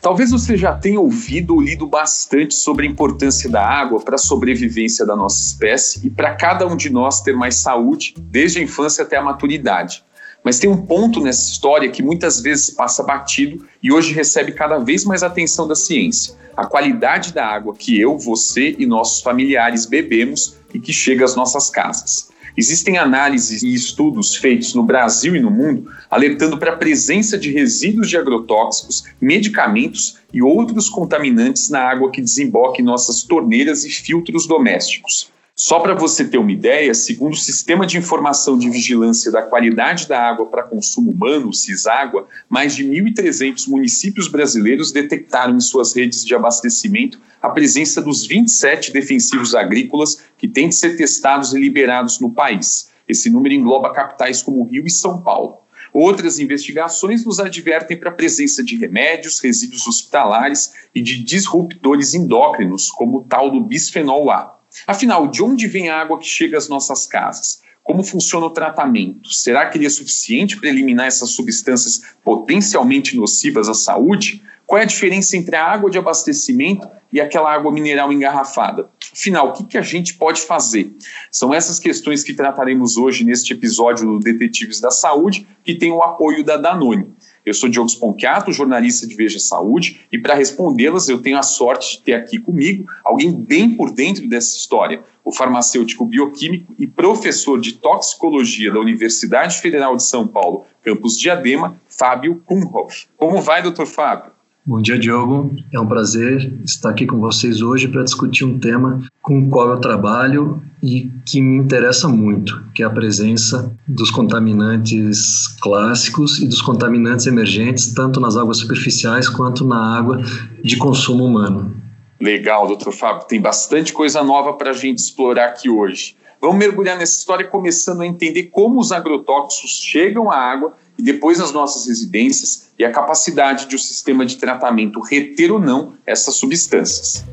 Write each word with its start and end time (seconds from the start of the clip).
Talvez 0.00 0.30
você 0.30 0.56
já 0.56 0.72
tenha 0.72 0.98
ouvido 0.98 1.54
ou 1.54 1.60
lido 1.60 1.86
bastante 1.86 2.54
sobre 2.54 2.86
a 2.86 2.90
importância 2.90 3.50
da 3.50 3.62
água 3.62 4.00
para 4.00 4.14
a 4.14 4.18
sobrevivência 4.18 5.04
da 5.04 5.14
nossa 5.14 5.42
espécie 5.42 6.06
e 6.06 6.10
para 6.10 6.34
cada 6.34 6.66
um 6.66 6.74
de 6.74 6.88
nós 6.88 7.20
ter 7.20 7.36
mais 7.36 7.56
saúde, 7.56 8.14
desde 8.18 8.60
a 8.60 8.62
infância 8.62 9.04
até 9.04 9.18
a 9.18 9.22
maturidade. 9.22 10.02
Mas 10.42 10.58
tem 10.58 10.70
um 10.70 10.86
ponto 10.86 11.20
nessa 11.20 11.50
história 11.50 11.90
que 11.90 12.02
muitas 12.02 12.40
vezes 12.40 12.70
passa 12.70 13.02
batido 13.02 13.66
e 13.82 13.92
hoje 13.92 14.14
recebe 14.14 14.52
cada 14.52 14.78
vez 14.78 15.04
mais 15.04 15.22
atenção 15.22 15.68
da 15.68 15.74
ciência: 15.74 16.34
a 16.56 16.64
qualidade 16.64 17.34
da 17.34 17.46
água 17.46 17.74
que 17.74 18.00
eu, 18.00 18.16
você 18.16 18.74
e 18.78 18.86
nossos 18.86 19.20
familiares 19.20 19.84
bebemos 19.84 20.56
e 20.72 20.80
que 20.80 20.94
chega 20.94 21.26
às 21.26 21.36
nossas 21.36 21.68
casas. 21.68 22.30
Existem 22.60 22.98
análises 22.98 23.62
e 23.62 23.72
estudos 23.72 24.36
feitos 24.36 24.74
no 24.74 24.82
Brasil 24.82 25.34
e 25.34 25.40
no 25.40 25.50
mundo 25.50 25.90
alertando 26.10 26.58
para 26.58 26.72
a 26.72 26.76
presença 26.76 27.38
de 27.38 27.50
resíduos 27.50 28.06
de 28.06 28.18
agrotóxicos, 28.18 29.02
medicamentos 29.18 30.18
e 30.30 30.42
outros 30.42 30.90
contaminantes 30.90 31.70
na 31.70 31.80
água 31.80 32.10
que 32.10 32.20
desemboca 32.20 32.82
em 32.82 32.84
nossas 32.84 33.22
torneiras 33.22 33.86
e 33.86 33.90
filtros 33.90 34.46
domésticos. 34.46 35.32
Só 35.62 35.78
para 35.78 35.94
você 35.94 36.24
ter 36.24 36.38
uma 36.38 36.50
ideia, 36.50 36.94
segundo 36.94 37.34
o 37.34 37.36
Sistema 37.36 37.86
de 37.86 37.98
Informação 37.98 38.56
de 38.56 38.70
Vigilância 38.70 39.30
da 39.30 39.42
Qualidade 39.42 40.08
da 40.08 40.18
Água 40.18 40.46
para 40.46 40.62
Consumo 40.62 41.10
Humano, 41.10 41.50
o 41.50 41.52
CISÁGUA, 41.52 42.26
mais 42.48 42.74
de 42.74 42.82
1.300 42.82 43.68
municípios 43.68 44.26
brasileiros 44.26 44.90
detectaram 44.90 45.54
em 45.54 45.60
suas 45.60 45.94
redes 45.94 46.24
de 46.24 46.34
abastecimento 46.34 47.20
a 47.42 47.50
presença 47.50 48.00
dos 48.00 48.26
27 48.26 48.90
defensivos 48.90 49.54
agrícolas 49.54 50.22
que 50.38 50.48
têm 50.48 50.70
de 50.70 50.76
ser 50.76 50.96
testados 50.96 51.52
e 51.52 51.60
liberados 51.60 52.20
no 52.20 52.30
país. 52.30 52.88
Esse 53.06 53.28
número 53.28 53.54
engloba 53.54 53.92
capitais 53.92 54.42
como 54.42 54.64
Rio 54.64 54.86
e 54.86 54.90
São 54.90 55.20
Paulo. 55.20 55.58
Outras 55.92 56.38
investigações 56.38 57.22
nos 57.22 57.38
advertem 57.38 57.98
para 57.98 58.08
a 58.08 58.14
presença 58.14 58.62
de 58.64 58.76
remédios, 58.76 59.40
resíduos 59.40 59.86
hospitalares 59.86 60.72
e 60.94 61.02
de 61.02 61.22
disruptores 61.22 62.14
endócrinos, 62.14 62.90
como 62.90 63.18
o 63.18 63.24
tal 63.24 63.50
do 63.50 63.60
bisfenol 63.60 64.30
A. 64.30 64.58
Afinal, 64.86 65.26
de 65.28 65.42
onde 65.42 65.66
vem 65.66 65.88
a 65.88 66.00
água 66.00 66.18
que 66.18 66.26
chega 66.26 66.56
às 66.56 66.68
nossas 66.68 67.06
casas? 67.06 67.62
Como 67.82 68.04
funciona 68.04 68.46
o 68.46 68.50
tratamento? 68.50 69.32
Será 69.32 69.68
que 69.68 69.76
ele 69.76 69.86
é 69.86 69.90
suficiente 69.90 70.56
para 70.56 70.68
eliminar 70.68 71.06
essas 71.06 71.30
substâncias 71.30 72.02
potencialmente 72.22 73.16
nocivas 73.16 73.68
à 73.68 73.74
saúde? 73.74 74.42
Qual 74.66 74.78
é 74.78 74.82
a 74.82 74.86
diferença 74.86 75.36
entre 75.36 75.56
a 75.56 75.64
água 75.64 75.90
de 75.90 75.98
abastecimento 75.98 76.88
e 77.12 77.20
aquela 77.20 77.52
água 77.52 77.72
mineral 77.72 78.12
engarrafada? 78.12 78.88
Afinal, 79.12 79.48
o 79.48 79.52
que, 79.52 79.64
que 79.64 79.76
a 79.76 79.82
gente 79.82 80.14
pode 80.14 80.42
fazer? 80.42 80.94
São 81.28 81.52
essas 81.52 81.80
questões 81.80 82.22
que 82.22 82.32
trataremos 82.32 82.96
hoje 82.96 83.24
neste 83.24 83.52
episódio 83.52 84.06
do 84.06 84.20
Detetives 84.20 84.80
da 84.80 84.92
Saúde, 84.92 85.44
que 85.64 85.74
tem 85.74 85.90
o 85.90 86.04
apoio 86.04 86.44
da 86.44 86.56
Danone. 86.56 87.12
Eu 87.50 87.54
sou 87.54 87.68
Diogo 87.68 87.88
Sponchiato, 87.88 88.52
jornalista 88.52 89.08
de 89.08 89.16
Veja 89.16 89.40
Saúde, 89.40 90.02
e 90.12 90.16
para 90.16 90.36
respondê-las 90.36 91.08
eu 91.08 91.20
tenho 91.20 91.36
a 91.36 91.42
sorte 91.42 91.96
de 91.96 92.02
ter 92.02 92.12
aqui 92.12 92.38
comigo 92.38 92.88
alguém 93.04 93.32
bem 93.32 93.74
por 93.74 93.90
dentro 93.90 94.28
dessa 94.28 94.56
história, 94.56 95.02
o 95.24 95.32
farmacêutico 95.32 96.06
bioquímico 96.06 96.72
e 96.78 96.86
professor 96.86 97.60
de 97.60 97.72
toxicologia 97.72 98.72
da 98.72 98.78
Universidade 98.78 99.58
Federal 99.58 99.96
de 99.96 100.04
São 100.04 100.28
Paulo, 100.28 100.64
campus 100.80 101.18
Diadema, 101.18 101.76
Fábio 101.88 102.40
Kumhoff. 102.46 103.08
Como 103.16 103.42
vai, 103.42 103.60
doutor 103.60 103.86
Fábio? 103.86 104.30
Bom 104.64 104.82
dia, 104.82 104.98
Diogo. 104.98 105.56
É 105.72 105.80
um 105.80 105.86
prazer 105.86 106.52
estar 106.64 106.90
aqui 106.90 107.06
com 107.06 107.18
vocês 107.18 107.62
hoje 107.62 107.88
para 107.88 108.04
discutir 108.04 108.44
um 108.44 108.58
tema 108.58 109.02
com 109.22 109.40
o 109.40 109.48
qual 109.48 109.70
eu 109.70 109.80
trabalho 109.80 110.62
e 110.82 111.10
que 111.24 111.40
me 111.40 111.56
interessa 111.56 112.06
muito, 112.06 112.62
que 112.74 112.82
é 112.82 112.86
a 112.86 112.90
presença 112.90 113.74
dos 113.88 114.10
contaminantes 114.10 115.48
clássicos 115.62 116.40
e 116.40 116.46
dos 116.46 116.60
contaminantes 116.60 117.26
emergentes, 117.26 117.94
tanto 117.94 118.20
nas 118.20 118.36
águas 118.36 118.58
superficiais 118.58 119.30
quanto 119.30 119.66
na 119.66 119.96
água 119.96 120.20
de 120.62 120.76
consumo 120.76 121.24
humano. 121.24 121.74
Legal, 122.20 122.66
doutor 122.66 122.92
Fábio. 122.92 123.26
Tem 123.26 123.40
bastante 123.40 123.94
coisa 123.94 124.22
nova 124.22 124.52
para 124.52 124.70
a 124.70 124.74
gente 124.74 124.98
explorar 124.98 125.46
aqui 125.46 125.70
hoje. 125.70 126.16
Vamos 126.38 126.58
mergulhar 126.58 126.98
nessa 126.98 127.18
história 127.18 127.46
começando 127.46 128.02
a 128.02 128.06
entender 128.06 128.44
como 128.44 128.78
os 128.78 128.92
agrotóxicos 128.92 129.80
chegam 129.82 130.30
à 130.30 130.36
água 130.36 130.74
e 131.00 131.02
depois 131.02 131.38
nas 131.38 131.50
nossas 131.50 131.86
residências 131.86 132.72
e 132.78 132.84
a 132.84 132.92
capacidade 132.92 133.66
de 133.66 133.74
o 133.74 133.78
um 133.78 133.80
sistema 133.80 134.26
de 134.26 134.36
tratamento 134.36 135.00
reter 135.00 135.50
ou 135.50 135.58
não 135.58 135.94
essas 136.06 136.34
substâncias. 136.34 137.24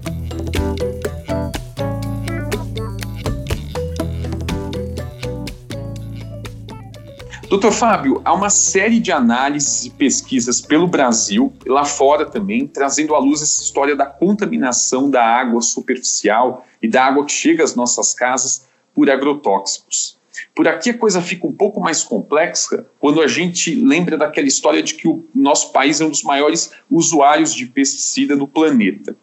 Doutor 7.49 7.73
Fábio, 7.73 8.21
há 8.23 8.33
uma 8.33 8.49
série 8.49 9.01
de 9.01 9.11
análises 9.11 9.85
e 9.85 9.89
pesquisas 9.89 10.61
pelo 10.61 10.87
Brasil 10.87 11.51
e 11.65 11.69
lá 11.69 11.83
fora 11.83 12.25
também, 12.25 12.67
trazendo 12.67 13.15
à 13.15 13.19
luz 13.19 13.41
essa 13.41 13.61
história 13.61 13.97
da 13.97 14.05
contaminação 14.05 15.09
da 15.09 15.25
água 15.25 15.61
superficial 15.61 16.65
e 16.81 16.87
da 16.87 17.03
água 17.03 17.25
que 17.25 17.33
chega 17.33 17.65
às 17.65 17.75
nossas 17.75 18.13
casas 18.13 18.65
por 18.95 19.09
agrotóxicos. 19.09 20.16
Por 20.55 20.67
aqui 20.67 20.89
a 20.89 20.97
coisa 20.97 21.21
fica 21.21 21.47
um 21.47 21.51
pouco 21.51 21.79
mais 21.79 22.03
complexa 22.03 22.85
quando 22.99 23.21
a 23.21 23.27
gente 23.27 23.75
lembra 23.75 24.17
daquela 24.17 24.47
história 24.47 24.81
de 24.81 24.95
que 24.95 25.07
o 25.07 25.25
nosso 25.33 25.71
país 25.71 26.01
é 26.01 26.05
um 26.05 26.09
dos 26.09 26.23
maiores 26.23 26.71
usuários 26.89 27.53
de 27.53 27.65
pesticida 27.65 28.35
no 28.35 28.47
planeta. 28.47 29.15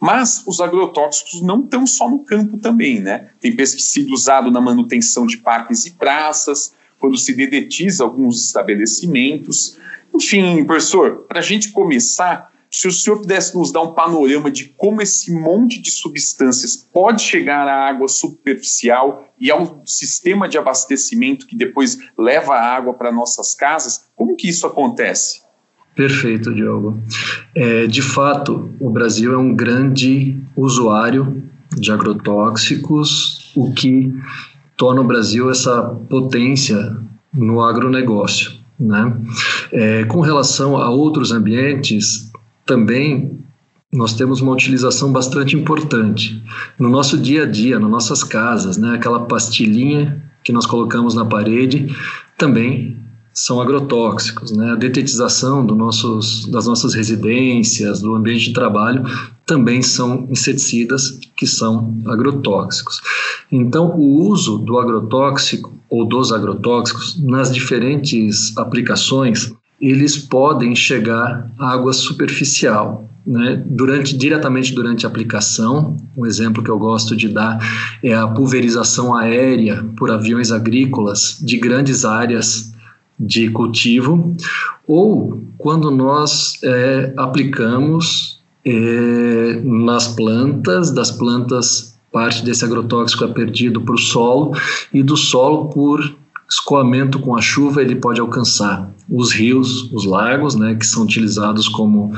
Mas 0.00 0.42
os 0.46 0.60
agrotóxicos 0.60 1.42
não 1.42 1.60
estão 1.60 1.86
só 1.86 2.08
no 2.08 2.20
campo 2.20 2.56
também, 2.56 3.00
né? 3.00 3.28
Tem 3.40 3.54
pesticida 3.54 4.10
usado 4.12 4.50
na 4.50 4.60
manutenção 4.60 5.26
de 5.26 5.36
parques 5.36 5.84
e 5.84 5.90
praças, 5.90 6.72
quando 6.98 7.16
se 7.16 7.32
dedetiza 7.34 8.04
alguns 8.04 8.46
estabelecimentos. 8.46 9.76
Enfim, 10.14 10.64
professor, 10.64 11.24
para 11.28 11.38
a 11.38 11.42
gente 11.42 11.70
começar, 11.70 12.52
se 12.70 12.86
o 12.86 12.92
senhor 12.92 13.18
pudesse 13.18 13.56
nos 13.56 13.72
dar 13.72 13.82
um 13.82 13.94
panorama 13.94 14.50
de 14.50 14.66
como 14.76 15.00
esse 15.00 15.32
monte 15.32 15.80
de 15.80 15.90
substâncias 15.90 16.76
pode 16.76 17.22
chegar 17.22 17.66
à 17.66 17.88
água 17.88 18.08
superficial 18.08 19.32
e 19.40 19.50
ao 19.50 19.82
sistema 19.86 20.48
de 20.48 20.58
abastecimento 20.58 21.46
que 21.46 21.56
depois 21.56 21.98
leva 22.18 22.54
a 22.54 22.76
água 22.76 22.92
para 22.92 23.12
nossas 23.12 23.54
casas, 23.54 24.06
como 24.14 24.36
que 24.36 24.48
isso 24.48 24.66
acontece? 24.66 25.40
Perfeito, 25.94 26.54
Diogo. 26.54 26.96
É, 27.56 27.86
de 27.86 28.02
fato, 28.02 28.70
o 28.78 28.88
Brasil 28.88 29.34
é 29.34 29.36
um 29.36 29.54
grande 29.54 30.40
usuário 30.56 31.42
de 31.76 31.90
agrotóxicos, 31.90 33.50
o 33.56 33.72
que 33.72 34.12
torna 34.76 35.00
o 35.00 35.04
Brasil 35.04 35.50
essa 35.50 35.82
potência 36.08 36.96
no 37.32 37.60
agronegócio. 37.60 38.52
Né? 38.78 39.12
É, 39.72 40.04
com 40.04 40.20
relação 40.20 40.76
a 40.76 40.88
outros 40.88 41.32
ambientes, 41.32 42.30
também 42.68 43.40
nós 43.90 44.12
temos 44.12 44.42
uma 44.42 44.52
utilização 44.52 45.10
bastante 45.10 45.56
importante 45.56 46.40
no 46.78 46.90
nosso 46.90 47.16
dia 47.16 47.44
a 47.44 47.46
dia, 47.46 47.80
nas 47.80 47.90
nossas 47.90 48.22
casas, 48.22 48.76
né? 48.76 48.94
Aquela 48.94 49.20
pastilhinha 49.20 50.22
que 50.44 50.52
nós 50.52 50.66
colocamos 50.66 51.14
na 51.14 51.24
parede 51.24 51.88
também 52.36 52.98
são 53.32 53.60
agrotóxicos, 53.60 54.52
né? 54.52 54.72
A 54.72 54.74
detetização 54.74 55.64
do 55.64 55.74
nossos, 55.74 56.44
das 56.46 56.66
nossas 56.66 56.92
residências, 56.92 58.02
do 58.02 58.14
ambiente 58.14 58.48
de 58.48 58.52
trabalho, 58.52 59.04
também 59.46 59.80
são 59.80 60.26
inseticidas 60.28 61.18
que 61.34 61.46
são 61.46 61.96
agrotóxicos. 62.06 63.00
Então, 63.50 63.96
o 63.96 64.28
uso 64.28 64.58
do 64.58 64.78
agrotóxico 64.78 65.72
ou 65.88 66.04
dos 66.04 66.30
agrotóxicos 66.32 67.18
nas 67.24 67.50
diferentes 67.50 68.54
aplicações 68.58 69.50
eles 69.80 70.16
podem 70.16 70.74
chegar 70.74 71.50
à 71.58 71.72
água 71.72 71.92
superficial. 71.92 73.08
Né? 73.26 73.62
Durante, 73.66 74.16
diretamente 74.16 74.74
durante 74.74 75.04
a 75.04 75.08
aplicação, 75.08 75.96
um 76.16 76.24
exemplo 76.24 76.62
que 76.62 76.70
eu 76.70 76.78
gosto 76.78 77.14
de 77.14 77.28
dar 77.28 77.58
é 78.02 78.14
a 78.14 78.26
pulverização 78.26 79.14
aérea 79.14 79.84
por 79.96 80.10
aviões 80.10 80.50
agrícolas 80.50 81.38
de 81.40 81.58
grandes 81.58 82.04
áreas 82.04 82.72
de 83.20 83.50
cultivo, 83.50 84.36
ou 84.86 85.42
quando 85.58 85.90
nós 85.90 86.58
é, 86.62 87.12
aplicamos 87.16 88.40
é, 88.64 89.60
nas 89.64 90.08
plantas, 90.08 90.92
das 90.92 91.10
plantas 91.10 91.98
parte 92.12 92.44
desse 92.44 92.64
agrotóxico 92.64 93.24
é 93.24 93.28
perdido 93.28 93.80
para 93.82 93.94
o 93.94 93.98
solo 93.98 94.52
e 94.92 95.02
do 95.02 95.16
solo 95.16 95.68
por 95.68 96.16
escoamento 96.48 97.18
com 97.18 97.36
a 97.36 97.40
chuva 97.40 97.82
ele 97.82 97.96
pode 97.96 98.20
alcançar 98.20 98.90
os 99.08 99.32
rios, 99.32 99.90
os 99.92 100.04
lagos, 100.04 100.54
né, 100.54 100.74
que 100.74 100.86
são 100.86 101.02
utilizados 101.02 101.68
como 101.68 102.12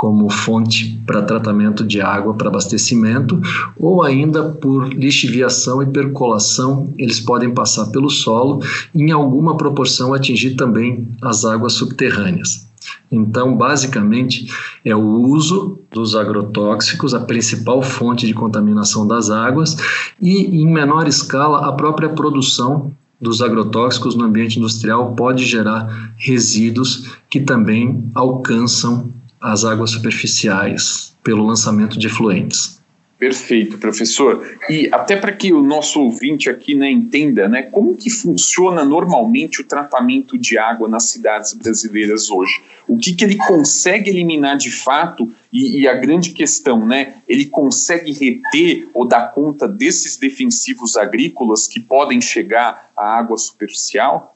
como 0.00 0.30
fonte 0.30 0.98
para 1.04 1.20
tratamento 1.20 1.84
de 1.84 2.00
água 2.00 2.32
para 2.32 2.48
abastecimento, 2.48 3.38
ou 3.78 4.02
ainda 4.02 4.44
por 4.44 4.88
lixiviação 4.88 5.82
e 5.82 5.86
percolação, 5.86 6.90
eles 6.96 7.20
podem 7.20 7.50
passar 7.50 7.84
pelo 7.88 8.08
solo 8.08 8.62
e 8.94 9.02
em 9.02 9.10
alguma 9.10 9.58
proporção 9.58 10.14
atingir 10.14 10.56
também 10.56 11.06
as 11.20 11.44
águas 11.44 11.74
subterrâneas. 11.74 12.66
Então, 13.12 13.54
basicamente, 13.54 14.46
é 14.82 14.96
o 14.96 15.04
uso 15.04 15.78
dos 15.92 16.16
agrotóxicos, 16.16 17.12
a 17.12 17.20
principal 17.20 17.82
fonte 17.82 18.26
de 18.26 18.32
contaminação 18.32 19.06
das 19.06 19.28
águas, 19.28 19.76
e, 20.18 20.62
em 20.62 20.66
menor 20.66 21.06
escala, 21.08 21.68
a 21.68 21.72
própria 21.72 22.08
produção 22.08 22.90
dos 23.20 23.42
agrotóxicos 23.42 24.14
no 24.14 24.24
ambiente 24.24 24.58
industrial 24.58 25.14
pode 25.14 25.44
gerar 25.44 26.14
resíduos 26.16 27.16
que 27.28 27.40
também 27.40 28.10
alcançam 28.14 29.12
as 29.40 29.64
águas 29.64 29.90
superficiais 29.90 31.14
pelo 31.22 31.46
lançamento 31.46 31.98
de 31.98 32.06
efluentes. 32.06 32.79
Perfeito, 33.20 33.76
professor. 33.76 34.56
E 34.66 34.88
até 34.90 35.14
para 35.14 35.30
que 35.30 35.52
o 35.52 35.62
nosso 35.62 36.00
ouvinte 36.00 36.48
aqui 36.48 36.74
né, 36.74 36.90
entenda, 36.90 37.46
né, 37.46 37.60
como 37.60 37.94
que 37.94 38.08
funciona 38.08 38.82
normalmente 38.82 39.60
o 39.60 39.64
tratamento 39.64 40.38
de 40.38 40.56
água 40.56 40.88
nas 40.88 41.10
cidades 41.10 41.52
brasileiras 41.52 42.30
hoje? 42.30 42.62
O 42.88 42.96
que, 42.96 43.12
que 43.12 43.22
ele 43.22 43.36
consegue 43.36 44.08
eliminar 44.08 44.56
de 44.56 44.70
fato 44.70 45.30
e, 45.52 45.80
e, 45.80 45.86
a 45.86 45.92
grande 45.92 46.30
questão, 46.30 46.86
né, 46.86 47.16
ele 47.28 47.44
consegue 47.44 48.10
reter 48.10 48.88
ou 48.94 49.06
dar 49.06 49.34
conta 49.34 49.68
desses 49.68 50.16
defensivos 50.16 50.96
agrícolas 50.96 51.68
que 51.68 51.78
podem 51.78 52.22
chegar 52.22 52.90
à 52.96 53.18
água 53.18 53.36
superficial? 53.36 54.34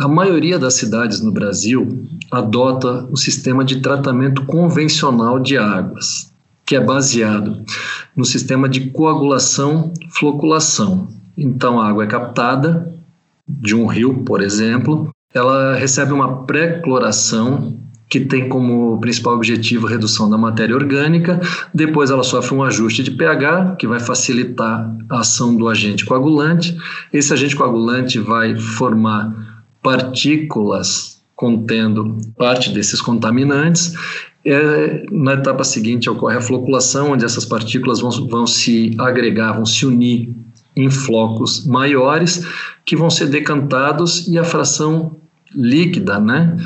A 0.00 0.08
maioria 0.08 0.58
das 0.58 0.74
cidades 0.74 1.20
no 1.20 1.30
Brasil 1.30 2.08
adota 2.32 3.06
o 3.12 3.18
sistema 3.18 3.62
de 3.66 3.82
tratamento 3.82 4.46
convencional 4.46 5.38
de 5.38 5.58
águas, 5.58 6.32
que 6.68 6.76
é 6.76 6.80
baseado 6.80 7.64
no 8.14 8.24
sistema 8.26 8.68
de 8.68 8.90
coagulação-floculação. 8.90 11.08
Então, 11.34 11.80
a 11.80 11.88
água 11.88 12.04
é 12.04 12.06
captada 12.06 12.94
de 13.48 13.74
um 13.74 13.86
rio, 13.86 14.22
por 14.22 14.42
exemplo, 14.42 15.08
ela 15.32 15.74
recebe 15.74 16.12
uma 16.12 16.44
pré-cloração 16.44 17.80
que 18.06 18.20
tem 18.20 18.50
como 18.50 19.00
principal 19.00 19.34
objetivo 19.34 19.86
redução 19.86 20.28
da 20.28 20.36
matéria 20.36 20.74
orgânica, 20.74 21.40
depois 21.72 22.10
ela 22.10 22.22
sofre 22.22 22.54
um 22.54 22.62
ajuste 22.62 23.02
de 23.02 23.12
pH, 23.12 23.76
que 23.78 23.86
vai 23.86 23.98
facilitar 23.98 24.94
a 25.08 25.20
ação 25.20 25.56
do 25.56 25.68
agente 25.68 26.04
coagulante. 26.04 26.76
Esse 27.10 27.32
agente 27.32 27.56
coagulante 27.56 28.18
vai 28.18 28.54
formar 28.56 29.34
partículas 29.82 31.22
contendo 31.34 32.18
parte 32.36 32.70
desses 32.72 33.00
contaminantes 33.00 33.94
é, 34.50 35.04
na 35.10 35.34
etapa 35.34 35.62
seguinte 35.62 36.08
ocorre 36.08 36.36
a 36.36 36.40
floculação, 36.40 37.12
onde 37.12 37.24
essas 37.24 37.44
partículas 37.44 38.00
vão, 38.00 38.10
vão 38.26 38.46
se 38.46 38.94
agregar, 38.98 39.52
vão 39.52 39.66
se 39.66 39.84
unir 39.84 40.34
em 40.74 40.90
flocos 40.90 41.66
maiores, 41.66 42.46
que 42.84 42.96
vão 42.96 43.10
ser 43.10 43.26
decantados 43.26 44.26
e 44.28 44.38
a 44.38 44.44
fração 44.44 45.16
líquida, 45.54 46.18
né, 46.18 46.56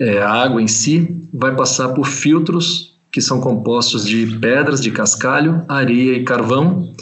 é, 0.00 0.20
a 0.20 0.32
água 0.32 0.62
em 0.62 0.68
si, 0.68 1.16
vai 1.32 1.54
passar 1.54 1.90
por 1.90 2.06
filtros 2.06 2.96
que 3.10 3.20
são 3.20 3.40
compostos 3.40 4.04
de 4.06 4.26
pedras 4.38 4.80
de 4.80 4.90
cascalho, 4.90 5.62
areia 5.68 6.14
e 6.14 6.24
carvão. 6.24 6.92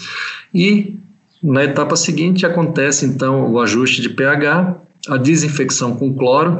E 0.55 0.99
na 1.43 1.65
etapa 1.65 1.97
seguinte 1.97 2.47
acontece 2.47 3.05
então 3.05 3.51
o 3.53 3.61
ajuste 3.61 4.01
de 4.01 4.11
pH 4.11 4.86
a 5.09 5.17
desinfecção 5.17 5.95
com 5.95 6.15
cloro 6.15 6.59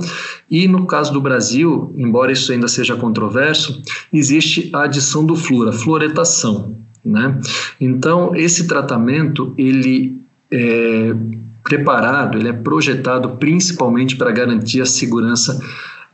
e 0.51 0.69
no 0.69 0.87
caso 0.87 1.13
do 1.13 1.21
Brasil, 1.21 1.95
embora 1.97 2.33
isso 2.33 2.53
ainda 2.53 2.69
seja 2.69 2.97
controverso, 2.97 3.83
existe 4.13 4.71
a 4.73 4.85
adição 4.85 5.25
do 5.25 5.37
flúor, 5.37 5.69
a 5.69 5.73
fluoretação, 5.73 6.75
né? 7.05 7.39
Então 7.81 8.35
esse 8.35 8.67
tratamento 8.67 9.55
ele 9.57 10.21
é 10.51 11.15
preparado, 11.63 12.39
ele 12.39 12.49
é 12.49 12.53
projetado 12.53 13.31
principalmente 13.31 14.17
para 14.17 14.31
garantir 14.31 14.81
a 14.81 14.87
segurança 14.87 15.61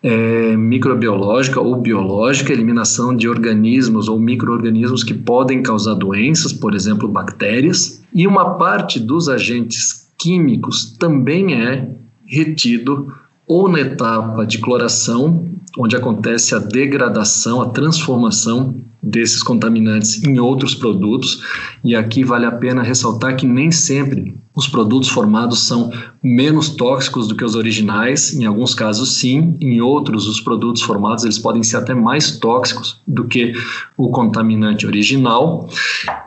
é, 0.02 0.56
microbiológica 0.56 1.60
ou 1.60 1.76
biológica, 1.76 2.52
eliminação 2.52 3.14
de 3.14 3.28
organismos 3.28 4.08
ou 4.08 4.18
microorganismos 4.18 5.04
que 5.04 5.14
podem 5.14 5.62
causar 5.62 5.94
doenças, 5.94 6.52
por 6.52 6.74
exemplo, 6.74 7.08
bactérias, 7.08 8.02
e 8.12 8.26
uma 8.26 8.54
parte 8.54 8.98
dos 8.98 9.28
agentes 9.28 10.08
químicos 10.18 10.96
também 10.98 11.54
é 11.54 11.88
retido 12.32 13.14
ou 13.46 13.68
na 13.68 13.80
etapa 13.80 14.46
de 14.46 14.58
cloração, 14.58 15.46
onde 15.76 15.94
acontece 15.94 16.54
a 16.54 16.58
degradação, 16.58 17.60
a 17.60 17.68
transformação 17.68 18.74
desses 19.02 19.42
contaminantes 19.42 20.22
em 20.22 20.38
outros 20.38 20.74
produtos. 20.74 21.42
E 21.84 21.94
aqui 21.94 22.22
vale 22.22 22.46
a 22.46 22.52
pena 22.52 22.82
ressaltar 22.82 23.36
que 23.36 23.46
nem 23.46 23.70
sempre 23.70 24.34
os 24.54 24.68
produtos 24.68 25.08
formados 25.08 25.66
são 25.66 25.92
menos 26.22 26.70
tóxicos 26.70 27.26
do 27.26 27.34
que 27.34 27.44
os 27.44 27.54
originais, 27.54 28.34
em 28.34 28.44
alguns 28.44 28.74
casos 28.74 29.16
sim, 29.16 29.56
em 29.60 29.80
outros 29.80 30.28
os 30.28 30.40
produtos 30.40 30.82
formados 30.82 31.24
eles 31.24 31.38
podem 31.38 31.62
ser 31.62 31.78
até 31.78 31.94
mais 31.94 32.38
tóxicos 32.38 33.00
do 33.06 33.24
que 33.24 33.52
o 33.96 34.08
contaminante 34.10 34.86
original. 34.86 35.68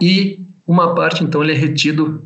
E 0.02 0.40
uma 0.68 0.94
parte 0.94 1.24
então 1.24 1.42
ele 1.42 1.54
é 1.54 1.56
retido 1.56 2.24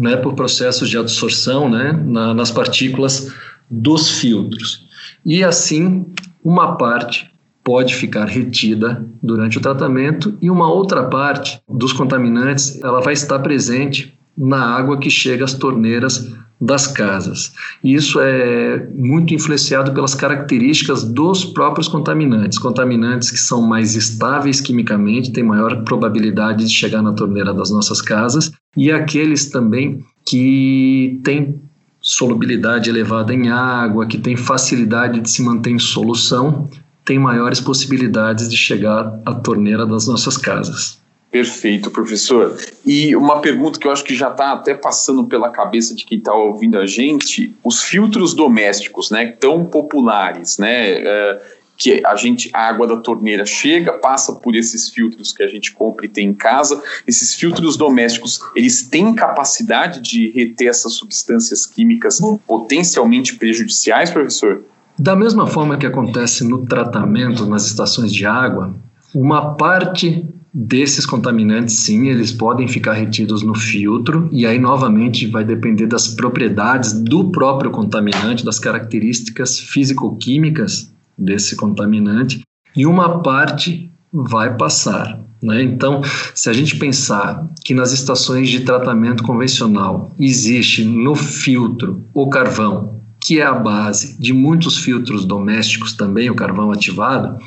né, 0.00 0.16
por 0.16 0.34
processos 0.34 0.88
de 0.88 0.98
absorção 0.98 1.68
né, 1.68 1.92
na, 1.92 2.34
nas 2.34 2.50
partículas 2.50 3.32
dos 3.70 4.10
filtros. 4.10 4.88
E 5.24 5.44
assim, 5.44 6.06
uma 6.42 6.76
parte 6.76 7.30
pode 7.62 7.94
ficar 7.94 8.24
retida 8.24 9.04
durante 9.22 9.58
o 9.58 9.60
tratamento 9.60 10.36
e 10.40 10.50
uma 10.50 10.72
outra 10.72 11.04
parte 11.04 11.60
dos 11.68 11.92
contaminantes 11.92 12.82
ela 12.82 13.00
vai 13.00 13.12
estar 13.12 13.38
presente 13.40 14.18
na 14.36 14.64
água 14.64 14.98
que 14.98 15.10
chega 15.10 15.44
às 15.44 15.52
torneiras 15.52 16.32
das 16.60 16.86
casas. 16.86 17.52
E 17.82 17.94
isso 17.94 18.20
é 18.20 18.86
muito 18.94 19.34
influenciado 19.34 19.92
pelas 19.92 20.14
características 20.14 21.02
dos 21.04 21.44
próprios 21.44 21.88
contaminantes. 21.88 22.58
Contaminantes 22.58 23.30
que 23.30 23.38
são 23.38 23.62
mais 23.62 23.94
estáveis 23.94 24.60
quimicamente, 24.60 25.32
têm 25.32 25.42
maior 25.42 25.84
probabilidade 25.84 26.66
de 26.66 26.72
chegar 26.72 27.00
na 27.00 27.14
torneira 27.14 27.54
das 27.54 27.70
nossas 27.70 28.02
casas, 28.02 28.52
e 28.76 28.90
aqueles 28.90 29.46
também 29.50 30.04
que 30.24 31.20
têm 31.24 31.60
solubilidade 32.00 32.88
elevada 32.88 33.34
em 33.34 33.50
água, 33.50 34.06
que 34.06 34.18
têm 34.18 34.36
facilidade 34.36 35.20
de 35.20 35.30
se 35.30 35.42
manter 35.42 35.70
em 35.70 35.78
solução, 35.78 36.68
têm 37.04 37.18
maiores 37.18 37.60
possibilidades 37.60 38.48
de 38.48 38.56
chegar 38.56 39.20
à 39.24 39.34
torneira 39.34 39.84
das 39.84 40.06
nossas 40.06 40.36
casas. 40.36 40.98
Perfeito, 41.30 41.92
professor. 41.92 42.56
E 42.84 43.14
uma 43.14 43.40
pergunta 43.40 43.78
que 43.78 43.86
eu 43.86 43.92
acho 43.92 44.02
que 44.02 44.16
já 44.16 44.30
está 44.30 44.52
até 44.52 44.74
passando 44.74 45.24
pela 45.24 45.48
cabeça 45.48 45.94
de 45.94 46.04
quem 46.04 46.18
está 46.18 46.34
ouvindo 46.34 46.76
a 46.76 46.86
gente: 46.86 47.54
os 47.62 47.84
filtros 47.84 48.34
domésticos, 48.34 49.12
né, 49.12 49.34
tão 49.38 49.64
populares, 49.64 50.58
né, 50.58 50.90
é, 50.90 51.42
que 51.80 52.02
a 52.04 52.14
gente, 52.14 52.50
a 52.52 52.68
água 52.68 52.86
da 52.86 52.98
torneira 52.98 53.46
chega, 53.46 53.94
passa 53.94 54.34
por 54.34 54.54
esses 54.54 54.90
filtros 54.90 55.32
que 55.32 55.42
a 55.42 55.48
gente 55.48 55.72
compra 55.72 56.04
e 56.04 56.10
tem 56.10 56.28
em 56.28 56.34
casa. 56.34 56.80
Esses 57.06 57.34
filtros 57.34 57.74
domésticos, 57.74 58.38
eles 58.54 58.82
têm 58.82 59.14
capacidade 59.14 60.02
de 60.02 60.30
reter 60.30 60.68
essas 60.68 60.92
substâncias 60.92 61.64
químicas 61.64 62.20
potencialmente 62.46 63.34
prejudiciais, 63.36 64.10
professor? 64.10 64.60
Da 64.98 65.16
mesma 65.16 65.46
forma 65.46 65.78
que 65.78 65.86
acontece 65.86 66.44
no 66.44 66.66
tratamento 66.66 67.46
nas 67.46 67.64
estações 67.64 68.12
de 68.12 68.26
água, 68.26 68.74
uma 69.14 69.54
parte 69.54 70.26
desses 70.52 71.06
contaminantes, 71.06 71.76
sim, 71.76 72.08
eles 72.08 72.30
podem 72.30 72.68
ficar 72.68 72.92
retidos 72.92 73.42
no 73.42 73.54
filtro, 73.54 74.28
e 74.30 74.44
aí 74.44 74.58
novamente 74.58 75.26
vai 75.26 75.44
depender 75.44 75.86
das 75.86 76.08
propriedades 76.08 76.92
do 76.92 77.30
próprio 77.30 77.70
contaminante, 77.70 78.44
das 78.44 78.58
características 78.58 79.58
físico-químicas 79.58 80.90
desse 81.20 81.54
contaminante, 81.56 82.42
e 82.74 82.86
uma 82.86 83.20
parte 83.20 83.90
vai 84.12 84.56
passar. 84.56 85.20
Né? 85.42 85.62
Então, 85.62 86.02
se 86.34 86.50
a 86.50 86.52
gente 86.52 86.76
pensar 86.76 87.46
que 87.64 87.74
nas 87.74 87.92
estações 87.92 88.48
de 88.48 88.60
tratamento 88.60 89.22
convencional 89.22 90.12
existe 90.18 90.84
no 90.84 91.14
filtro 91.14 92.02
o 92.12 92.28
carvão 92.28 93.00
que 93.22 93.38
é 93.38 93.44
a 93.44 93.52
base 93.52 94.18
de 94.18 94.32
muitos 94.32 94.78
filtros 94.78 95.26
domésticos 95.26 95.92
também, 95.92 96.30
o 96.30 96.34
carvão 96.34 96.72
ativado, 96.72 97.38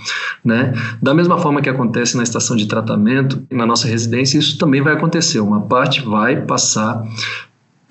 né? 0.46 0.72
Da 1.02 1.16
mesma 1.16 1.40
forma 1.40 1.62
que 1.62 1.70
acontece 1.70 2.16
na 2.16 2.22
estação 2.22 2.56
de 2.56 2.68
tratamento, 2.68 3.42
na 3.50 3.66
nossa 3.66 3.88
residência, 3.88 4.38
isso 4.38 4.58
também 4.60 4.82
vai 4.82 4.94
acontecer. 4.94 5.40
Uma 5.40 5.62
parte 5.62 6.02
vai 6.02 6.40
passar 6.42 7.04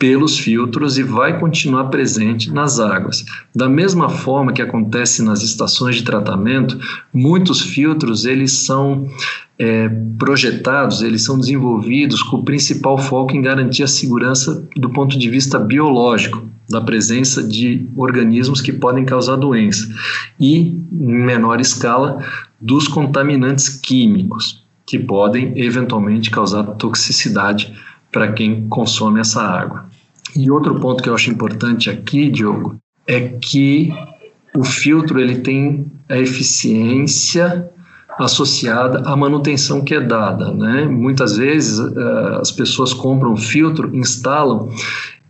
pelos 0.03 0.37
filtros 0.37 0.99
e 0.99 1.03
vai 1.05 1.39
continuar 1.39 1.85
presente 1.85 2.51
nas 2.51 2.81
águas. 2.81 3.25
Da 3.55 3.69
mesma 3.69 4.09
forma 4.09 4.53
que 4.53 4.61
acontece 4.61 5.23
nas 5.23 5.45
estações 5.45 5.95
de 5.95 6.03
tratamento, 6.03 6.77
muitos 7.15 7.61
filtros 7.61 8.25
eles 8.25 8.51
são 8.65 9.09
é, 9.57 9.89
projetados, 10.19 11.03
eles 11.03 11.23
são 11.23 11.39
desenvolvidos 11.39 12.21
com 12.21 12.39
o 12.39 12.43
principal 12.43 12.99
foco 12.99 13.37
em 13.37 13.41
garantir 13.41 13.85
a 13.85 13.87
segurança 13.87 14.69
do 14.75 14.91
ponto 14.91 15.17
de 15.17 15.31
vista 15.31 15.57
biológico 15.57 16.49
da 16.69 16.81
presença 16.81 17.41
de 17.41 17.87
organismos 17.97 18.61
que 18.61 18.73
podem 18.73 19.05
causar 19.05 19.37
doença 19.37 19.89
e, 20.41 20.85
em 20.91 21.25
menor 21.25 21.61
escala, 21.61 22.27
dos 22.61 22.89
contaminantes 22.89 23.69
químicos 23.69 24.65
que 24.85 24.99
podem 24.99 25.53
eventualmente 25.55 26.29
causar 26.29 26.65
toxicidade 26.65 27.73
para 28.11 28.33
quem 28.33 28.67
consome 28.69 29.21
essa 29.21 29.41
água. 29.41 29.92
E 30.37 30.51
outro 30.51 30.79
ponto 30.81 31.03
que 31.03 31.09
eu 31.09 31.15
acho 31.15 31.31
importante 31.31 31.91
aqui, 31.91 32.31
Diogo, 32.31 32.77
é 33.07 33.21
que 33.21 33.93
o 34.57 34.65
filtro 34.65 35.21
ele 35.21 35.37
tem 35.37 35.87
a 36.09 36.19
eficiência 36.19 37.71
associada 38.19 39.01
à 39.09 39.17
manutenção 39.17 39.83
que 39.83 39.95
é 39.95 40.01
dada, 40.01 40.53
né? 40.53 40.85
Muitas 40.85 41.37
vezes 41.37 41.79
uh, 41.79 42.39
as 42.41 42.51
pessoas 42.51 42.93
compram 42.93 43.37
filtro, 43.37 43.95
instalam 43.97 44.69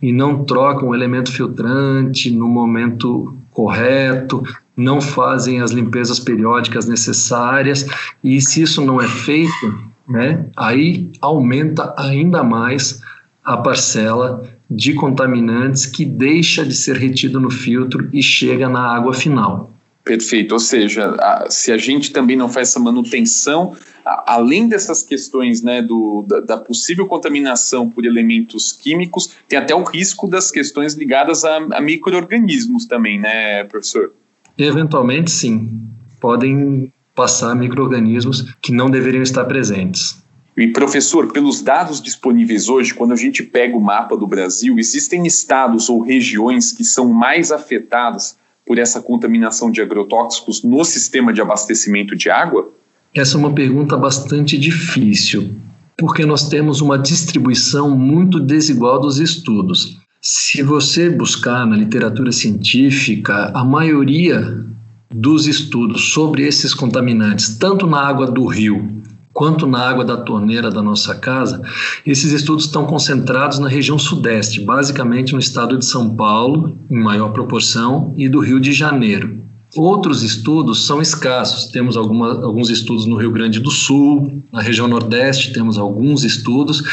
e 0.01 0.11
não 0.11 0.43
trocam 0.43 0.89
o 0.89 0.95
elemento 0.95 1.31
filtrante 1.31 2.29
no 2.29 2.47
momento 2.47 3.35
correto, 3.51 4.43
não 4.75 4.99
fazem 4.99 5.61
as 5.61 5.71
limpezas 5.71 6.19
periódicas 6.19 6.85
necessárias, 6.85 7.85
e 8.23 8.41
se 8.41 8.63
isso 8.63 8.83
não 8.83 8.99
é 8.99 9.07
feito, 9.07 9.79
né, 10.07 10.45
aí 10.57 11.11
aumenta 11.21 11.93
ainda 11.97 12.43
mais 12.43 13.01
a 13.43 13.55
parcela 13.55 14.43
de 14.69 14.93
contaminantes 14.93 15.85
que 15.85 16.05
deixa 16.05 16.65
de 16.65 16.73
ser 16.73 16.97
retido 16.97 17.39
no 17.39 17.49
filtro 17.49 18.09
e 18.11 18.21
chega 18.21 18.67
na 18.69 18.95
água 18.95 19.13
final. 19.13 19.71
Perfeito, 20.03 20.51
ou 20.53 20.59
seja, 20.59 21.15
a, 21.19 21.47
se 21.49 21.71
a 21.71 21.77
gente 21.77 22.11
também 22.11 22.35
não 22.35 22.49
faz 22.49 22.69
essa 22.69 22.79
manutenção, 22.79 23.75
a, 24.05 24.33
além 24.33 24.67
dessas 24.67 25.01
questões 25.01 25.61
né, 25.61 25.81
do, 25.81 26.25
da, 26.27 26.39
da, 26.41 26.57
possível 26.57 27.05
contaminação 27.05 27.89
por 27.89 28.05
elementos 28.05 28.73
químicos, 28.73 29.31
tem 29.47 29.57
até 29.57 29.73
o 29.73 29.83
risco 29.83 30.27
das 30.27 30.51
questões 30.51 30.93
ligadas 30.93 31.45
a, 31.45 31.55
a 31.55 31.81
micro-organismos 31.81 32.85
também, 32.85 33.19
né, 33.19 33.63
professor? 33.63 34.11
Eventualmente, 34.57 35.31
sim. 35.31 35.79
Podem 36.19 36.91
passar 37.15 37.55
micro-organismos 37.55 38.53
que 38.61 38.73
não 38.73 38.89
deveriam 38.89 39.23
estar 39.23 39.45
presentes. 39.45 40.22
E 40.55 40.67
professor, 40.67 41.31
pelos 41.31 41.61
dados 41.61 41.99
disponíveis 41.99 42.69
hoje, 42.69 42.93
quando 42.93 43.11
a 43.11 43.15
gente 43.15 43.41
pega 43.41 43.75
o 43.75 43.81
mapa 43.81 44.15
do 44.15 44.27
Brasil, 44.27 44.77
existem 44.77 45.25
estados 45.25 45.89
ou 45.89 46.01
regiões 46.01 46.71
que 46.71 46.83
são 46.83 47.11
mais 47.11 47.51
afetadas 47.51 48.37
por 48.65 48.77
essa 48.77 49.01
contaminação 49.01 49.71
de 49.71 49.81
agrotóxicos 49.81 50.63
no 50.63 50.83
sistema 50.85 51.33
de 51.33 51.41
abastecimento 51.41 52.15
de 52.15 52.29
água? 52.29 52.69
Essa 53.15 53.35
é 53.35 53.39
uma 53.39 53.51
pergunta 53.51 53.97
bastante 53.97 54.57
difícil, 54.57 55.55
porque 55.97 56.23
nós 56.23 56.47
temos 56.47 56.81
uma 56.81 56.99
distribuição 56.99 57.97
muito 57.97 58.39
desigual 58.39 59.01
dos 59.01 59.19
estudos. 59.19 59.97
Se 60.21 60.61
você 60.61 61.09
buscar 61.09 61.65
na 61.65 61.75
literatura 61.75 62.31
científica, 62.31 63.51
a 63.55 63.63
maioria 63.63 64.63
dos 65.09 65.47
estudos 65.47 66.13
sobre 66.13 66.47
esses 66.47 66.73
contaminantes, 66.73 67.57
tanto 67.57 67.85
na 67.87 67.99
água 67.99 68.27
do 68.27 68.45
rio 68.45 69.02
quanto 69.33 69.65
na 69.65 69.79
água 69.79 70.05
da 70.05 70.15
torneira 70.15 70.69
da 70.69 70.81
nossa 70.81 71.15
casa, 71.15 71.61
esses 72.05 72.31
estudos 72.31 72.65
estão 72.65 72.85
concentrados 72.85 73.57
na 73.57 73.67
região 73.67 73.97
sudeste, 73.97 74.61
basicamente 74.61 75.33
no 75.33 75.39
estado 75.39 75.77
de 75.77 75.85
São 75.85 76.15
Paulo, 76.15 76.77
em 76.89 76.99
maior 76.99 77.29
proporção, 77.29 78.13
e 78.15 78.29
do 78.29 78.39
Rio 78.39 78.59
de 78.59 78.71
Janeiro. 78.71 79.42
Outros 79.75 80.21
estudos 80.21 80.85
são 80.85 81.01
escassos. 81.01 81.65
Temos 81.71 81.97
alguma, 81.97 82.43
alguns 82.43 82.69
estudos 82.69 83.07
no 83.07 83.15
Rio 83.15 83.31
Grande 83.31 83.59
do 83.59 83.71
Sul, 83.71 84.43
na 84.51 84.61
região 84.61 84.87
Nordeste 84.87 85.51
temos 85.51 85.79
alguns 85.79 86.23
estudos, 86.23 86.83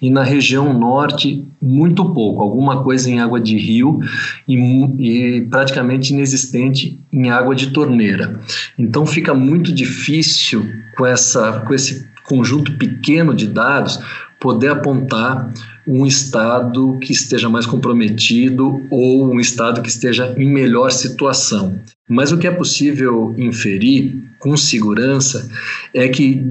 e 0.00 0.08
na 0.08 0.22
região 0.22 0.72
Norte, 0.72 1.44
muito 1.60 2.04
pouco, 2.04 2.42
alguma 2.42 2.82
coisa 2.82 3.10
em 3.10 3.20
água 3.20 3.38
de 3.38 3.58
rio 3.58 4.00
e, 4.48 4.56
e 4.56 5.42
praticamente 5.42 6.14
inexistente 6.14 6.98
em 7.12 7.30
água 7.30 7.54
de 7.54 7.68
torneira. 7.68 8.40
Então 8.78 9.04
fica 9.04 9.34
muito 9.34 9.72
difícil 9.72 10.66
com, 10.96 11.04
essa, 11.04 11.60
com 11.60 11.74
esse 11.74 12.08
conjunto 12.24 12.72
pequeno 12.72 13.34
de 13.34 13.46
dados 13.46 14.00
poder 14.40 14.68
apontar 14.68 15.52
um 15.90 16.06
estado 16.06 16.96
que 17.00 17.12
esteja 17.12 17.48
mais 17.48 17.66
comprometido 17.66 18.80
ou 18.88 19.28
um 19.28 19.40
estado 19.40 19.82
que 19.82 19.88
esteja 19.88 20.32
em 20.38 20.48
melhor 20.48 20.92
situação. 20.92 21.80
Mas 22.08 22.30
o 22.30 22.38
que 22.38 22.46
é 22.46 22.50
possível 22.50 23.34
inferir 23.36 24.22
com 24.38 24.56
segurança 24.56 25.50
é 25.92 26.08
que 26.08 26.46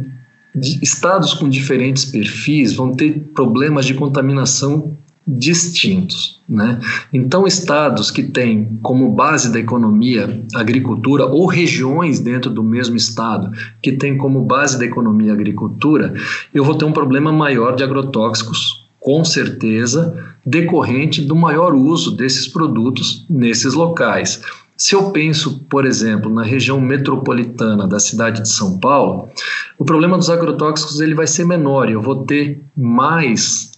estados 0.81 1.33
com 1.33 1.47
diferentes 1.47 2.03
perfis 2.03 2.73
vão 2.73 2.93
ter 2.93 3.17
problemas 3.33 3.85
de 3.85 3.93
contaminação 3.93 4.97
distintos. 5.25 6.39
Né? 6.49 6.79
Então, 7.13 7.45
estados 7.45 8.09
que 8.09 8.23
têm 8.23 8.77
como 8.81 9.09
base 9.09 9.53
da 9.53 9.59
economia 9.59 10.41
agricultura, 10.55 11.25
ou 11.25 11.45
regiões 11.45 12.19
dentro 12.19 12.49
do 12.49 12.63
mesmo 12.63 12.95
estado 12.97 13.51
que 13.81 13.91
têm 13.91 14.17
como 14.17 14.41
base 14.41 14.77
da 14.77 14.85
economia 14.85 15.31
agricultura, 15.31 16.13
eu 16.53 16.63
vou 16.63 16.75
ter 16.75 16.85
um 16.85 16.91
problema 16.91 17.31
maior 17.31 17.75
de 17.75 17.83
agrotóxicos, 17.83 18.78
com 18.99 19.23
certeza, 19.23 20.17
decorrente 20.45 21.21
do 21.21 21.35
maior 21.35 21.73
uso 21.73 22.11
desses 22.11 22.47
produtos 22.47 23.25
nesses 23.29 23.73
locais. 23.73 24.41
Se 24.75 24.95
eu 24.95 25.11
penso, 25.11 25.59
por 25.69 25.85
exemplo, 25.85 26.31
na 26.33 26.41
região 26.41 26.79
metropolitana 26.79 27.85
da 27.85 27.99
cidade 27.99 28.41
de 28.41 28.49
São 28.49 28.79
Paulo, 28.79 29.29
o 29.77 29.83
problema 29.83 30.17
dos 30.17 30.29
agrotóxicos 30.29 31.01
ele 31.01 31.13
vai 31.13 31.27
ser 31.27 31.45
menor. 31.45 31.89
Eu 31.89 32.01
vou 32.01 32.23
ter 32.23 32.61
mais 32.77 33.71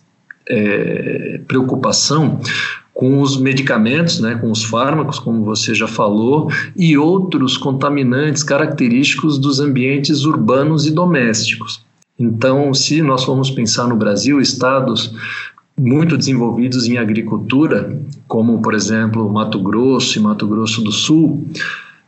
é, 0.48 1.42
preocupação 1.48 2.40
com 2.94 3.20
os 3.20 3.36
medicamentos, 3.36 4.20
né, 4.20 4.36
com 4.36 4.52
os 4.52 4.64
fármacos, 4.64 5.18
como 5.18 5.44
você 5.44 5.74
já 5.74 5.88
falou, 5.88 6.52
e 6.76 6.96
outros 6.96 7.58
contaminantes 7.58 8.44
característicos 8.44 9.40
dos 9.40 9.60
ambientes 9.60 10.24
urbanos 10.24 10.86
e 10.86 10.92
domésticos. 10.92 11.84
Então, 12.22 12.72
se 12.72 13.02
nós 13.02 13.24
formos 13.24 13.50
pensar 13.50 13.88
no 13.88 13.96
Brasil, 13.96 14.40
estados 14.40 15.12
muito 15.76 16.16
desenvolvidos 16.16 16.88
em 16.88 17.00
agricultura, 17.00 18.00
como 18.28 18.62
por 18.62 18.76
exemplo 18.76 19.28
Mato 19.28 19.60
Grosso 19.60 20.20
e 20.20 20.22
Mato 20.22 20.46
Grosso 20.48 20.84
do 20.84 20.92
Sul, 20.92 21.48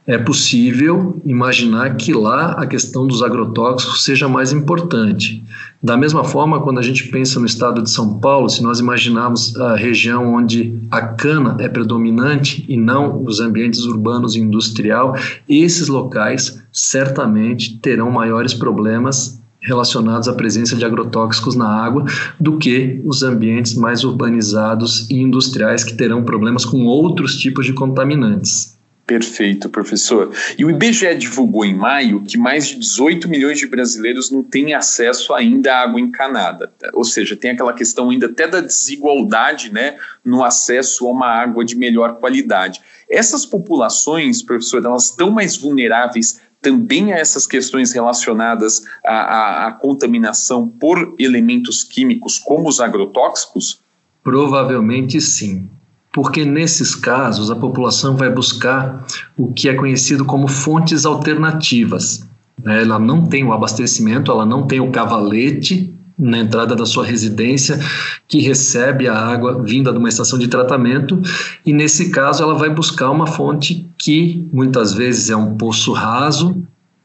é 0.05 0.17
possível 0.17 1.19
imaginar 1.25 1.95
que 1.95 2.13
lá 2.13 2.51
a 2.51 2.67
questão 2.67 3.07
dos 3.07 3.23
agrotóxicos 3.23 4.03
seja 4.03 4.27
mais 4.27 4.51
importante. 4.51 5.43
Da 5.81 5.97
mesma 5.97 6.23
forma, 6.23 6.61
quando 6.61 6.77
a 6.77 6.83
gente 6.83 7.07
pensa 7.07 7.39
no 7.39 7.45
estado 7.45 7.81
de 7.81 7.89
São 7.89 8.19
Paulo, 8.19 8.49
se 8.49 8.61
nós 8.61 8.79
imaginarmos 8.79 9.59
a 9.59 9.75
região 9.75 10.35
onde 10.35 10.77
a 10.91 11.01
cana 11.01 11.55
é 11.59 11.67
predominante 11.67 12.65
e 12.67 12.77
não 12.77 13.23
os 13.23 13.39
ambientes 13.39 13.85
urbanos 13.85 14.35
e 14.35 14.41
industrial, 14.41 15.15
esses 15.49 15.87
locais 15.87 16.61
certamente 16.71 17.79
terão 17.79 18.11
maiores 18.11 18.53
problemas 18.53 19.41
relacionados 19.63 20.27
à 20.27 20.33
presença 20.33 20.75
de 20.75 20.85
agrotóxicos 20.85 21.55
na 21.55 21.67
água 21.67 22.05
do 22.39 22.57
que 22.57 23.01
os 23.05 23.23
ambientes 23.23 23.73
mais 23.73 24.03
urbanizados 24.03 25.09
e 25.09 25.15
industriais 25.15 25.83
que 25.83 25.93
terão 25.93 26.23
problemas 26.23 26.65
com 26.65 26.85
outros 26.85 27.37
tipos 27.37 27.65
de 27.65 27.73
contaminantes. 27.73 28.73
Perfeito, 29.05 29.67
professor. 29.67 30.31
E 30.57 30.63
o 30.63 30.69
IBGE 30.69 31.13
divulgou 31.15 31.65
em 31.65 31.75
maio 31.75 32.23
que 32.23 32.37
mais 32.37 32.69
de 32.69 32.79
18 32.79 33.27
milhões 33.27 33.59
de 33.59 33.67
brasileiros 33.67 34.31
não 34.31 34.41
têm 34.41 34.73
acesso 34.73 35.33
ainda 35.33 35.73
à 35.73 35.81
água 35.81 35.99
encanada. 35.99 36.71
Ou 36.93 37.03
seja, 37.03 37.35
tem 37.35 37.51
aquela 37.51 37.73
questão 37.73 38.09
ainda 38.09 38.27
até 38.27 38.47
da 38.47 38.61
desigualdade 38.61 39.73
né, 39.73 39.97
no 40.23 40.41
acesso 40.41 41.05
a 41.05 41.11
uma 41.11 41.27
água 41.27 41.65
de 41.65 41.75
melhor 41.75 42.15
qualidade. 42.15 42.79
Essas 43.09 43.45
populações, 43.45 44.41
professor, 44.41 44.83
elas 44.85 45.09
estão 45.09 45.29
mais 45.29 45.57
vulneráveis 45.57 46.39
também 46.63 47.13
a 47.13 47.17
essas 47.17 47.45
questões 47.45 47.93
relacionadas 47.93 48.83
à, 49.05 49.13
à, 49.13 49.67
à 49.67 49.71
contaminação 49.71 50.67
por 50.67 51.13
elementos 51.19 51.83
químicos 51.83 52.39
como 52.39 52.67
os 52.67 52.79
agrotóxicos? 52.79 53.79
Provavelmente 54.23 55.21
sim 55.21 55.69
porque 56.13 56.45
nesses 56.45 56.93
casos 56.93 57.49
a 57.49 57.55
população 57.55 58.15
vai 58.15 58.29
buscar 58.29 59.03
o 59.35 59.51
que 59.51 59.67
é 59.67 59.73
conhecido 59.73 60.23
como 60.23 60.47
fontes 60.47 61.05
alternativas. 61.05 62.25
Ela 62.63 62.99
não 62.99 63.25
tem 63.25 63.43
o 63.43 63.51
abastecimento, 63.51 64.31
ela 64.31 64.45
não 64.45 64.67
tem 64.67 64.79
o 64.79 64.91
cavalete 64.91 65.92
na 66.17 66.39
entrada 66.39 66.75
da 66.75 66.85
sua 66.85 67.05
residência 67.05 67.79
que 68.27 68.39
recebe 68.39 69.07
a 69.07 69.17
água 69.17 69.63
vinda 69.63 69.91
de 69.91 69.97
uma 69.97 70.09
estação 70.09 70.37
de 70.37 70.47
tratamento 70.47 71.21
e 71.65 71.73
nesse 71.73 72.09
caso 72.11 72.43
ela 72.43 72.53
vai 72.53 72.69
buscar 72.69 73.09
uma 73.09 73.27
fonte 73.27 73.87
que 73.97 74.47
muitas 74.53 74.93
vezes 74.93 75.29
é 75.29 75.35
um 75.35 75.55
poço 75.55 75.91
raso 75.91 76.63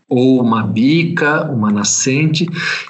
ou 0.09 0.41
uma 0.43 0.63
bica, 0.63 1.51
uma 1.51 1.71
nascente 1.71 2.47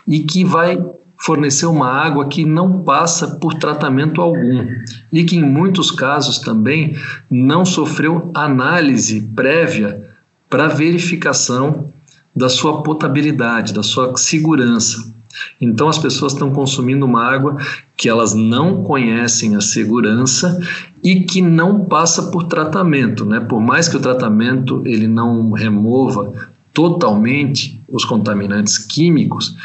e 0.07 0.21
que 0.21 0.45
vai 0.45 0.83
fornecer 1.21 1.67
uma 1.67 1.89
água 1.89 2.29
que 2.29 2.45
não 2.45 2.83
passa 2.83 3.27
por 3.37 3.55
tratamento 3.55 4.21
algum 4.23 4.67
e 5.13 5.25
que, 5.25 5.37
em 5.37 5.43
muitos 5.43 5.91
casos, 5.91 6.39
também 6.39 6.97
não 7.29 7.65
sofreu 7.65 8.31
análise 8.33 9.21
prévia 9.35 10.09
para 10.49 10.69
verificação 10.69 11.93
da 12.35 12.49
sua 12.49 12.83
potabilidade, 12.83 13.75
da 13.75 13.83
sua 13.83 14.17
segurança. 14.17 15.13
Então, 15.61 15.88
as 15.88 15.99
pessoas 15.99 16.33
estão 16.33 16.50
consumindo 16.50 17.04
uma 17.04 17.25
água 17.25 17.57
que 17.97 18.09
elas 18.09 18.35
não 18.35 18.83
conhecem 18.83 19.57
a 19.57 19.61
segurança 19.61 20.61
e 21.02 21.21
que 21.21 21.42
não 21.42 21.85
passa 21.85 22.30
por 22.30 22.45
tratamento, 22.45 23.25
né? 23.25 23.40
Por 23.40 23.61
mais 23.61 23.88
que 23.88 23.97
o 23.97 24.00
tratamento 24.00 24.83
ele 24.85 25.09
não 25.09 25.52
remova 25.52 26.33
totalmente 26.73 27.80
os 27.88 28.04
contaminantes 28.04 28.78
químicos, 28.78 29.57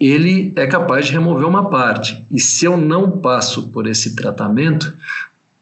ele 0.00 0.52
é 0.56 0.66
capaz 0.66 1.06
de 1.06 1.12
remover 1.12 1.46
uma 1.46 1.68
parte. 1.68 2.24
E 2.30 2.40
se 2.40 2.64
eu 2.64 2.76
não 2.76 3.10
passo 3.10 3.68
por 3.68 3.86
esse 3.86 4.16
tratamento, 4.16 4.96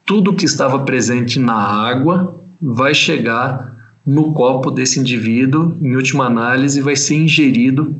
tudo 0.06 0.34
que 0.34 0.44
estava 0.44 0.78
presente 0.78 1.38
na 1.38 1.54
água 1.54 2.40
vai 2.60 2.94
chegar 2.94 3.76
no 4.06 4.32
copo 4.32 4.70
desse 4.70 4.98
indivíduo, 4.98 5.76
em 5.80 5.94
última 5.94 6.26
análise, 6.26 6.80
vai 6.80 6.96
ser 6.96 7.16
ingerido 7.16 7.94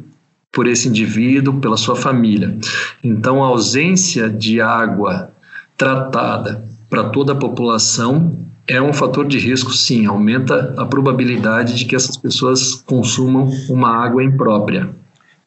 por 0.53 0.67
esse 0.67 0.89
indivíduo, 0.89 1.61
pela 1.61 1.77
sua 1.77 1.97
família. 1.97 2.57
Então, 3.03 3.43
a 3.43 3.47
ausência 3.47 4.29
de 4.29 4.61
água 4.61 5.31
tratada 5.77 6.65
para 6.89 7.05
toda 7.05 7.33
a 7.33 7.37
população 7.37 8.37
é 8.67 8.81
um 8.81 8.93
fator 8.93 9.27
de 9.27 9.39
risco, 9.39 9.73
sim, 9.73 10.07
aumenta 10.07 10.75
a 10.77 10.85
probabilidade 10.85 11.77
de 11.77 11.85
que 11.85 11.97
essas 11.97 12.17
pessoas 12.17 12.75
consumam 12.75 13.49
uma 13.69 13.89
água 13.89 14.23
imprópria. 14.23 14.91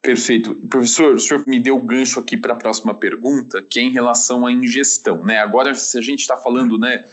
Perfeito. 0.03 0.53
Professor, 0.69 1.15
o 1.15 1.19
senhor 1.19 1.45
me 1.47 1.61
deu 1.61 1.77
o 1.77 1.81
gancho 1.81 2.19
aqui 2.19 2.35
para 2.35 2.51
a 2.51 2.57
próxima 2.57 2.93
pergunta, 2.93 3.63
que 3.63 3.79
é 3.79 3.83
em 3.83 3.89
relação 3.89 4.45
à 4.45 4.51
ingestão. 4.51 5.23
Né? 5.23 5.37
Agora, 5.37 5.73
se 5.73 5.97
a 5.97 6.01
gente 6.01 6.19
está 6.19 6.35
falando 6.35 6.77
né, 6.77 7.05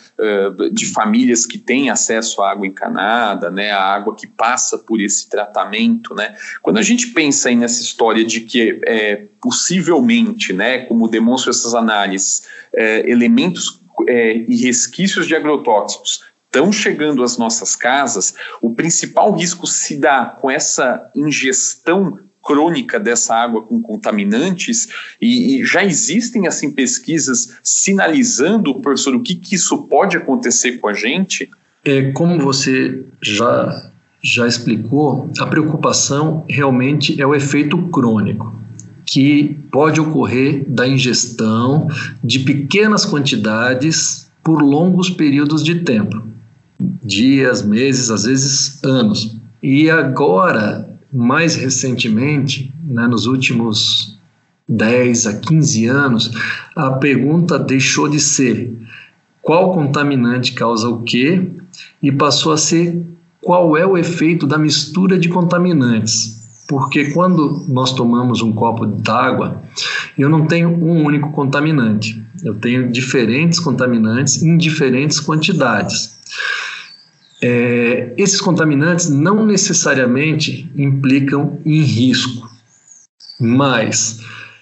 de 0.73 0.87
famílias 0.87 1.47
que 1.47 1.57
têm 1.57 1.89
acesso 1.89 2.43
à 2.43 2.51
água 2.51 2.67
encanada, 2.67 3.49
né, 3.49 3.71
a 3.71 3.81
água 3.81 4.17
que 4.17 4.27
passa 4.27 4.77
por 4.77 5.01
esse 5.01 5.31
tratamento, 5.31 6.17
né? 6.17 6.35
quando 6.63 6.79
a 6.79 6.83
gente 6.83 7.07
pensa 7.13 7.49
aí 7.49 7.55
nessa 7.55 7.81
história 7.81 8.25
de 8.25 8.41
que 8.41 8.81
é, 8.85 9.27
possivelmente, 9.41 10.53
né, 10.53 10.79
como 10.79 11.07
demonstram 11.07 11.51
essas 11.51 11.77
análises, 11.77 12.49
é, 12.75 13.09
elementos 13.09 13.81
é, 14.09 14.37
e 14.49 14.57
resquícios 14.57 15.29
de 15.29 15.37
agrotóxicos 15.37 16.25
estão 16.47 16.73
chegando 16.73 17.23
às 17.23 17.39
nossas 17.39 17.77
casas, 17.77 18.35
o 18.61 18.75
principal 18.75 19.33
risco 19.33 19.65
se 19.69 19.97
dá 19.97 20.25
com 20.41 20.51
essa 20.51 21.09
ingestão 21.15 22.29
crônica 22.43 22.99
dessa 22.99 23.35
água 23.35 23.63
com 23.63 23.81
contaminantes 23.81 24.89
e, 25.21 25.61
e, 25.61 25.65
já 25.65 25.85
existem 25.85 26.47
assim 26.47 26.73
pesquisas 26.73 27.57
sinalizando, 27.63 28.75
professor, 28.81 29.15
o 29.15 29.21
que, 29.21 29.35
que 29.35 29.55
isso 29.55 29.77
pode 29.85 30.17
acontecer 30.17 30.79
com 30.79 30.89
a 30.89 30.95
gente? 30.95 31.51
É, 31.85 32.13
como 32.13 32.41
você 32.41 33.05
já 33.23 33.91
já 34.23 34.47
explicou, 34.47 35.31
a 35.39 35.47
preocupação 35.47 36.45
realmente 36.47 37.21
é 37.21 37.27
o 37.27 37.35
efeito 37.35 37.79
crônico 37.89 38.55
que 39.07 39.59
pode 39.73 40.01
ocorrer 40.01 40.65
da 40.69 40.87
ingestão 40.87 41.89
de 42.23 42.41
pequenas 42.41 43.05
quantidades 43.05 44.31
por 44.45 44.63
longos 44.63 45.11
períodos 45.11 45.65
de 45.65 45.77
tempo, 45.77 46.23
dias, 47.03 47.63
meses, 47.63 48.11
às 48.11 48.25
vezes 48.25 48.85
anos. 48.85 49.37
E 49.63 49.91
agora 49.91 50.90
mais 51.13 51.57
recentemente, 51.57 52.73
né, 52.83 53.07
nos 53.07 53.27
últimos 53.27 54.19
10 54.69 55.27
a 55.27 55.35
15 55.35 55.87
anos, 55.87 56.31
a 56.77 56.91
pergunta 56.91 57.59
deixou 57.59 58.09
de 58.09 58.21
ser 58.21 58.73
qual 59.43 59.73
contaminante 59.73 60.53
causa 60.53 60.89
o 60.89 61.03
quê 61.03 61.51
e 62.03 62.13
passou 62.13 62.53
a 62.53 62.57
ser 62.57 63.03
qual 63.41 63.77
é 63.77 63.85
o 63.85 63.97
efeito 63.99 64.47
da 64.47 64.59
mistura 64.59 65.19
de 65.19 65.29
contaminantes. 65.29 66.39
Porque 66.69 67.11
quando 67.11 67.65
nós 67.69 67.93
tomamos 67.93 68.43
um 68.43 68.53
copo 68.53 68.87
d'água, 68.87 69.61
eu 70.17 70.29
não 70.29 70.47
tenho 70.47 70.69
um 70.69 71.05
único 71.05 71.33
contaminante, 71.33 72.23
eu 72.45 72.55
tenho 72.55 72.89
diferentes 72.93 73.59
contaminantes 73.59 74.41
em 74.41 74.57
diferentes 74.57 75.19
quantidades. 75.19 76.20
É, 77.43 78.13
esses 78.19 78.41
contaminantes 78.41 79.09
não 79.09 79.47
necessariamente 79.47 80.71
implicam 80.77 81.59
em 81.65 81.81
risco, 81.81 82.49
mas 83.41 84.21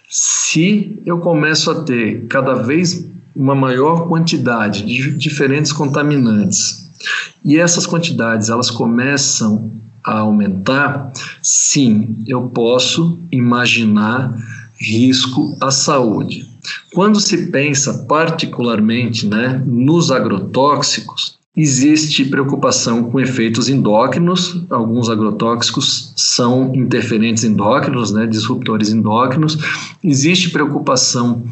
se 0.08 1.00
eu 1.04 1.18
começo 1.18 1.70
a 1.70 1.82
ter 1.82 2.26
cada 2.28 2.54
vez 2.54 3.06
uma 3.34 3.54
maior 3.54 4.08
quantidade 4.08 4.84
de 4.84 5.12
diferentes 5.16 5.72
contaminantes 5.72 6.88
e 7.44 7.58
essas 7.58 7.86
quantidades 7.86 8.48
elas 8.48 8.70
começam 8.70 9.70
a 10.02 10.18
aumentar, 10.18 11.12
sim, 11.42 12.16
eu 12.26 12.42
posso 12.48 13.18
imaginar 13.30 14.34
risco 14.80 15.56
à 15.60 15.70
saúde. 15.70 16.48
Quando 16.94 17.20
se 17.20 17.48
pensa 17.48 18.04
particularmente 18.08 19.26
né, 19.26 19.62
nos 19.66 20.10
agrotóxicos, 20.10 21.37
Existe 21.60 22.24
preocupação 22.24 23.10
com 23.10 23.18
efeitos 23.18 23.68
endócrinos, 23.68 24.64
alguns 24.70 25.10
agrotóxicos 25.10 26.12
são 26.16 26.72
interferentes 26.72 27.42
endócrinos, 27.42 28.12
né, 28.12 28.28
disruptores 28.28 28.90
endócrinos. 28.90 29.58
Existe 30.04 30.50
preocupação 30.50 31.42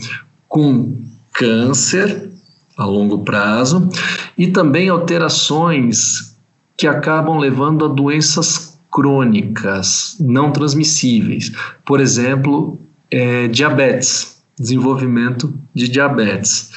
com 0.48 0.94
câncer 1.32 2.30
a 2.78 2.84
longo 2.84 3.24
prazo 3.24 3.88
e 4.38 4.46
também 4.46 4.88
alterações 4.88 6.36
que 6.76 6.86
acabam 6.86 7.38
levando 7.38 7.84
a 7.84 7.88
doenças 7.88 8.78
crônicas 8.92 10.16
não 10.20 10.52
transmissíveis. 10.52 11.50
Por 11.84 12.00
exemplo, 12.00 12.78
é, 13.10 13.48
diabetes, 13.48 14.36
desenvolvimento 14.56 15.52
de 15.74 15.88
diabetes. 15.88 16.70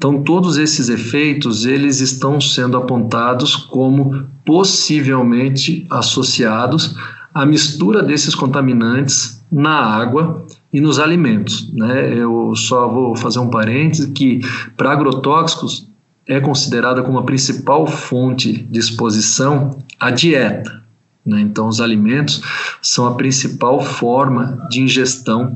Então, 0.00 0.22
todos 0.22 0.56
esses 0.56 0.88
efeitos, 0.88 1.66
eles 1.66 2.00
estão 2.00 2.40
sendo 2.40 2.78
apontados 2.78 3.54
como 3.54 4.24
possivelmente 4.46 5.86
associados 5.90 6.96
à 7.34 7.44
mistura 7.44 8.02
desses 8.02 8.34
contaminantes 8.34 9.44
na 9.52 9.78
água 9.78 10.46
e 10.72 10.80
nos 10.80 10.98
alimentos. 10.98 11.70
Né? 11.74 12.14
Eu 12.16 12.54
só 12.56 12.88
vou 12.88 13.14
fazer 13.14 13.40
um 13.40 13.50
parêntese 13.50 14.10
que 14.12 14.40
para 14.74 14.90
agrotóxicos 14.90 15.86
é 16.26 16.40
considerada 16.40 17.02
como 17.02 17.18
a 17.18 17.24
principal 17.24 17.86
fonte 17.86 18.54
de 18.54 18.80
exposição 18.80 19.80
a 20.00 20.10
dieta. 20.10 20.82
Né? 21.26 21.42
Então, 21.42 21.68
os 21.68 21.78
alimentos 21.78 22.40
são 22.80 23.04
a 23.04 23.16
principal 23.16 23.82
forma 23.82 24.66
de 24.70 24.80
ingestão 24.80 25.54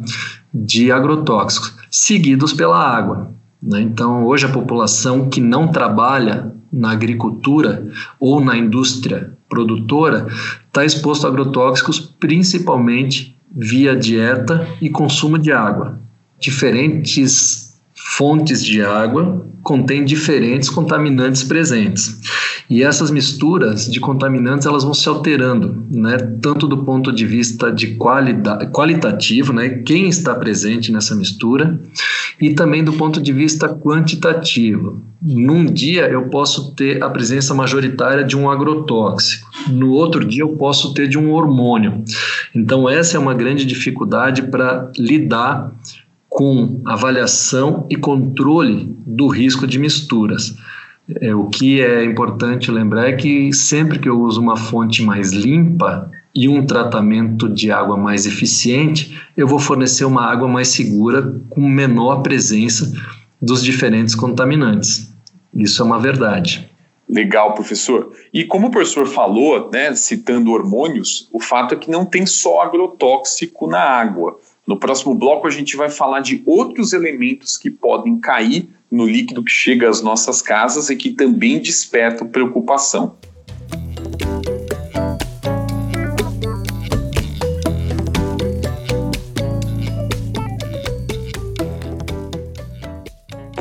de 0.53 0.93
agrotóxicos, 0.93 1.73
seguidos 1.91 2.53
pela 2.53 2.79
água. 2.79 3.33
Né? 3.65 3.81
Então, 3.81 4.25
hoje 4.25 4.45
a 4.45 4.51
população 4.51 5.29
que 5.31 5.41
não 5.41 5.69
trabalha 5.69 6.53
na 6.71 6.91
agricultura 6.91 7.87
ou 8.21 8.45
na 8.45 8.57
indústria 8.57 9.33
produtora 9.49 10.27
está 10.67 10.85
exposto 10.85 11.27
a 11.27 11.31
agrotóxicos 11.31 11.99
principalmente 12.01 13.37
via 13.51 13.97
dieta 13.97 14.69
e 14.81 14.91
consumo 14.91 15.39
de 15.39 15.53
água. 15.53 15.99
Diferentes 16.39 17.79
fontes 17.95 18.63
de 18.63 18.83
água 18.83 19.47
contêm 19.65 20.05
diferentes 20.05 20.69
contaminantes 20.69 21.43
presentes. 21.43 22.21
E 22.69 22.83
essas 22.83 23.11
misturas 23.11 23.91
de 23.91 23.99
contaminantes 23.99 24.67
elas 24.67 24.85
vão 24.85 24.95
se 24.95 25.09
alterando, 25.09 25.85
né? 25.91 26.17
tanto 26.41 26.69
do 26.69 26.85
ponto 26.85 27.11
de 27.11 27.27
vista 27.27 27.73
de 27.73 27.95
qualidade, 27.97 28.67
qualitativo, 28.71 29.53
né? 29.53 29.71
quem 29.71 30.09
está 30.09 30.35
presente 30.35 30.93
nessa 30.93 31.17
mistura, 31.17 31.81
e 32.41 32.55
também 32.55 32.85
do 32.85 32.93
ponto 32.93 33.21
de 33.21 33.33
vista 33.33 33.69
quantitativo. 33.69 35.03
Num 35.21 35.65
dia 35.65 36.07
eu 36.09 36.25
posso 36.29 36.75
ter 36.75 37.03
a 37.03 37.09
presença 37.09 37.55
majoritária 37.55 38.23
de 38.23 38.37
um 38.37 38.51
agrotóxico, 38.51 39.49
no 39.69 39.93
outro 39.93 40.25
dia 40.25 40.43
eu 40.43 40.57
posso 40.57 40.93
ter 40.93 41.09
de 41.09 41.19
um 41.19 41.33
hormônio. 41.33 42.05
Então, 42.55 42.89
essa 42.89 43.17
é 43.17 43.21
uma 43.21 43.35
grande 43.35 43.65
dificuldade 43.65 44.43
para 44.43 44.91
lidar 44.99 45.73
com 46.35 46.81
avaliação 46.85 47.87
e 47.89 47.95
controle 47.95 48.93
do 49.07 49.29
risco 49.29 49.69
de 49.69 49.79
misturas. 49.79 50.57
É, 51.21 51.33
o 51.33 51.45
que 51.45 51.81
é 51.81 52.05
importante 52.05 52.73
lembrar 52.73 53.09
é 53.09 53.13
que 53.13 53.53
sempre 53.53 54.01
que 54.01 54.09
eu 54.09 54.21
uso 54.21 54.41
uma 54.41 54.57
fonte 54.57 55.01
mais 55.01 55.33
limpa 55.33 56.11
e 56.35 56.49
um 56.49 56.67
tratamento 56.67 57.49
de 57.49 57.71
água 57.71 57.97
mais 57.97 58.27
eficiente, 58.27 59.17
eu 59.37 59.47
vou 59.47 59.61
fornecer 59.61 60.05
uma 60.05 60.29
água 60.29 60.49
mais 60.49 60.67
segura 60.67 61.41
com 61.49 61.61
menor 61.61 62.21
presença 62.21 62.93
dos 63.41 63.63
diferentes 63.63 64.17
contaminantes. 64.17 65.15
Isso 65.55 65.83
é 65.83 65.85
uma 65.85 66.01
verdade. 66.01 66.69
Legal, 67.09 67.55
professor. 67.55 68.13
E 68.33 68.45
como 68.45 68.67
o 68.67 68.71
professor 68.73 69.07
falou, 69.07 69.71
né, 69.73 69.95
citando 69.95 70.51
hormônios, 70.51 71.29
o 71.33 71.39
fato 71.39 71.75
é 71.75 71.77
que 71.77 71.93
não 71.93 72.05
tem 72.05 72.27
só 72.27 72.63
agrotóxico 72.63 73.69
na 73.69 73.79
água. 73.79 74.37
No 74.67 74.79
próximo 74.79 75.15
bloco, 75.15 75.47
a 75.47 75.51
gente 75.51 75.77
vai 75.77 75.91
falar 75.91 76.21
de 76.21 76.43
outros 76.47 76.93
elementos 76.93 77.57
que 77.57 77.71
podem 77.71 78.19
cair 78.19 78.69
no 78.91 79.07
líquido 79.07 79.43
que 79.43 79.51
chega 79.51 79.89
às 79.89 80.01
nossas 80.01 80.41
casas 80.41 80.89
e 80.89 80.97
que 80.97 81.11
também 81.11 81.61
despertam 81.61 82.29
preocupação. 82.29 83.17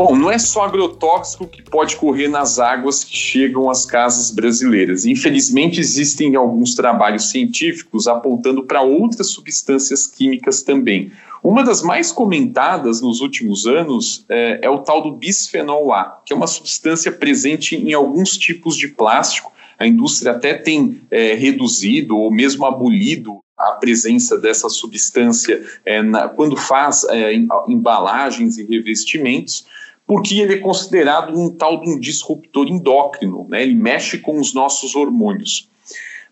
Bom, 0.06 0.18
não 0.18 0.30
é 0.30 0.38
só 0.38 0.66
agrotóxico 0.66 1.48
que 1.48 1.62
pode 1.62 1.96
correr 1.96 2.28
nas 2.28 2.60
águas 2.60 3.06
que 3.06 3.16
chegam 3.16 3.70
às 3.70 3.86
casas 3.86 4.32
brasileiras. 4.32 5.06
Infelizmente, 5.06 5.80
existem 5.80 6.36
alguns 6.36 6.76
trabalhos 6.76 7.30
científicos 7.30 8.06
apontando 8.06 8.66
para 8.66 8.82
outras 8.82 9.28
substâncias 9.28 10.06
químicas 10.06 10.62
também. 10.62 11.14
Uma 11.42 11.64
das 11.64 11.82
mais 11.82 12.12
comentadas 12.12 13.00
nos 13.00 13.22
últimos 13.22 13.66
anos 13.66 14.26
é, 14.28 14.60
é 14.64 14.70
o 14.70 14.80
tal 14.80 15.02
do 15.02 15.14
bisfenol 15.14 15.94
A, 15.94 16.22
que 16.26 16.34
é 16.34 16.36
uma 16.36 16.48
substância 16.48 17.10
presente 17.10 17.78
em 17.78 17.94
alguns 17.94 18.38
tipos 18.38 18.76
de 18.76 18.90
plástico. 18.90 19.54
A 19.80 19.88
indústria 19.88 20.34
até 20.34 20.54
tem 20.54 21.00
é, 21.10 21.34
reduzido 21.34 22.18
ou 22.18 22.30
mesmo 22.30 22.66
abolido 22.66 23.40
a 23.58 23.72
presença 23.74 24.38
dessa 24.38 24.68
substância 24.68 25.64
é, 25.86 26.02
na, 26.02 26.28
quando 26.28 26.58
faz 26.58 27.06
é, 27.06 27.34
embalagens 27.68 28.58
e 28.58 28.66
revestimentos, 28.66 29.66
porque 30.06 30.40
ele 30.40 30.54
é 30.54 30.60
considerado 30.60 31.38
um 31.38 31.50
tal 31.50 31.82
de 31.82 31.90
um 31.90 32.00
disruptor 32.00 32.68
endócrino, 32.68 33.48
né? 33.50 33.64
ele 33.64 33.76
mexe 33.76 34.18
com 34.18 34.40
os 34.40 34.54
nossos 34.54 34.96
hormônios. 34.96 35.70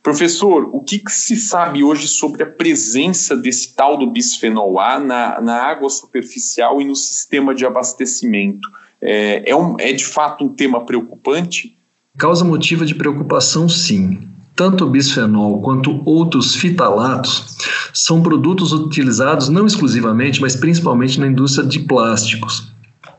Professor, 0.03 0.67
o 0.73 0.81
que, 0.81 0.97
que, 0.97 1.11
se 1.11 1.35
sabe 1.35 1.83
hoje 1.83 2.07
sobre 2.07 2.41
a 2.41 2.47
presença 2.47 3.35
desse 3.35 3.75
tal 3.75 3.97
do 3.97 4.07
bisfenol 4.07 4.79
A 4.79 4.99
na, 4.99 5.39
na 5.39 5.61
água 5.61 5.89
superficial 5.89 6.81
e 6.81 6.85
no 6.85 6.95
sistema 6.95 7.53
de 7.53 7.65
abastecimento? 7.65 8.67
É, 8.99 9.51
é, 9.51 9.55
um, 9.55 9.75
é 9.79 9.93
de 9.93 10.03
fato 10.03 10.43
um 10.43 10.49
tema 10.49 10.83
preocupante? 10.85 11.77
Causa 12.17 12.43
motiva 12.43 12.83
de 12.83 12.95
preocupação, 12.95 13.69
sim. 13.69 14.27
Tanto 14.55 14.85
o 14.85 14.89
bisfenol 14.89 15.61
quanto 15.61 16.01
outros 16.03 16.55
fitalatos 16.55 17.57
são 17.93 18.23
produtos 18.23 18.73
utilizados 18.73 19.49
não 19.49 19.67
exclusivamente, 19.67 20.41
mas 20.41 20.55
principalmente 20.55 21.19
na 21.19 21.27
indústria 21.27 21.65
de 21.65 21.79
plásticos. 21.79 22.70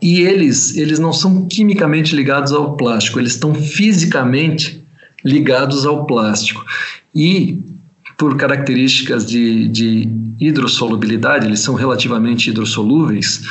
E 0.02 0.20
eles, 0.20 0.76
eles 0.76 0.98
não 0.98 1.12
são 1.12 1.46
quimicamente 1.46 2.16
ligados 2.16 2.52
ao 2.52 2.76
plástico, 2.76 3.20
eles 3.20 3.34
estão 3.34 3.54
fisicamente 3.54 4.84
ligados 5.24 5.86
ao 5.86 6.04
plástico. 6.04 6.64
E 7.14 7.60
por 8.18 8.36
características 8.36 9.24
de, 9.24 9.68
de 9.68 10.08
hidrossolubilidade, 10.40 11.46
eles 11.46 11.60
são 11.60 11.76
relativamente 11.76 12.50
hidrossolúveis, 12.50 13.42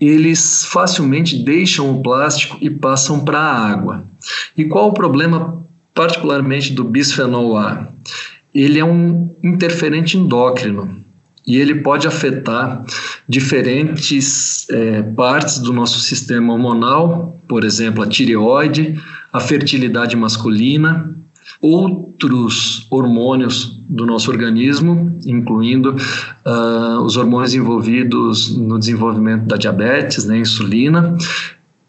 eles 0.00 0.64
facilmente 0.66 1.36
deixam 1.36 1.90
o 1.90 2.00
plástico 2.00 2.56
e 2.60 2.70
passam 2.70 3.24
para 3.24 3.40
a 3.40 3.68
água. 3.68 4.04
E 4.56 4.64
qual 4.64 4.90
o 4.90 4.94
problema 4.94 5.66
particularmente 5.92 6.72
do 6.72 6.84
bisfenol 6.84 7.56
A? 7.56 7.88
Ele 8.54 8.78
é 8.78 8.84
um 8.84 9.34
interferente 9.42 10.16
endócrino 10.16 11.07
e 11.48 11.56
ele 11.56 11.76
pode 11.76 12.06
afetar 12.06 12.84
diferentes 13.26 14.68
é, 14.68 15.00
partes 15.02 15.58
do 15.58 15.72
nosso 15.72 15.98
sistema 15.98 16.52
hormonal, 16.52 17.40
por 17.48 17.64
exemplo, 17.64 18.02
a 18.02 18.06
tireoide, 18.06 19.00
a 19.32 19.40
fertilidade 19.40 20.14
masculina, 20.14 21.10
outros 21.58 22.86
hormônios 22.90 23.80
do 23.88 24.04
nosso 24.04 24.30
organismo, 24.30 25.18
incluindo 25.24 25.96
uh, 26.44 27.00
os 27.02 27.16
hormônios 27.16 27.54
envolvidos 27.54 28.54
no 28.54 28.78
desenvolvimento 28.78 29.46
da 29.46 29.56
diabetes, 29.56 30.26
né, 30.26 30.38
insulina. 30.38 31.16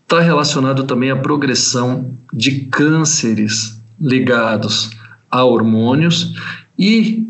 Está 0.03 0.21
relacionado 0.21 0.85
também 0.85 1.11
à 1.11 1.17
progressão 1.17 2.11
de 2.33 2.61
cânceres 2.61 3.79
ligados 3.99 4.91
a 5.29 5.43
hormônios 5.43 6.33
e 6.77 7.28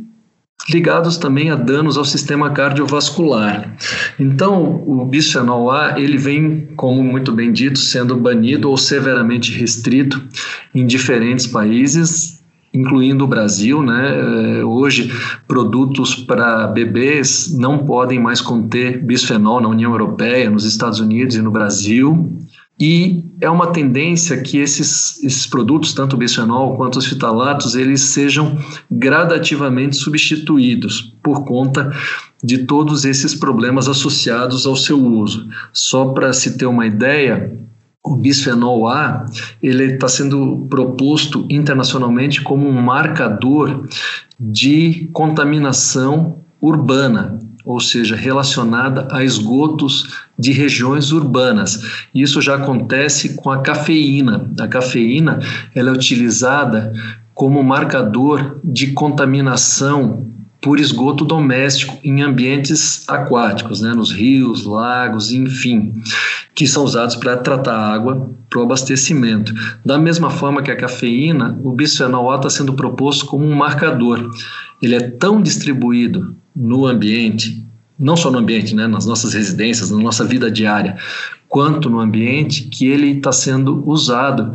ligados 0.69 1.17
também 1.17 1.49
a 1.49 1.55
danos 1.55 1.97
ao 1.97 2.05
sistema 2.05 2.49
cardiovascular. 2.51 3.75
Então, 4.19 4.83
o 4.85 5.05
bisfenol 5.05 5.71
A, 5.71 5.99
ele 5.99 6.17
vem, 6.17 6.69
como 6.75 7.03
muito 7.03 7.31
bem 7.31 7.51
dito, 7.51 7.79
sendo 7.79 8.15
banido 8.15 8.69
ou 8.69 8.77
severamente 8.77 9.57
restrito 9.57 10.21
em 10.73 10.85
diferentes 10.85 11.47
países, 11.47 12.39
incluindo 12.73 13.23
o 13.23 13.27
Brasil, 13.27 13.81
né? 13.81 14.63
Hoje, 14.63 15.11
produtos 15.47 16.13
para 16.13 16.67
bebês 16.67 17.51
não 17.57 17.79
podem 17.79 18.19
mais 18.19 18.41
conter 18.41 19.03
bisfenol 19.03 19.59
na 19.59 19.67
União 19.67 19.91
Europeia, 19.91 20.49
nos 20.49 20.65
Estados 20.65 20.99
Unidos 20.99 21.35
e 21.35 21.41
no 21.41 21.49
Brasil. 21.49 22.31
E 22.79 23.25
é 23.41 23.49
uma 23.49 23.67
tendência 23.67 24.41
que 24.41 24.57
esses, 24.57 25.21
esses 25.21 25.45
produtos, 25.45 25.93
tanto 25.93 26.15
o 26.15 26.17
bisfenol 26.17 26.77
quanto 26.77 26.97
os 26.97 27.05
fitalatos, 27.05 27.75
eles 27.75 28.01
sejam 28.01 28.57
gradativamente 28.89 29.97
substituídos 29.97 31.13
por 31.21 31.43
conta 31.43 31.91
de 32.41 32.59
todos 32.59 33.03
esses 33.03 33.35
problemas 33.35 33.89
associados 33.89 34.65
ao 34.65 34.77
seu 34.77 34.97
uso. 34.97 35.49
Só 35.73 36.05
para 36.13 36.31
se 36.31 36.57
ter 36.57 36.67
uma 36.67 36.87
ideia, 36.87 37.53
o 38.01 38.15
bisfenol 38.15 38.87
A 38.87 39.25
ele 39.61 39.95
está 39.95 40.07
sendo 40.07 40.65
proposto 40.69 41.45
internacionalmente 41.49 42.41
como 42.41 42.65
um 42.65 42.81
marcador 42.81 43.89
de 44.39 45.09
contaminação 45.11 46.37
urbana 46.61 47.39
ou 47.65 47.79
seja, 47.79 48.15
relacionada 48.15 49.07
a 49.11 49.23
esgotos 49.23 50.07
de 50.37 50.51
regiões 50.51 51.11
urbanas. 51.11 52.07
Isso 52.13 52.41
já 52.41 52.55
acontece 52.55 53.35
com 53.35 53.51
a 53.51 53.61
cafeína. 53.61 54.49
A 54.59 54.67
cafeína 54.67 55.39
ela 55.75 55.89
é 55.89 55.93
utilizada 55.93 56.93
como 57.33 57.63
marcador 57.63 58.59
de 58.63 58.91
contaminação 58.91 60.25
por 60.61 60.79
esgoto 60.79 61.23
doméstico 61.23 61.97
em 62.03 62.21
ambientes 62.21 63.07
aquáticos, 63.07 63.81
né, 63.81 63.93
nos 63.93 64.11
rios, 64.11 64.65
lagos, 64.65 65.31
enfim, 65.31 65.93
que 66.53 66.67
são 66.67 66.83
usados 66.83 67.15
para 67.15 67.37
tratar 67.37 67.77
água 67.77 68.29
para 68.49 68.59
o 68.59 68.63
abastecimento. 68.63 69.53
Da 69.85 69.97
mesma 69.97 70.29
forma 70.29 70.61
que 70.61 70.71
a 70.71 70.75
cafeína, 70.75 71.57
o 71.63 71.71
bisfenol 71.71 72.31
A 72.31 72.35
está 72.35 72.49
sendo 72.49 72.73
proposto 72.73 73.25
como 73.25 73.45
um 73.45 73.55
marcador. 73.55 74.29
Ele 74.81 74.95
é 74.95 74.99
tão 74.99 75.41
distribuído 75.41 76.35
no 76.55 76.85
ambiente, 76.85 77.65
não 77.97 78.15
só 78.15 78.31
no 78.31 78.37
ambiente, 78.37 78.75
né, 78.75 78.87
nas 78.87 79.05
nossas 79.05 79.33
residências, 79.33 79.91
na 79.91 79.97
nossa 79.97 80.23
vida 80.23 80.49
diária, 80.49 80.97
quanto 81.47 81.89
no 81.89 81.99
ambiente, 81.99 82.63
que 82.63 82.87
ele 82.87 83.11
está 83.11 83.31
sendo 83.31 83.83
usado 83.87 84.53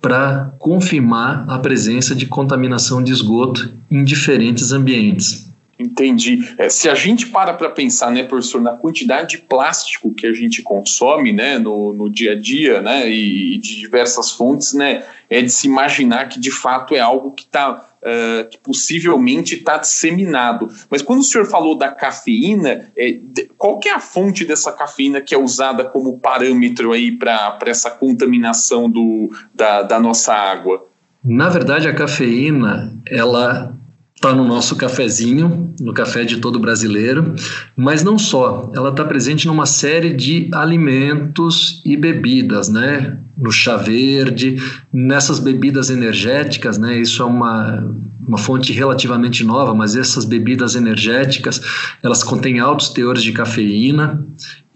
para 0.00 0.52
confirmar 0.58 1.48
a 1.48 1.58
presença 1.58 2.14
de 2.14 2.26
contaminação 2.26 3.02
de 3.02 3.12
esgoto 3.12 3.72
em 3.90 4.02
diferentes 4.02 4.72
ambientes. 4.72 5.52
Entendi. 5.78 6.54
É, 6.58 6.68
se 6.68 6.88
a 6.88 6.94
gente 6.94 7.26
para 7.26 7.54
para 7.54 7.68
pensar, 7.70 8.10
né, 8.10 8.22
professor, 8.22 8.60
na 8.60 8.72
quantidade 8.72 9.36
de 9.36 9.38
plástico 9.38 10.12
que 10.12 10.26
a 10.26 10.32
gente 10.32 10.62
consome, 10.62 11.32
né, 11.32 11.58
no, 11.58 11.92
no 11.92 12.08
dia 12.08 12.32
a 12.32 12.34
dia, 12.34 12.80
né, 12.80 13.10
e, 13.10 13.54
e 13.54 13.58
de 13.58 13.78
diversas 13.78 14.30
fontes, 14.30 14.72
né, 14.74 15.04
é 15.28 15.42
de 15.42 15.50
se 15.50 15.66
imaginar 15.66 16.28
que 16.28 16.38
de 16.38 16.50
fato 16.50 16.94
é 16.94 17.00
algo 17.00 17.32
que 17.32 17.42
está 17.42 17.91
uh, 18.02 18.48
que 18.48 18.58
possivelmente 18.58 19.54
está 19.54 19.76
disseminado. 19.76 20.68
Mas 20.90 21.02
quando 21.02 21.20
o 21.20 21.24
senhor 21.24 21.46
falou 21.46 21.76
da 21.76 21.88
cafeína, 21.88 22.90
é, 22.96 23.18
qual 23.56 23.78
que 23.78 23.88
é 23.88 23.94
a 23.94 24.00
fonte 24.00 24.44
dessa 24.44 24.72
cafeína 24.72 25.20
que 25.20 25.34
é 25.34 25.38
usada 25.38 25.84
como 25.84 26.18
parâmetro 26.18 26.92
aí 26.92 27.12
para 27.12 27.58
essa 27.66 27.90
contaminação 27.90 28.90
do, 28.90 29.30
da, 29.54 29.82
da 29.82 30.00
nossa 30.00 30.34
água? 30.34 30.86
Na 31.24 31.48
verdade, 31.48 31.86
a 31.86 31.94
cafeína, 31.94 32.92
ela 33.08 33.76
está 34.22 34.32
no 34.32 34.44
nosso 34.44 34.76
cafezinho, 34.76 35.74
no 35.80 35.92
café 35.92 36.24
de 36.24 36.36
todo 36.36 36.60
brasileiro, 36.60 37.34
mas 37.74 38.04
não 38.04 38.16
só, 38.16 38.70
ela 38.72 38.90
está 38.90 39.04
presente 39.04 39.48
numa 39.48 39.66
série 39.66 40.12
de 40.12 40.48
alimentos 40.54 41.82
e 41.84 41.96
bebidas, 41.96 42.68
né? 42.68 43.18
No 43.36 43.50
chá 43.50 43.76
verde, 43.76 44.56
nessas 44.92 45.40
bebidas 45.40 45.90
energéticas, 45.90 46.78
né? 46.78 47.00
Isso 47.00 47.20
é 47.20 47.26
uma, 47.26 47.84
uma 48.24 48.38
fonte 48.38 48.72
relativamente 48.72 49.42
nova, 49.42 49.74
mas 49.74 49.96
essas 49.96 50.24
bebidas 50.24 50.76
energéticas, 50.76 51.60
elas 52.00 52.22
contêm 52.22 52.60
altos 52.60 52.90
teores 52.90 53.24
de 53.24 53.32
cafeína 53.32 54.24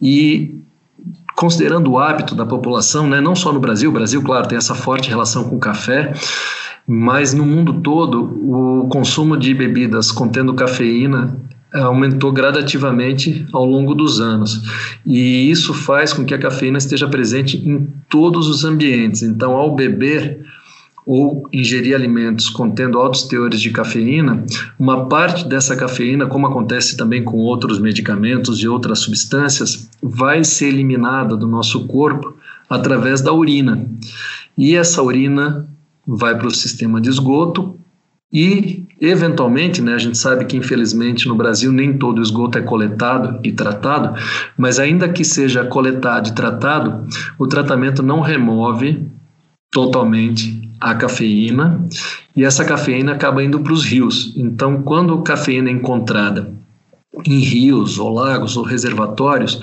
e 0.02 0.56
considerando 1.36 1.92
o 1.92 1.98
hábito 1.98 2.34
da 2.34 2.46
população, 2.46 3.06
né, 3.06 3.20
não 3.20 3.36
só 3.36 3.52
no 3.52 3.60
Brasil, 3.60 3.90
o 3.90 3.92
Brasil, 3.92 4.22
claro, 4.22 4.48
tem 4.48 4.56
essa 4.56 4.74
forte 4.74 5.10
relação 5.10 5.44
com 5.44 5.56
o 5.56 5.60
café, 5.60 6.14
mas 6.86 7.34
no 7.34 7.44
mundo 7.44 7.80
todo 7.80 8.22
o 8.22 8.88
consumo 8.88 9.36
de 9.36 9.52
bebidas 9.52 10.12
contendo 10.12 10.54
cafeína 10.54 11.36
aumentou 11.72 12.32
gradativamente 12.32 13.46
ao 13.52 13.64
longo 13.64 13.94
dos 13.94 14.20
anos. 14.20 14.62
E 15.04 15.50
isso 15.50 15.74
faz 15.74 16.12
com 16.12 16.24
que 16.24 16.32
a 16.32 16.38
cafeína 16.38 16.78
esteja 16.78 17.08
presente 17.08 17.56
em 17.56 17.86
todos 18.08 18.48
os 18.48 18.64
ambientes. 18.64 19.22
Então, 19.22 19.52
ao 19.52 19.74
beber 19.74 20.44
ou 21.04 21.48
ingerir 21.52 21.94
alimentos 21.94 22.48
contendo 22.48 22.98
altos 22.98 23.22
teores 23.24 23.60
de 23.60 23.70
cafeína, 23.70 24.44
uma 24.76 25.06
parte 25.06 25.46
dessa 25.46 25.76
cafeína, 25.76 26.26
como 26.26 26.48
acontece 26.48 26.96
também 26.96 27.22
com 27.22 27.38
outros 27.38 27.78
medicamentos 27.78 28.58
e 28.60 28.66
outras 28.66 29.00
substâncias, 29.00 29.88
vai 30.02 30.42
ser 30.42 30.68
eliminada 30.68 31.36
do 31.36 31.46
nosso 31.46 31.86
corpo 31.86 32.34
através 32.68 33.20
da 33.20 33.32
urina. 33.32 33.86
E 34.58 34.74
essa 34.74 35.00
urina 35.00 35.68
vai 36.06 36.36
para 36.36 36.46
o 36.46 36.54
sistema 36.54 37.00
de 37.00 37.08
esgoto 37.08 37.78
e, 38.32 38.84
eventualmente, 39.00 39.80
né, 39.80 39.94
a 39.94 39.98
gente 39.98 40.18
sabe 40.18 40.44
que 40.44 40.56
infelizmente 40.56 41.28
no 41.28 41.34
Brasil 41.34 41.72
nem 41.72 41.96
todo 41.96 42.20
esgoto 42.20 42.58
é 42.58 42.62
coletado 42.62 43.40
e 43.42 43.52
tratado, 43.52 44.20
mas 44.56 44.78
ainda 44.78 45.08
que 45.08 45.24
seja 45.24 45.64
coletado 45.64 46.28
e 46.28 46.34
tratado, 46.34 47.06
o 47.38 47.46
tratamento 47.46 48.02
não 48.02 48.20
remove 48.20 49.06
totalmente 49.70 50.70
a 50.80 50.94
cafeína 50.94 51.86
e 52.34 52.44
essa 52.44 52.64
cafeína 52.64 53.12
acaba 53.12 53.42
indo 53.42 53.60
para 53.60 53.72
os 53.72 53.84
rios. 53.84 54.32
Então, 54.36 54.82
quando 54.82 55.14
a 55.14 55.22
cafeína 55.22 55.70
é 55.70 55.72
encontrada 55.72 56.52
em 57.24 57.38
rios 57.38 57.98
ou 57.98 58.12
lagos 58.12 58.56
ou 58.56 58.64
reservatórios, 58.64 59.60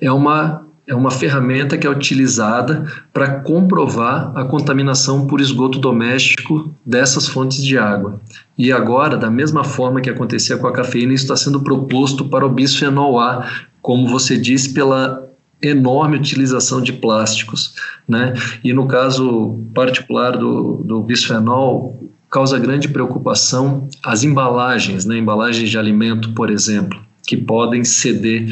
é 0.00 0.12
uma 0.12 0.64
é 0.86 0.94
uma 0.94 1.10
ferramenta 1.10 1.78
que 1.78 1.86
é 1.86 1.90
utilizada 1.90 2.84
para 3.12 3.40
comprovar 3.40 4.32
a 4.34 4.44
contaminação 4.44 5.26
por 5.26 5.40
esgoto 5.40 5.78
doméstico 5.78 6.74
dessas 6.84 7.28
fontes 7.28 7.62
de 7.62 7.78
água. 7.78 8.20
E 8.58 8.72
agora, 8.72 9.16
da 9.16 9.30
mesma 9.30 9.62
forma 9.62 10.00
que 10.00 10.10
acontecia 10.10 10.56
com 10.56 10.66
a 10.66 10.72
cafeína, 10.72 11.14
isso 11.14 11.24
está 11.24 11.36
sendo 11.36 11.60
proposto 11.60 12.24
para 12.24 12.44
o 12.44 12.48
bisfenol 12.48 13.20
A, 13.20 13.48
como 13.80 14.08
você 14.08 14.36
disse, 14.36 14.74
pela 14.74 15.28
enorme 15.62 16.16
utilização 16.16 16.82
de 16.82 16.92
plásticos, 16.92 17.76
né? 18.06 18.34
E 18.64 18.72
no 18.72 18.86
caso 18.86 19.60
particular 19.72 20.36
do, 20.36 20.82
do 20.84 21.02
bisfenol, 21.02 22.02
causa 22.28 22.58
grande 22.58 22.88
preocupação 22.88 23.88
as 24.02 24.24
embalagens, 24.24 25.04
né? 25.04 25.16
Embalagens 25.16 25.70
de 25.70 25.78
alimento, 25.78 26.32
por 26.32 26.50
exemplo, 26.50 27.00
que 27.24 27.36
podem 27.36 27.84
ceder 27.84 28.48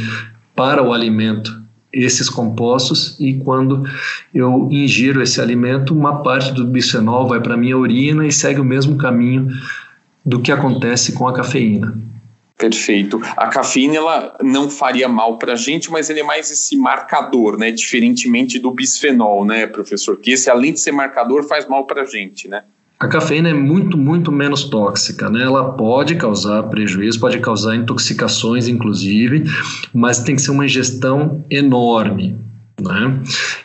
para 0.54 0.80
o 0.82 0.92
alimento 0.92 1.59
esses 1.92 2.28
compostos 2.28 3.16
e 3.18 3.34
quando 3.34 3.84
eu 4.34 4.68
ingiro 4.70 5.22
esse 5.22 5.40
alimento, 5.40 5.94
uma 5.94 6.22
parte 6.22 6.52
do 6.52 6.64
bisfenol 6.64 7.28
vai 7.28 7.40
para 7.40 7.54
a 7.54 7.56
minha 7.56 7.76
urina 7.76 8.26
e 8.26 8.32
segue 8.32 8.60
o 8.60 8.64
mesmo 8.64 8.96
caminho 8.96 9.48
do 10.24 10.40
que 10.40 10.52
acontece 10.52 11.12
com 11.12 11.26
a 11.26 11.32
cafeína. 11.32 11.94
Perfeito. 12.56 13.20
A 13.38 13.48
cafeína 13.48 13.96
ela 13.96 14.36
não 14.42 14.68
faria 14.68 15.08
mal 15.08 15.38
para 15.38 15.54
a 15.54 15.56
gente, 15.56 15.90
mas 15.90 16.10
ele 16.10 16.20
é 16.20 16.22
mais 16.22 16.50
esse 16.50 16.76
marcador, 16.76 17.56
né? 17.56 17.70
Diferentemente 17.70 18.58
do 18.58 18.70
bisfenol, 18.70 19.46
né, 19.46 19.66
professor? 19.66 20.18
Que 20.18 20.32
esse, 20.32 20.50
além 20.50 20.74
de 20.74 20.80
ser 20.80 20.92
marcador, 20.92 21.44
faz 21.44 21.66
mal 21.66 21.86
para 21.86 22.02
a 22.02 22.04
gente, 22.04 22.46
né? 22.48 22.64
A 23.00 23.08
cafeína 23.08 23.48
é 23.48 23.54
muito, 23.54 23.96
muito 23.96 24.30
menos 24.30 24.64
tóxica, 24.64 25.30
né? 25.30 25.42
Ela 25.42 25.72
pode 25.72 26.16
causar 26.16 26.64
prejuízo, 26.64 27.18
pode 27.18 27.38
causar 27.38 27.74
intoxicações, 27.74 28.68
inclusive, 28.68 29.44
mas 29.90 30.18
tem 30.22 30.36
que 30.36 30.42
ser 30.42 30.50
uma 30.50 30.66
ingestão 30.66 31.42
enorme, 31.48 32.36
né? 32.78 33.18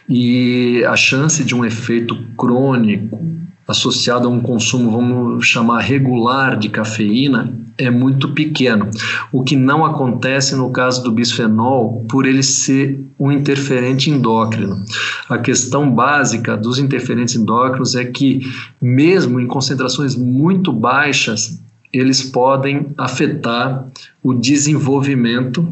E 0.08 0.86
a 0.86 0.96
chance 0.96 1.44
de 1.44 1.54
um 1.54 1.66
efeito 1.66 2.18
crônico 2.38 3.22
associado 3.68 4.26
a 4.26 4.32
um 4.32 4.40
consumo, 4.40 4.90
vamos 4.90 5.46
chamar 5.46 5.82
regular 5.82 6.58
de 6.58 6.70
cafeína, 6.70 7.54
é 7.78 7.90
muito 7.90 8.30
pequeno. 8.30 8.90
O 9.32 9.44
que 9.44 9.56
não 9.56 9.86
acontece 9.86 10.56
no 10.56 10.72
caso 10.72 11.04
do 11.04 11.12
bisfenol, 11.12 12.06
por 12.10 12.26
ele 12.26 12.44
ser 12.44 13.00
um 13.20 13.32
interferente 13.32 14.10
endócrino. 14.10 14.84
A 15.30 15.38
questão 15.38 15.90
básica 15.90 16.56
dos 16.56 16.80
interferentes 16.80 17.36
endócrinos 17.36 17.96
é 17.96 18.06
que, 18.06 18.42
mesmo 18.82 19.40
em 19.40 19.48
concentrações 19.48 20.16
muito 20.16 20.72
baixas, 20.72 21.60
eles 21.92 22.22
podem 22.22 22.88
afetar 22.98 23.88
o 24.22 24.34
desenvolvimento 24.34 25.68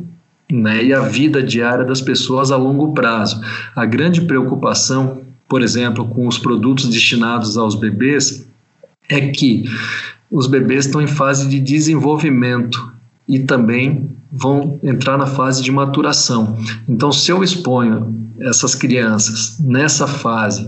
né, 0.51 0.83
e 0.83 0.93
a 0.93 1.01
vida 1.01 1.41
diária 1.41 1.85
das 1.85 2.01
pessoas 2.01 2.51
a 2.51 2.57
longo 2.57 2.93
prazo. 2.93 3.41
A 3.75 3.85
grande 3.85 4.21
preocupação, 4.21 5.21
por 5.47 5.61
exemplo, 5.61 6.05
com 6.07 6.27
os 6.27 6.37
produtos 6.37 6.87
destinados 6.87 7.57
aos 7.57 7.75
bebês, 7.75 8.47
é 9.09 9.27
que 9.27 9.65
os 10.33 10.47
bebês 10.47 10.87
estão 10.87 10.99
em 10.99 11.07
fase 11.07 11.47
de 11.47 11.59
desenvolvimento 11.59 12.91
e 13.27 13.37
também 13.37 14.09
vão 14.31 14.79
entrar 14.81 15.15
na 15.15 15.27
fase 15.27 15.61
de 15.61 15.71
maturação. 15.71 16.57
Então, 16.89 17.11
se 17.11 17.31
eu 17.31 17.43
exponho 17.43 18.11
essas 18.39 18.73
crianças 18.73 19.59
nessa 19.59 20.07
fase 20.07 20.67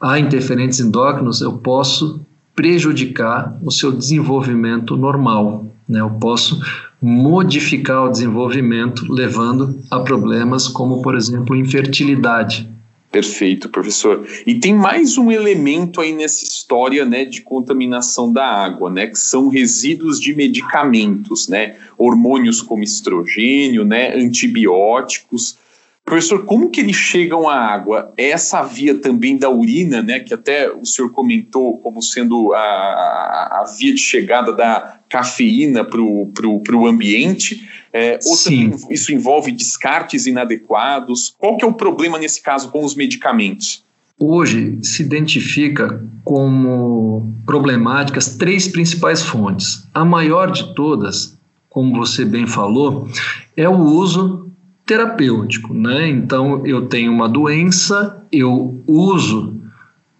a 0.00 0.18
interferentes 0.18 0.80
endócrinos, 0.80 1.42
eu 1.42 1.52
posso 1.52 2.22
prejudicar 2.56 3.54
o 3.62 3.70
seu 3.70 3.92
desenvolvimento 3.92 4.96
normal. 4.96 5.66
Né? 5.86 6.00
Eu 6.00 6.10
posso 6.10 6.58
modificar 7.00 8.06
o 8.06 8.10
desenvolvimento, 8.10 9.12
levando 9.12 9.78
a 9.90 10.00
problemas 10.00 10.68
como, 10.68 11.02
por 11.02 11.14
exemplo, 11.14 11.54
infertilidade. 11.54 12.71
Perfeito, 13.12 13.68
professor. 13.68 14.26
E 14.46 14.54
tem 14.54 14.74
mais 14.74 15.18
um 15.18 15.30
elemento 15.30 16.00
aí 16.00 16.14
nessa 16.14 16.44
história, 16.44 17.04
né, 17.04 17.26
de 17.26 17.42
contaminação 17.42 18.32
da 18.32 18.46
água, 18.46 18.88
né, 18.88 19.06
que 19.06 19.18
são 19.18 19.48
resíduos 19.48 20.18
de 20.18 20.34
medicamentos, 20.34 21.46
né, 21.46 21.76
hormônios 21.98 22.62
como 22.62 22.82
estrogênio, 22.82 23.84
né, 23.84 24.14
antibióticos. 24.14 25.58
Professor, 26.06 26.46
como 26.46 26.70
que 26.70 26.80
eles 26.80 26.96
chegam 26.96 27.50
à 27.50 27.54
água? 27.54 28.14
É 28.16 28.30
essa 28.30 28.62
via 28.62 28.94
também 28.94 29.36
da 29.36 29.50
urina, 29.50 30.02
né, 30.02 30.18
que 30.18 30.32
até 30.32 30.72
o 30.72 30.86
senhor 30.86 31.10
comentou 31.10 31.76
como 31.80 32.00
sendo 32.00 32.54
a, 32.54 32.58
a 32.58 33.74
via 33.78 33.92
de 33.92 34.00
chegada 34.00 34.54
da 34.54 35.00
cafeína 35.06 35.84
para 35.84 36.00
o 36.00 36.86
ambiente? 36.86 37.68
É, 37.92 38.18
ou 38.24 38.36
Sim. 38.36 38.72
isso 38.90 39.12
envolve 39.12 39.52
descartes 39.52 40.26
inadequados? 40.26 41.34
Qual 41.38 41.56
que 41.56 41.64
é 41.64 41.68
o 41.68 41.74
problema 41.74 42.18
nesse 42.18 42.40
caso 42.40 42.70
com 42.70 42.84
os 42.84 42.94
medicamentos? 42.94 43.84
Hoje 44.18 44.78
se 44.82 45.02
identifica 45.02 46.02
como 46.24 47.34
problemáticas 47.44 48.36
três 48.36 48.68
principais 48.68 49.22
fontes. 49.22 49.86
A 49.92 50.04
maior 50.04 50.50
de 50.50 50.74
todas, 50.74 51.36
como 51.68 51.96
você 51.96 52.24
bem 52.24 52.46
falou, 52.46 53.08
é 53.56 53.68
o 53.68 53.78
uso 53.78 54.50
terapêutico, 54.86 55.74
né? 55.74 56.08
Então 56.08 56.64
eu 56.66 56.86
tenho 56.86 57.12
uma 57.12 57.28
doença, 57.28 58.24
eu 58.30 58.80
uso 58.86 59.60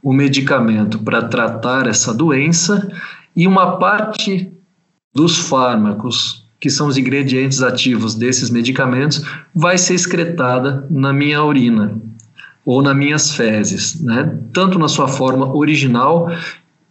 o 0.02 0.12
medicamento 0.12 0.98
para 0.98 1.28
tratar 1.28 1.86
essa 1.86 2.12
doença 2.12 2.90
e 3.36 3.46
uma 3.46 3.76
parte 3.76 4.52
dos 5.14 5.38
fármacos, 5.38 6.41
que 6.62 6.70
são 6.70 6.86
os 6.86 6.96
ingredientes 6.96 7.60
ativos 7.60 8.14
desses 8.14 8.48
medicamentos, 8.48 9.20
vai 9.52 9.76
ser 9.76 9.94
excretada 9.94 10.86
na 10.88 11.12
minha 11.12 11.42
urina 11.42 12.00
ou 12.64 12.80
nas 12.80 12.94
minhas 12.94 13.34
fezes, 13.34 14.00
né? 14.00 14.38
Tanto 14.52 14.78
na 14.78 14.86
sua 14.86 15.08
forma 15.08 15.52
original 15.56 16.30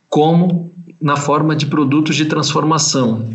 como 0.10 0.74
na 1.02 1.16
forma 1.16 1.56
de 1.56 1.68
produtos 1.68 2.18
de 2.18 2.26
transformação, 2.26 3.30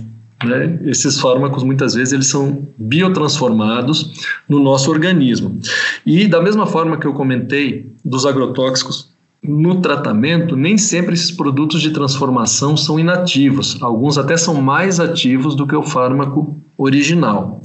né? 0.44 0.79
Esses 0.85 1.18
fármacos 1.18 1.62
muitas 1.62 1.94
vezes 1.94 2.12
eles 2.12 2.27
são 2.27 2.68
biotransformados 2.77 4.12
no 4.46 4.61
nosso 4.61 4.90
organismo. 4.90 5.59
E 6.05 6.29
da 6.29 6.42
mesma 6.42 6.66
forma 6.66 6.99
que 6.99 7.07
eu 7.07 7.14
comentei 7.14 7.90
dos 8.05 8.27
agrotóxicos 8.27 9.06
no 9.42 9.81
tratamento, 9.81 10.57
nem 10.57 10.77
sempre 10.77 11.14
esses 11.14 11.31
produtos 11.31 11.81
de 11.81 11.90
transformação 11.90 12.77
são 12.77 12.99
inativos. 12.99 13.79
Alguns 13.81 14.18
até 14.18 14.37
são 14.37 14.55
mais 14.61 14.99
ativos 14.99 15.55
do 15.55 15.66
que 15.66 15.77
o 15.77 15.83
fármaco 15.83 16.57
original. 16.77 17.61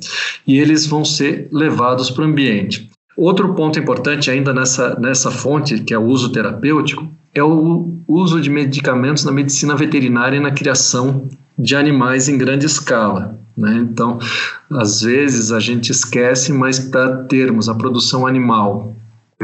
E 0.45 0.57
eles 0.57 0.86
vão 0.86 1.03
ser 1.03 1.47
levados 1.51 2.10
para 2.10 2.23
o 2.23 2.27
ambiente. 2.27 2.89
Outro 3.17 3.53
ponto 3.53 3.79
importante 3.79 4.31
ainda 4.31 4.53
nessa, 4.53 4.97
nessa 4.99 5.29
fonte, 5.29 5.79
que 5.79 5.93
é 5.93 5.97
o 5.97 6.05
uso 6.05 6.31
terapêutico, 6.31 7.07
é 7.34 7.43
o 7.43 7.97
uso 8.07 8.39
de 8.39 8.49
medicamentos 8.49 9.23
na 9.23 9.31
medicina 9.31 9.75
veterinária 9.75 10.38
e 10.38 10.41
na 10.41 10.51
criação 10.51 11.29
de 11.57 11.75
animais 11.75 12.27
em 12.29 12.38
grande 12.38 12.65
escala. 12.65 13.39
Né? 13.55 13.79
Então, 13.81 14.17
às 14.69 15.01
vezes 15.01 15.51
a 15.51 15.60
gente 15.60 15.91
esquece, 15.91 16.53
mas 16.53 16.79
para 16.79 17.23
termos 17.23 17.67
a 17.69 17.75
produção 17.75 18.25
animal 18.25 18.95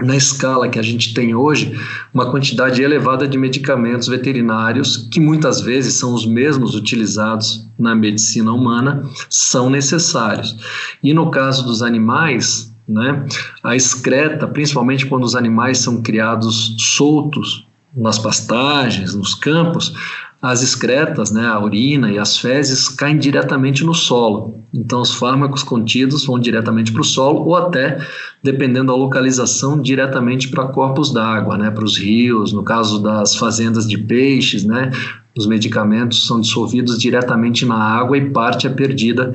na 0.03 0.15
escala 0.15 0.69
que 0.69 0.79
a 0.79 0.81
gente 0.81 1.13
tem 1.13 1.33
hoje, 1.33 1.77
uma 2.13 2.29
quantidade 2.29 2.81
elevada 2.81 3.27
de 3.27 3.37
medicamentos 3.37 4.07
veterinários, 4.07 5.07
que 5.11 5.19
muitas 5.19 5.61
vezes 5.61 5.95
são 5.95 6.13
os 6.13 6.25
mesmos 6.25 6.75
utilizados 6.75 7.67
na 7.77 7.95
medicina 7.95 8.51
humana, 8.51 9.03
são 9.29 9.69
necessários. 9.69 10.55
E 11.03 11.13
no 11.13 11.31
caso 11.31 11.65
dos 11.65 11.81
animais, 11.81 12.73
né, 12.87 13.25
a 13.63 13.75
excreta, 13.75 14.47
principalmente 14.47 15.05
quando 15.05 15.23
os 15.23 15.35
animais 15.35 15.79
são 15.79 16.01
criados 16.01 16.75
soltos 16.77 17.65
nas 17.95 18.19
pastagens, 18.19 19.15
nos 19.15 19.33
campos, 19.33 19.93
as 20.41 20.61
excretas, 20.61 21.31
né, 21.31 21.47
a 21.47 21.59
urina 21.59 22.11
e 22.11 22.19
as 22.19 22.37
fezes 22.37 22.87
caem 22.87 23.17
diretamente 23.17 23.83
no 23.83 23.93
solo. 23.93 24.63
Então, 24.73 25.01
os 25.01 25.13
fármacos 25.13 25.63
contidos 25.63 26.25
vão 26.25 26.37
diretamente 26.37 26.91
para 26.91 27.01
o 27.01 27.05
solo 27.05 27.45
ou 27.45 27.55
até, 27.55 27.97
dependendo 28.43 28.87
da 28.87 28.95
localização, 28.95 29.81
diretamente 29.81 30.49
para 30.49 30.67
corpos 30.67 31.11
d'água, 31.11 31.57
né, 31.57 31.71
para 31.71 31.83
os 31.83 31.97
rios. 31.97 32.53
No 32.53 32.63
caso 32.63 32.99
das 33.01 33.35
fazendas 33.35 33.87
de 33.87 33.97
peixes, 33.97 34.63
né, 34.63 34.91
os 35.35 35.47
medicamentos 35.47 36.27
são 36.27 36.39
dissolvidos 36.39 36.99
diretamente 36.99 37.65
na 37.65 37.77
água 37.77 38.17
e 38.17 38.29
parte 38.29 38.67
é 38.67 38.69
perdida 38.69 39.33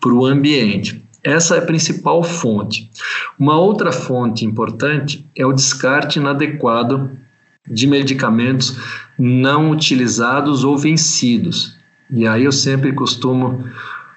para 0.00 0.12
o 0.12 0.24
ambiente. 0.24 1.02
Essa 1.22 1.56
é 1.56 1.58
a 1.58 1.62
principal 1.62 2.22
fonte. 2.22 2.90
Uma 3.38 3.58
outra 3.58 3.90
fonte 3.90 4.44
importante 4.44 5.26
é 5.34 5.44
o 5.44 5.52
descarte 5.52 6.18
inadequado 6.18 7.10
de 7.68 7.86
medicamentos 7.86 8.76
não 9.18 9.70
utilizados 9.70 10.64
ou 10.64 10.76
vencidos. 10.76 11.76
E 12.10 12.26
aí 12.26 12.44
eu 12.44 12.52
sempre 12.52 12.92
costumo 12.92 13.64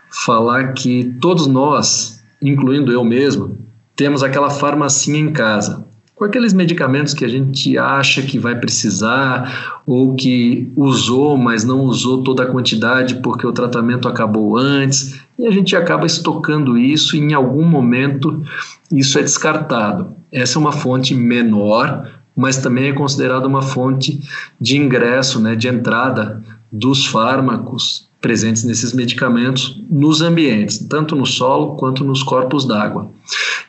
falar 0.10 0.74
que 0.74 1.16
todos 1.22 1.48
nós, 1.48 2.24
incluindo 2.42 2.92
eu 2.92 3.04
mesmo, 3.04 3.58
temos 3.96 4.24
aquela 4.24 4.50
farmacinha 4.50 5.20
em 5.20 5.32
casa, 5.32 5.86
com 6.14 6.24
aqueles 6.24 6.52
medicamentos 6.52 7.14
que 7.14 7.24
a 7.24 7.28
gente 7.28 7.78
acha 7.78 8.22
que 8.22 8.40
vai 8.40 8.56
precisar 8.56 9.82
ou 9.86 10.16
que 10.16 10.72
usou, 10.76 11.38
mas 11.38 11.64
não 11.64 11.82
usou 11.82 12.24
toda 12.24 12.44
a 12.44 12.48
quantidade 12.48 13.16
porque 13.22 13.46
o 13.46 13.54
tratamento 13.54 14.08
acabou 14.08 14.58
antes, 14.58 15.20
e 15.38 15.46
a 15.46 15.52
gente 15.52 15.76
acaba 15.76 16.06
estocando 16.06 16.78
isso 16.78 17.16
e 17.16 17.20
em 17.20 17.34
algum 17.34 17.64
momento 17.64 18.44
isso 18.92 19.20
é 19.20 19.22
descartado. 19.22 20.16
Essa 20.32 20.58
é 20.58 20.60
uma 20.60 20.72
fonte 20.72 21.14
menor 21.14 22.17
mas 22.38 22.58
também 22.58 22.90
é 22.90 22.94
considerada 22.94 23.48
uma 23.48 23.64
fonte 23.64 24.22
de 24.62 24.78
ingresso, 24.78 25.42
né, 25.42 25.56
de 25.56 25.68
entrada 25.68 26.44
dos 26.72 27.08
fármacos 27.08 28.08
presentes 28.22 28.64
nesses 28.64 28.94
medicamentos 28.94 29.82
nos 29.90 30.22
ambientes, 30.22 30.78
tanto 30.78 31.16
no 31.16 31.26
solo 31.26 31.76
quanto 31.76 32.04
nos 32.04 32.22
corpos 32.22 32.66
d'água. 32.66 33.10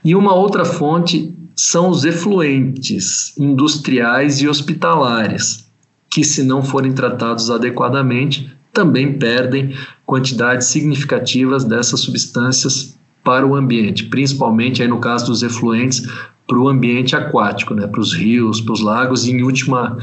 E 0.05 0.15
uma 0.15 0.35
outra 0.35 0.67
fonte 0.67 1.35
são 1.57 1.89
os 1.89 2.05
efluentes 2.05 3.37
industriais 3.39 4.41
e 4.43 4.49
hospitalares, 4.49 5.67
que, 6.11 6.23
se 6.23 6.43
não 6.43 6.63
forem 6.63 6.93
tratados 6.93 7.51
adequadamente, 7.51 8.53
também 8.73 9.19
perdem 9.19 9.75
quantidades 10.07 10.69
significativas 10.69 11.65
dessas 11.65 12.01
substâncias 12.01 12.97
para 13.25 13.47
o 13.47 13.55
ambiente, 13.55 14.05
principalmente 14.05 14.83
aí 14.83 14.89
no 14.89 15.01
caso 15.01 15.27
dos 15.27 15.43
efluentes 15.43 16.07
para 16.49 16.59
o 16.59 16.67
ambiente 16.67 17.15
aquático, 17.15 17.75
né, 17.75 17.87
para 17.87 18.01
os 18.01 18.15
rios, 18.15 18.59
para 18.63 18.73
os 18.73 18.81
lagos 18.81 19.27
e 19.27 19.33
em 19.33 19.43
última, 19.43 19.99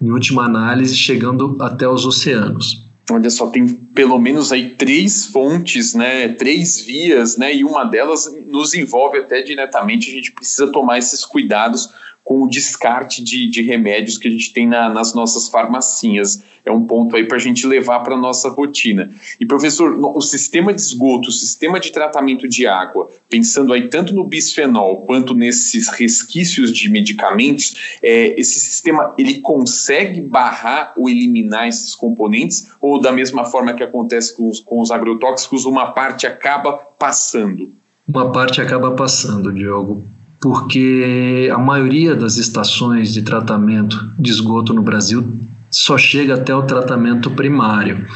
em 0.00 0.10
última 0.12 0.44
análise 0.44 0.96
chegando 0.96 1.56
até 1.60 1.86
os 1.86 2.06
oceanos. 2.06 2.88
Olha 3.10 3.28
só, 3.28 3.48
tem 3.48 3.66
pelo 3.66 4.16
menos 4.20 4.52
aí 4.52 4.76
três 4.76 5.26
fontes, 5.26 5.92
né, 5.92 6.28
três 6.28 6.80
vias, 6.80 7.36
né, 7.36 7.52
e 7.52 7.64
uma 7.64 7.84
delas 7.84 8.32
nos 8.46 8.72
envolve 8.72 9.18
até 9.18 9.42
diretamente, 9.42 10.08
a 10.08 10.14
gente 10.14 10.30
precisa 10.30 10.68
tomar 10.68 10.98
esses 10.98 11.24
cuidados 11.24 11.90
com 12.30 12.44
o 12.44 12.48
descarte 12.48 13.24
de, 13.24 13.50
de 13.50 13.60
remédios 13.60 14.16
que 14.16 14.28
a 14.28 14.30
gente 14.30 14.52
tem 14.52 14.64
na, 14.64 14.88
nas 14.88 15.12
nossas 15.12 15.48
farmacinhas. 15.48 16.40
É 16.64 16.70
um 16.70 16.86
ponto 16.86 17.16
aí 17.16 17.26
para 17.26 17.36
a 17.36 17.40
gente 17.40 17.66
levar 17.66 17.98
para 18.04 18.14
a 18.14 18.16
nossa 18.16 18.48
rotina. 18.48 19.10
E, 19.40 19.44
professor, 19.44 19.98
o 20.16 20.20
sistema 20.20 20.72
de 20.72 20.80
esgoto, 20.80 21.28
o 21.28 21.32
sistema 21.32 21.80
de 21.80 21.90
tratamento 21.90 22.48
de 22.48 22.68
água, 22.68 23.10
pensando 23.28 23.72
aí 23.72 23.88
tanto 23.88 24.14
no 24.14 24.22
bisfenol 24.22 25.04
quanto 25.06 25.34
nesses 25.34 25.88
resquícios 25.88 26.72
de 26.72 26.88
medicamentos, 26.88 27.98
é, 28.00 28.40
esse 28.40 28.60
sistema 28.60 29.12
ele 29.18 29.40
consegue 29.40 30.20
barrar 30.20 30.92
ou 30.96 31.08
eliminar 31.08 31.66
esses 31.66 31.96
componentes? 31.96 32.70
Ou 32.80 33.00
da 33.00 33.10
mesma 33.10 33.44
forma 33.44 33.74
que 33.74 33.82
acontece 33.82 34.36
com 34.36 34.48
os, 34.48 34.60
com 34.60 34.80
os 34.80 34.92
agrotóxicos, 34.92 35.64
uma 35.64 35.90
parte 35.90 36.28
acaba 36.28 36.74
passando? 36.74 37.72
Uma 38.06 38.30
parte 38.30 38.60
acaba 38.60 38.92
passando, 38.92 39.52
Diogo 39.52 40.04
porque 40.40 41.50
a 41.52 41.58
maioria 41.58 42.16
das 42.16 42.38
estações 42.38 43.12
de 43.12 43.22
tratamento 43.22 44.10
de 44.18 44.30
esgoto 44.30 44.72
no 44.72 44.82
Brasil 44.82 45.38
só 45.70 45.96
chega 45.96 46.34
até 46.34 46.54
o 46.54 46.62
tratamento 46.62 47.30
primário. 47.30 48.06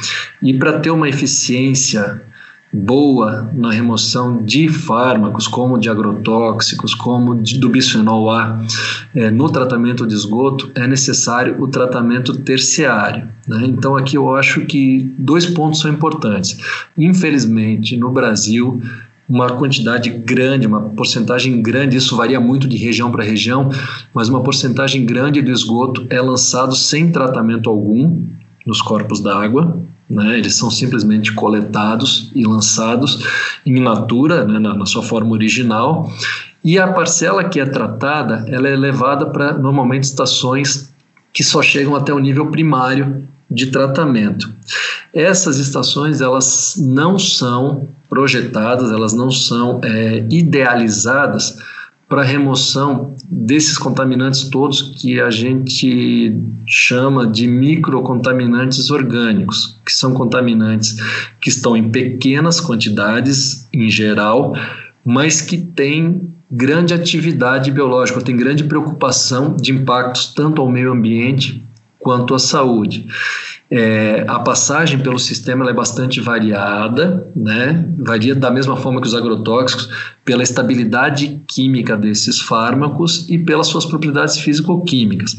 E 0.41 0.53
para 0.53 0.79
ter 0.79 0.89
uma 0.89 1.07
eficiência 1.07 2.21
boa 2.73 3.49
na 3.53 3.71
remoção 3.71 4.43
de 4.43 4.67
fármacos, 4.67 5.47
como 5.47 5.77
de 5.77 5.89
agrotóxicos, 5.89 6.93
como 6.93 7.41
de, 7.41 7.57
do 7.57 7.69
bisfenol 7.69 8.29
A, 8.29 8.65
é, 9.15 9.31
no 9.31 9.49
tratamento 9.49 10.05
de 10.05 10.13
esgoto, 10.13 10.69
é 10.75 10.85
necessário 10.85 11.55
o 11.61 11.67
tratamento 11.67 12.35
terciário. 12.39 13.29
Né? 13.47 13.65
Então, 13.67 13.95
aqui 13.95 14.17
eu 14.17 14.35
acho 14.35 14.65
que 14.65 15.09
dois 15.17 15.45
pontos 15.45 15.79
são 15.79 15.89
importantes. 15.89 16.57
Infelizmente, 16.97 17.95
no 17.95 18.09
Brasil, 18.11 18.81
uma 19.27 19.49
quantidade 19.49 20.09
grande, 20.09 20.67
uma 20.67 20.81
porcentagem 20.81 21.61
grande, 21.61 21.97
isso 21.97 22.15
varia 22.15 22.39
muito 22.39 22.67
de 22.67 22.77
região 22.77 23.11
para 23.11 23.23
região, 23.23 23.69
mas 24.13 24.29
uma 24.29 24.41
porcentagem 24.41 25.05
grande 25.05 25.41
do 25.41 25.51
esgoto 25.51 26.05
é 26.09 26.21
lançado 26.21 26.75
sem 26.75 27.11
tratamento 27.11 27.69
algum 27.69 28.23
nos 28.65 28.81
corpos 28.81 29.19
d'água, 29.19 29.79
né? 30.09 30.37
eles 30.37 30.55
são 30.55 30.69
simplesmente 30.69 31.33
coletados 31.33 32.31
e 32.35 32.45
lançados 32.45 33.25
em 33.65 33.79
natura, 33.79 34.45
né? 34.45 34.59
na, 34.59 34.75
na 34.75 34.85
sua 34.85 35.01
forma 35.01 35.31
original, 35.31 36.11
e 36.63 36.79
a 36.79 36.87
parcela 36.87 37.43
que 37.43 37.59
é 37.59 37.65
tratada, 37.65 38.45
ela 38.47 38.67
é 38.67 38.75
levada 38.75 39.27
para 39.27 39.53
normalmente 39.53 40.03
estações 40.03 40.93
que 41.31 41.43
só 41.43 41.61
chegam 41.61 41.95
até 41.95 42.13
o 42.13 42.19
nível 42.19 42.47
primário 42.47 43.27
de 43.49 43.67
tratamento. 43.67 44.51
Essas 45.13 45.59
estações 45.59 46.21
elas 46.21 46.75
não 46.77 47.17
são 47.17 47.87
projetadas, 48.09 48.91
elas 48.91 49.13
não 49.13 49.31
são 49.31 49.79
é, 49.83 50.25
idealizadas 50.29 51.57
para 52.07 52.21
remoção 52.21 53.15
desses 53.27 53.77
contaminantes 53.77 54.43
todos 54.49 54.93
que 54.95 55.19
a 55.19 55.31
gente 55.31 56.37
chama 56.67 57.25
de 57.25 57.47
microcontaminantes 57.47 58.91
orgânicos, 58.91 59.79
que 59.83 59.91
são 59.91 60.13
contaminantes 60.13 60.97
que 61.41 61.49
estão 61.49 61.75
em 61.75 61.89
pequenas 61.89 62.61
quantidades 62.61 63.67
em 63.73 63.89
geral, 63.89 64.55
mas 65.03 65.41
que 65.41 65.57
têm 65.57 66.29
grande 66.49 66.93
atividade 66.93 67.71
biológica, 67.71 68.21
tem 68.21 68.37
grande 68.37 68.63
preocupação 68.63 69.55
de 69.59 69.71
impactos 69.71 70.31
tanto 70.33 70.61
ao 70.61 70.69
meio 70.69 70.91
ambiente 70.91 71.64
quanto 72.05 72.35
à 72.35 72.39
saúde. 72.39 73.07
É, 73.71 74.23
a 74.27 74.37
passagem 74.37 74.99
pelo 74.99 75.17
sistema 75.17 75.67
é 75.67 75.73
bastante 75.73 76.21
variada, 76.21 77.27
né? 77.35 77.83
varia 77.97 78.35
da 78.35 78.51
mesma 78.51 78.77
forma 78.77 79.01
que 79.01 79.07
os 79.07 79.15
agrotóxicos, 79.15 79.89
pela 80.23 80.43
estabilidade 80.43 81.41
química 81.47 81.97
desses 81.97 82.39
fármacos 82.39 83.25
e 83.27 83.39
pelas 83.39 83.65
suas 83.65 83.87
propriedades 83.87 84.37
físico-químicas. 84.37 85.35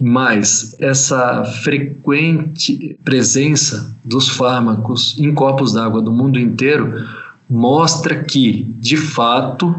Mas 0.00 0.76
essa 0.78 1.44
frequente 1.64 2.96
presença 3.04 3.92
dos 4.04 4.28
fármacos 4.28 5.18
em 5.18 5.34
copos 5.34 5.72
d'água 5.72 6.00
do 6.00 6.12
mundo 6.12 6.38
inteiro 6.38 7.04
mostra 7.50 8.22
que, 8.22 8.62
de 8.78 8.96
fato, 8.96 9.74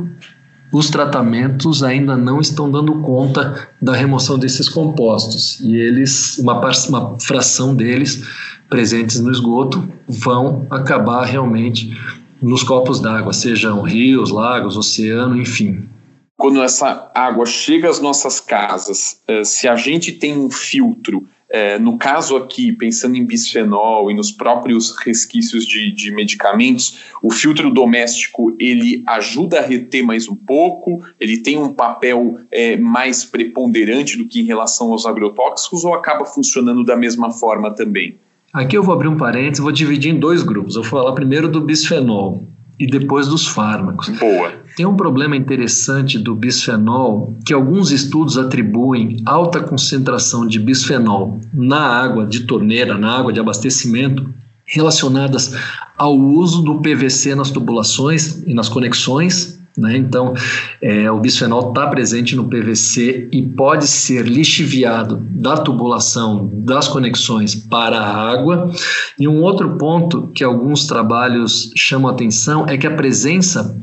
os 0.72 0.90
tratamentos 0.90 1.82
ainda 1.82 2.18
não 2.18 2.42
estão 2.42 2.70
dando 2.70 3.02
conta 3.02 3.70
da 3.82 3.94
remoção 3.94 4.38
desses 4.38 4.68
compostos 4.68 5.60
e 5.62 5.76
eles, 5.76 6.38
uma, 6.38 6.60
uma 6.90 7.20
fração 7.20 7.74
deles 7.74 8.24
presentes 8.70 9.20
no 9.20 9.32
esgoto, 9.32 9.88
vão 10.08 10.68
acabar 10.70 11.24
realmente 11.24 11.98
nos 12.42 12.64
copos 12.64 13.00
d'água, 13.00 13.34
sejam 13.34 13.82
rios, 13.82 14.30
lagos, 14.30 14.78
oceano, 14.78 15.38
enfim. 15.38 15.88
Quando 16.36 16.62
essa 16.62 17.10
água 17.16 17.46
chega 17.46 17.90
às 17.90 18.00
nossas 18.00 18.40
casas, 18.40 19.22
eh, 19.28 19.44
se 19.44 19.68
a 19.68 19.76
gente 19.76 20.12
tem 20.12 20.38
um 20.38 20.52
filtro 20.52 21.28
é, 21.50 21.80
no 21.80 21.98
caso 21.98 22.36
aqui, 22.36 22.74
pensando 22.74 23.16
em 23.16 23.26
bisfenol 23.26 24.12
e 24.12 24.14
nos 24.14 24.32
próprios 24.32 24.96
resquícios 24.98 25.66
de, 25.66 25.92
de, 25.92 26.12
medicamentos, 26.12 27.00
o 27.24 27.32
filtro 27.32 27.72
doméstico 27.72 28.56
ele 28.60 29.02
ajuda 29.08 29.60
a 29.60 29.62
reter 29.62 30.04
mais 30.04 30.28
um 30.28 30.36
pouco, 30.36 31.02
ele 31.20 31.38
tem 31.38 31.58
um 31.58 31.74
papel 31.74 32.40
é, 32.52 32.76
mais 32.76 33.24
preponderante 33.24 34.18
do 34.18 34.26
que 34.26 34.42
em 34.42 34.46
relação 34.46 34.92
aos 34.92 35.06
agrotóxicos 35.06 35.86
ou 35.86 35.94
acaba 35.94 36.26
funcionando 36.26 36.84
da 36.84 36.98
mesma 36.98 37.32
forma 37.32 37.72
também? 37.72 38.18
Aqui 38.52 38.78
eu 38.78 38.84
vou 38.84 38.94
abrir 38.94 39.08
um 39.08 39.18
parênteses, 39.18 39.60
vou 39.60 39.72
dividir 39.72 40.14
em 40.14 40.20
dois 40.20 40.44
grupos. 40.44 40.76
Eu 40.76 40.82
vou 40.82 40.92
falar 40.92 41.14
primeiro 41.14 41.48
do 41.48 41.62
bisfenol 41.62 42.44
e 42.80 42.86
depois 42.86 43.28
dos 43.28 43.48
fármacos. 43.48 44.10
Boa. 44.10 44.52
Tem 44.78 44.86
um 44.86 44.96
problema 44.96 45.36
interessante 45.36 46.20
do 46.20 46.36
bisfenol 46.36 47.36
que 47.44 47.52
alguns 47.52 47.90
estudos 47.90 48.38
atribuem 48.38 49.18
alta 49.26 49.60
concentração 49.60 50.46
de 50.46 50.60
bisfenol 50.60 51.42
na 51.52 51.80
água 51.80 52.28
de 52.28 52.42
torneira, 52.42 52.96
na 52.96 53.18
água 53.18 53.34
de 53.34 53.40
abastecimento, 53.40 54.30
relacionadas 54.64 55.56
ao 55.98 56.16
uso 56.16 56.62
do 56.62 56.80
PVC 56.80 57.34
nas 57.34 57.50
tubulações 57.50 58.44
e 58.46 58.54
nas 58.54 58.70
conexões 58.70 59.58
né? 59.78 59.96
Então, 59.96 60.34
é, 60.82 61.10
o 61.12 61.20
bisfenol 61.20 61.70
está 61.70 61.86
presente 61.86 62.36
no 62.36 62.46
PVC 62.46 63.30
e 63.32 63.44
pode 63.44 63.86
ser 63.86 64.26
lixiviado 64.26 65.18
da 65.30 65.56
tubulação 65.56 66.50
das 66.52 66.88
conexões 66.88 67.54
para 67.54 68.00
a 68.00 68.32
água. 68.32 68.72
E 69.20 69.28
um 69.28 69.44
outro 69.44 69.78
ponto 69.78 70.32
que 70.34 70.44
alguns 70.44 70.88
trabalhos 70.88 71.72
chamam 71.76 72.10
atenção 72.10 72.66
é 72.68 72.76
que 72.76 72.88
a 72.88 72.96
presença 72.96 73.78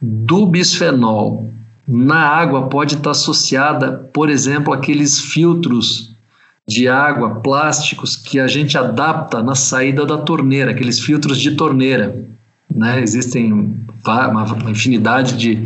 do 0.00 0.46
bisfenol 0.46 1.50
na 1.86 2.16
água 2.16 2.68
pode 2.68 2.96
estar 2.96 3.10
associada, 3.10 4.08
por 4.12 4.30
exemplo, 4.30 4.72
àqueles 4.72 5.20
filtros 5.20 6.14
de 6.66 6.88
água 6.88 7.36
plásticos 7.36 8.16
que 8.16 8.40
a 8.40 8.46
gente 8.46 8.76
adapta 8.78 9.42
na 9.42 9.54
saída 9.54 10.06
da 10.06 10.16
torneira, 10.16 10.70
aqueles 10.70 10.98
filtros 10.98 11.38
de 11.38 11.52
torneira. 11.52 12.24
Né? 12.74 13.02
Existem 13.02 13.52
uma, 13.52 14.70
infinidade 14.70 15.36
de, 15.36 15.62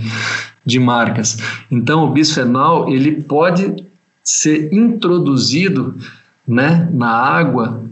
de 0.64 0.80
marcas. 0.80 1.38
Então, 1.70 2.04
o 2.04 2.10
bisfenol 2.10 2.92
ele 2.92 3.22
pode 3.22 3.84
ser 4.24 4.72
introduzido 4.72 5.96
né, 6.46 6.88
na 6.92 7.10
água 7.10 7.87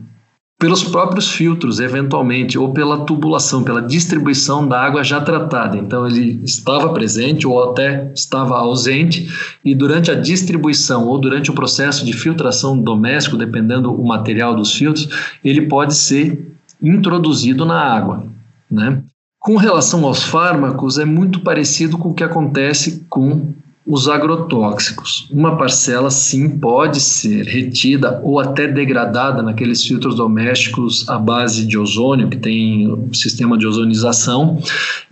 pelos 0.59 0.82
próprios 0.82 1.30
filtros, 1.30 1.80
eventualmente, 1.80 2.59
ou 2.59 2.72
pela 2.72 3.04
tubulação, 3.04 3.62
pela 3.62 3.82
distribuição 3.82 4.66
da 4.66 4.80
água 4.80 5.04
já 5.04 5.20
tratada. 5.20 5.76
Então, 5.76 6.07
ele 6.07 6.40
estava 6.42 6.92
presente 6.94 7.46
ou 7.46 7.62
até 7.62 8.11
estava 8.14 8.57
ausente, 8.57 9.28
e 9.62 9.74
durante 9.74 10.11
a 10.11 10.14
distribuição 10.14 11.07
ou 11.07 11.18
durante 11.18 11.50
o 11.50 11.54
processo 11.54 12.07
de 12.07 12.14
filtração 12.14 12.80
doméstico, 12.80 13.36
dependendo 13.36 13.92
do 13.92 14.02
material 14.02 14.57
dos 14.57 14.72
filtros, 14.72 15.09
ele 15.44 15.66
pode 15.66 15.94
ser 15.94 16.57
introduzido 16.82 17.66
na 17.66 17.78
água. 17.78 18.24
Né? 18.70 19.02
Com 19.38 19.57
relação 19.57 20.07
aos 20.07 20.22
fármacos, 20.22 20.98
é 20.98 21.04
muito 21.04 21.40
parecido 21.40 21.98
com 21.98 22.09
o 22.09 22.14
que 22.14 22.24
acontece 22.24 23.04
com 23.11 23.52
os 23.87 24.09
agrotóxicos. 24.09 25.28
Uma 25.30 25.57
parcela, 25.57 26.11
sim, 26.11 26.59
pode 26.59 27.01
ser 27.01 27.45
retida 27.45 28.20
ou 28.24 28.41
até 28.41 28.66
degradada 28.66 29.43
naqueles 29.43 29.84
filtros 29.84 30.16
domésticos 30.16 31.09
à 31.09 31.16
base 31.16 31.64
de 31.64 31.78
ozônio, 31.78 32.28
que 32.28 32.37
tem 32.37 32.89
o 32.89 33.14
sistema 33.14 33.57
de 33.57 33.64
ozonização, 33.64 34.59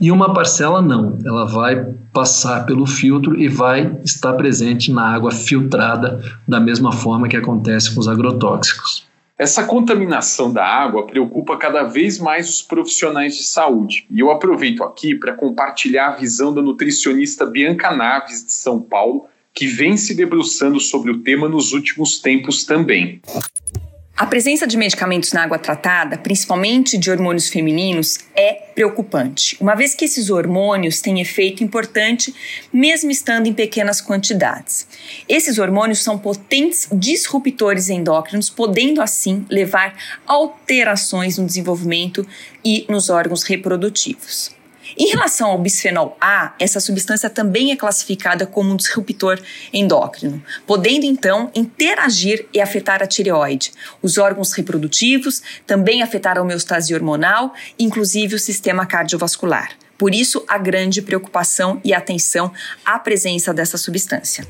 e 0.01 0.11
uma 0.11 0.35
parcela 0.35 0.83
não. 0.83 1.17
Ela 1.25 1.45
vai 1.45 1.87
passar 2.13 2.67
pelo 2.67 2.85
filtro 2.85 3.41
e 3.41 3.49
vai 3.49 3.97
estar 4.05 4.33
presente 4.33 4.91
na 4.91 5.07
água 5.07 5.31
filtrada, 5.31 6.21
da 6.47 6.59
mesma 6.59 6.91
forma 6.91 7.29
que 7.29 7.37
acontece 7.37 7.95
com 7.95 8.01
os 8.01 8.09
agrotóxicos. 8.09 9.14
Essa 9.37 9.65
contaminação 9.65 10.53
da 10.53 10.65
água 10.65 11.07
preocupa 11.09 11.57
cada 11.57 11.83
vez 11.83 12.21
mais 12.21 12.49
os 12.49 12.63
profissionais 12.63 13.37
de 13.37 13.43
saúde. 13.43 14.07
E 14.09 14.21
eu 14.21 14.31
aproveito 14.31 14.85
aqui 14.85 15.13
para 15.13 15.33
compartilhar 15.33 16.09
a 16.09 16.17
visão 16.17 16.55
da 16.55 16.63
nutricionista 16.63 17.45
Bianca 17.45 17.91
Naves, 17.91 18.45
de 18.45 18.53
São 18.53 18.81
Paulo, 18.81 19.27
que 19.53 19.67
vem 19.67 19.97
se 19.97 20.15
debruçando 20.15 20.79
sobre 20.79 21.11
o 21.11 21.19
tema 21.19 21.49
nos 21.49 21.73
últimos 21.73 22.21
tempos 22.21 22.65
também. 22.65 23.21
A 24.17 24.27
presença 24.27 24.65
de 24.65 24.77
medicamentos 24.77 25.33
na 25.33 25.43
água 25.43 25.59
tratada, 25.59 26.17
principalmente 26.17 26.97
de 26.97 27.11
hormônios 27.11 27.49
femininos, 27.49 28.21
é 28.33 28.53
preocupante, 28.73 29.57
uma 29.61 29.75
vez 29.75 29.93
que 29.93 30.05
esses 30.05 30.31
hormônios 30.31 31.01
têm 31.01 31.21
efeito 31.21 31.65
importante 31.65 32.33
mesmo 32.73 33.11
estando 33.11 33.49
em 33.49 33.53
pequenas 33.53 34.01
quantidades. 34.01 34.87
Esses 35.29 35.59
hormônios 35.59 35.99
são 35.99 36.17
potentes 36.17 36.87
disruptores 36.93 37.89
endócrinos, 37.89 38.49
podendo 38.49 39.03
assim 39.03 39.45
levar 39.51 39.97
alterações 40.25 41.37
no 41.37 41.45
desenvolvimento 41.45 42.25
e 42.65 42.87
nos 42.89 43.11
órgãos 43.11 43.43
reprodutivos. 43.43 44.54
Em 44.97 45.09
relação 45.09 45.51
ao 45.51 45.59
bisfenol 45.59 46.17
A, 46.21 46.55
essa 46.59 46.79
substância 46.79 47.29
também 47.29 47.73
é 47.73 47.77
classificada 47.77 48.47
como 48.47 48.73
um 48.73 48.77
disruptor 48.77 49.41
endócrino, 49.73 50.43
podendo 50.67 51.05
então 51.05 51.51
interagir 51.55 52.47
e 52.53 52.61
afetar 52.61 53.03
a 53.03 53.07
tireoide, 53.07 53.73
os 54.01 54.19
órgãos 54.19 54.53
reprodutivos, 54.53 55.43
também 55.67 56.03
afetar 56.03 56.39
a 56.39 56.43
homeostase 56.43 56.95
hormonal, 56.95 57.53
inclusive 57.79 58.37
o 58.37 58.39
sistema 58.39 58.87
cardiovascular. 58.87 59.71
Por 59.99 60.15
isso, 60.15 60.45
a 60.47 60.59
grande 60.59 61.03
preocupação 61.03 61.81
e 61.85 61.93
atenção 61.93 62.53
à 62.85 62.99
presença 62.99 63.53
dessa 63.53 63.79
substância. 63.79 64.47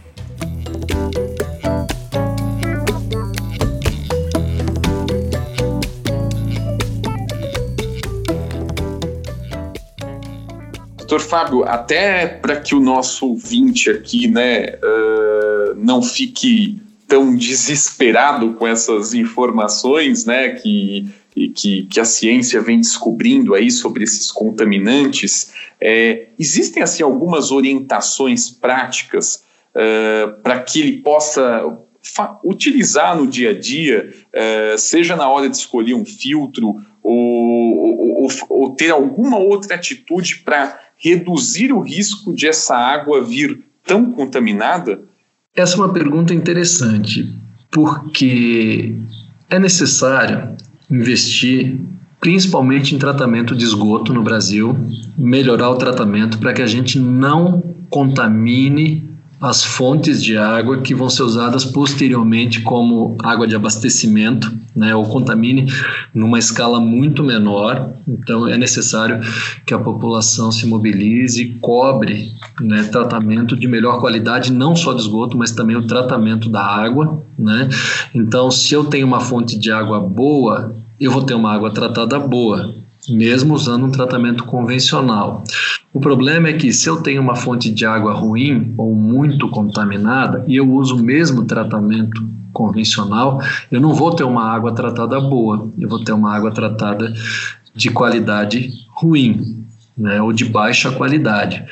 Doutor 11.15 11.29
Fábio, 11.29 11.63
até 11.63 12.27
para 12.27 12.57
que 12.57 12.75
o 12.75 12.81
nosso 12.81 13.29
ouvinte 13.29 13.89
aqui 13.89 14.27
né, 14.27 14.75
uh, 14.83 15.75
não 15.77 16.03
fique 16.03 16.83
tão 17.07 17.37
desesperado 17.37 18.55
com 18.55 18.67
essas 18.67 19.15
informações 19.15 20.25
né, 20.25 20.49
que, 20.49 21.09
que, 21.55 21.87
que 21.87 22.01
a 22.01 22.05
ciência 22.05 22.61
vem 22.61 22.81
descobrindo 22.81 23.55
aí 23.55 23.71
sobre 23.71 24.03
esses 24.03 24.33
contaminantes, 24.33 25.53
é, 25.81 26.31
existem 26.37 26.83
assim 26.83 27.05
algumas 27.05 27.53
orientações 27.53 28.51
práticas 28.51 29.45
uh, 29.73 30.33
para 30.43 30.59
que 30.65 30.81
ele 30.81 30.97
possa 31.01 31.79
utilizar 32.43 33.17
no 33.17 33.29
dia 33.29 33.51
a 33.51 33.59
dia, 33.59 34.13
uh, 34.35 34.77
seja 34.77 35.15
na 35.15 35.29
hora 35.29 35.49
de 35.49 35.57
escolher 35.57 35.95
um 35.95 36.05
filtro 36.05 36.85
ou, 37.01 38.23
ou, 38.23 38.29
ou 38.49 38.71
ter 38.71 38.91
alguma 38.91 39.39
outra 39.39 39.77
atitude 39.77 40.37
para 40.37 40.84
reduzir 40.97 41.73
o 41.73 41.81
risco 41.81 42.33
de 42.33 42.47
essa 42.47 42.77
água 42.77 43.23
vir 43.23 43.65
tão 43.87 44.11
contaminada? 44.11 45.03
Essa 45.55 45.77
é 45.77 45.79
uma 45.79 45.93
pergunta 45.93 46.35
interessante, 46.35 47.33
porque 47.71 48.97
é 49.49 49.59
necessário 49.59 50.57
investir 50.91 51.79
principalmente 52.21 52.95
em 52.95 52.99
tratamento 52.99 53.55
de 53.55 53.65
esgoto 53.65 54.15
no 54.15 54.23
Brasil, 54.23 54.75
melhorar 55.17 55.69
o 55.69 55.77
tratamento 55.77 56.39
para 56.39 56.55
que 56.55 56.63
a 56.63 56.67
gente 56.67 56.99
não 56.99 57.63
contamine 57.91 59.14
as 59.45 59.63
fontes 59.63 60.23
de 60.23 60.39
água 60.39 60.79
que 60.79 60.95
vão 60.95 61.11
ser 61.11 61.23
usadas 61.23 61.67
posteriormente 61.67 62.63
como 62.63 63.15
água 63.23 63.47
de 63.47 63.55
abastecimento, 63.55 64.51
né, 64.75 64.95
ou 64.95 65.05
contamine 65.05 65.67
numa 66.15 66.39
escala 66.39 66.81
muito 66.81 67.23
menor. 67.23 67.93
Então, 68.09 68.49
é 68.49 68.57
necessário 68.57 69.21
que 69.67 69.75
a 69.75 69.79
população 69.79 70.51
se 70.51 70.67
mobilize 70.67 71.43
e 71.43 71.53
cobre 71.61 72.33
né, 72.59 72.85
tratamento 72.85 73.55
de 73.55 73.69
melhor 73.69 74.01
qualidade, 74.01 74.51
não 74.51 74.75
só 74.75 74.95
de 74.95 75.03
esgoto, 75.03 75.37
mas 75.37 75.53
também 75.53 75.77
o 75.77 75.87
tratamento 75.87 76.49
da 76.49 76.65
água. 76.65 77.23
Né? 77.39 77.69
Então, 78.15 78.51
se 78.51 78.73
eu 78.73 78.85
tenho 78.85 79.07
uma 79.07 79.21
fonte 79.21 79.59
de 79.59 79.71
água 79.71 80.01
boa, 80.01 80.75
eu 80.99 81.11
vou 81.11 81.23
ter 81.23 81.35
uma 81.35 81.53
água 81.53 81.71
tratada 81.71 82.19
boa 82.19 82.84
mesmo 83.09 83.55
usando 83.55 83.87
um 83.87 83.91
tratamento 83.91 84.45
convencional. 84.45 85.45
O 85.93 86.01
problema 86.01 86.49
é 86.49 86.53
que 86.53 86.73
se 86.73 86.89
eu 86.89 87.03
tenho 87.03 87.21
uma 87.21 87.37
fonte 87.37 87.71
de 87.71 87.85
água 87.85 88.13
ruim 88.13 88.75
ou 88.77 88.95
muito 88.95 89.49
contaminada 89.49 90.45
e 90.47 90.57
eu 90.57 90.71
uso 90.71 90.97
o 90.97 91.03
mesmo 91.03 91.45
tratamento 91.45 92.27
convencional, 92.53 93.43
eu 93.71 93.81
não 93.81 93.93
vou 93.93 94.15
ter 94.15 94.25
uma 94.25 94.45
água 94.45 94.73
tratada 94.73 95.21
boa, 95.21 95.69
eu 95.79 95.89
vou 95.89 96.03
ter 96.03 96.13
uma 96.13 96.35
água 96.35 96.51
tratada 96.51 97.13
de 97.75 97.91
qualidade 97.91 98.73
ruim, 98.91 99.65
né, 99.97 100.23
ou 100.23 100.33
de 100.33 100.45
baixa 100.45 100.91
qualidade. 100.93 101.65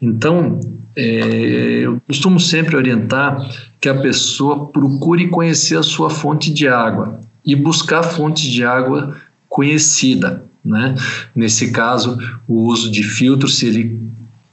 Então, 0.00 0.60
é, 0.96 1.80
eu 1.82 2.00
costumo 2.06 2.38
sempre 2.38 2.76
orientar 2.76 3.38
que 3.80 3.88
a 3.88 4.00
pessoa 4.00 4.66
procure 4.66 5.28
conhecer 5.28 5.76
a 5.76 5.82
sua 5.82 6.08
fonte 6.08 6.52
de 6.52 6.68
água 6.68 7.20
e 7.44 7.54
buscar 7.54 8.02
fontes 8.02 8.44
de 8.44 8.64
água 8.64 9.16
conhecida. 9.48 10.44
Né? 10.64 10.94
Nesse 11.34 11.70
caso, 11.70 12.18
o 12.46 12.64
uso 12.64 12.90
de 12.90 13.02
filtro, 13.02 13.48
se 13.48 13.66
ele 13.66 14.00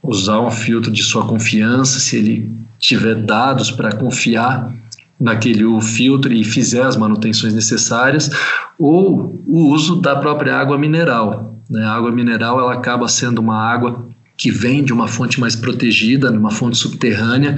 usar 0.02 0.40
um 0.40 0.50
filtro 0.50 0.90
de 0.90 1.02
sua 1.02 1.26
confiança, 1.26 1.98
se 1.98 2.16
ele 2.16 2.52
tiver 2.78 3.14
dados 3.14 3.70
para 3.70 3.92
confiar 3.92 4.72
naquele 5.18 5.64
filtro 5.80 6.32
e 6.32 6.44
fizer 6.44 6.82
as 6.82 6.96
manutenções 6.96 7.54
necessárias, 7.54 8.30
ou 8.78 9.42
o 9.46 9.68
uso 9.70 9.96
da 9.96 10.16
própria 10.16 10.56
água 10.56 10.78
mineral. 10.78 11.58
Né? 11.68 11.82
A 11.84 11.92
água 11.92 12.12
mineral 12.12 12.60
ela 12.60 12.74
acaba 12.74 13.08
sendo 13.08 13.38
uma 13.38 13.56
água 13.56 14.06
que 14.36 14.50
vem 14.50 14.84
de 14.84 14.92
uma 14.92 15.08
fonte 15.08 15.40
mais 15.40 15.56
protegida, 15.56 16.30
numa 16.30 16.50
fonte 16.50 16.76
subterrânea, 16.76 17.56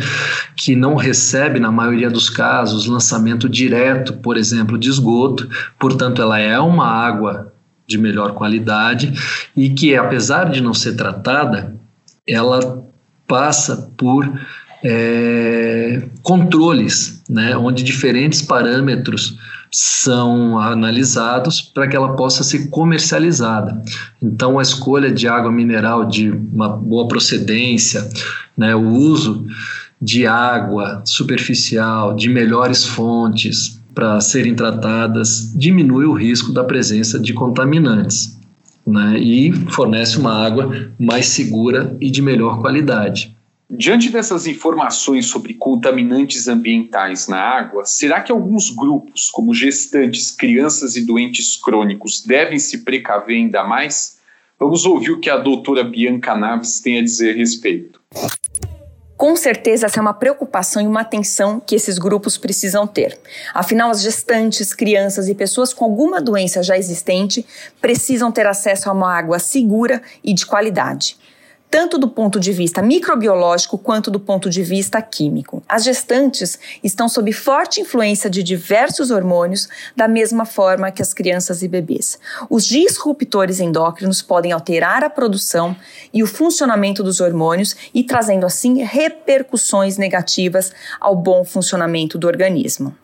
que 0.55 0.77
não 0.77 0.95
recebe, 0.95 1.59
na 1.59 1.73
maioria 1.73 2.09
dos 2.09 2.31
casos, 2.31 2.87
lançamento 2.87 3.49
direto, 3.49 4.13
por 4.13 4.37
exemplo, 4.37 4.79
de 4.79 4.89
esgoto, 4.89 5.49
portanto, 5.79 6.23
ela 6.23 6.39
é 6.39 6.59
uma 6.61 6.87
água 6.87 7.53
de 7.89 7.97
melhor 7.97 8.34
qualidade 8.34 9.12
e 9.57 9.70
que, 9.70 9.97
apesar 9.97 10.51
de 10.51 10.61
não 10.61 10.74
ser 10.74 10.95
tratada, 10.95 11.74
ela 12.26 12.84
passa 13.26 13.91
por 13.97 14.30
é, 14.84 16.03
controles, 16.22 17.22
né, 17.28 17.57
onde 17.57 17.82
diferentes 17.82 18.43
parâmetros 18.43 19.39
são 19.70 20.59
analisados 20.59 21.61
para 21.61 21.89
que 21.89 21.97
ela 21.97 22.14
possa 22.14 22.45
ser 22.45 22.68
comercializada. 22.68 23.82
Então, 24.20 24.59
a 24.59 24.62
escolha 24.62 25.11
de 25.11 25.26
água 25.26 25.51
mineral 25.51 26.05
de 26.05 26.30
uma 26.30 26.68
boa 26.68 27.09
procedência, 27.09 28.09
né, 28.57 28.74
o 28.74 28.86
uso 28.86 29.47
de 30.01 30.26
água 30.26 31.03
superficial, 31.05 32.14
de 32.14 32.28
melhores 32.28 32.84
fontes, 32.84 33.78
para 33.99 34.21
serem 34.21 34.55
tratadas 34.55 35.53
diminui 35.57 36.05
o 36.05 36.13
risco 36.13 36.53
da 36.53 36.63
presença 36.63 37.19
de 37.19 37.35
contaminantes 37.35 38.39
né, 38.87 39.19
e 39.19 39.53
fornece 39.73 40.17
uma 40.19 40.33
água 40.47 40.89
mais 40.97 41.27
segura 41.27 41.97
e 42.01 42.09
de 42.09 42.23
melhor 42.23 42.61
qualidade. 42.61 43.37
Diante 43.69 44.09
dessas 44.09 44.47
informações 44.47 45.27
sobre 45.27 45.53
contaminantes 45.53 46.47
ambientais 46.47 47.27
na 47.27 47.41
água, 47.41 47.85
será 47.87 48.21
que 48.21 48.31
alguns 48.31 48.71
grupos, 48.71 49.31
como 49.31 49.53
gestantes, 49.53 50.31
crianças 50.31 50.95
e 50.95 51.05
doentes 51.05 51.57
crônicos, 51.57 52.23
devem 52.25 52.61
se 52.61 52.85
precaver 52.85 53.39
ainda 53.39 53.65
mais? 53.65 54.21
Vamos 54.61 54.87
ouvir 54.87 55.11
o 55.11 55.19
que 55.19 55.29
a 55.29 55.37
doutora 55.37 55.83
Bianca 55.83 56.37
Naves 56.37 56.79
tem 56.79 57.01
a 57.01 57.03
dizer 57.03 57.35
a 57.35 57.37
respeito. 57.37 57.98
Com 59.19 59.35
certeza, 59.35 59.87
essa 59.87 59.99
é 59.99 60.01
uma 60.01 60.14
preocupação 60.14 60.81
e 60.81 60.87
uma 60.87 61.01
atenção 61.01 61.61
que 61.61 61.75
esses 61.75 61.99
grupos 61.99 62.39
precisam 62.39 62.87
ter. 62.87 63.19
Afinal, 63.53 63.91
as 63.91 64.01
gestantes, 64.01 64.73
crianças 64.73 65.29
e 65.29 65.35
pessoas 65.35 65.75
com 65.75 65.85
alguma 65.85 66.21
doença 66.21 66.62
já 66.62 66.79
existente 66.79 67.45
precisam 67.81 68.31
ter 68.31 68.47
acesso 68.47 68.89
a 68.89 68.93
uma 68.93 69.12
água 69.12 69.41
segura 69.41 70.01
e 70.23 70.33
de 70.33 70.47
qualidade. 70.47 71.16
Tanto 71.71 71.99
do 71.99 72.09
ponto 72.09 72.41
de 72.41 72.53
vista 72.53 72.83
microbiológico 72.83 73.79
quanto 73.79 74.11
do 74.11 74.19
ponto 74.19 74.49
de 74.49 74.62
vista 74.62 75.01
químico. 75.03 75.62
As 75.69 75.85
gestantes 75.85 76.59
estão 76.83 77.09
sob 77.09 77.33
forte 77.33 77.81
influência 77.81 78.31
de 78.31 78.43
diversos 78.43 79.11
hormônios, 79.11 79.69
da 79.95 80.09
mesma 80.09 80.45
forma 80.45 80.91
que 80.91 81.03
as 81.03 81.12
crianças 81.12 81.62
e 81.62 81.69
bebês. 81.69 82.19
Os 82.49 82.64
disruptores 82.64 83.61
endócrinos 83.61 84.23
podem 84.23 84.53
alterar 84.53 85.05
a 85.05 85.11
produção 85.11 85.77
e 86.12 86.23
o 86.23 86.27
funcionamento 86.27 87.03
dos 87.03 87.21
hormônios 87.21 87.77
e 87.95 88.03
trazendo 88.03 88.47
assim 88.47 88.83
repercussões 88.83 89.97
negativas 89.97 90.73
ao 91.01 91.14
bom 91.14 91.45
funcionamento 91.45 92.19
do 92.19 92.27
organismo. 92.27 92.95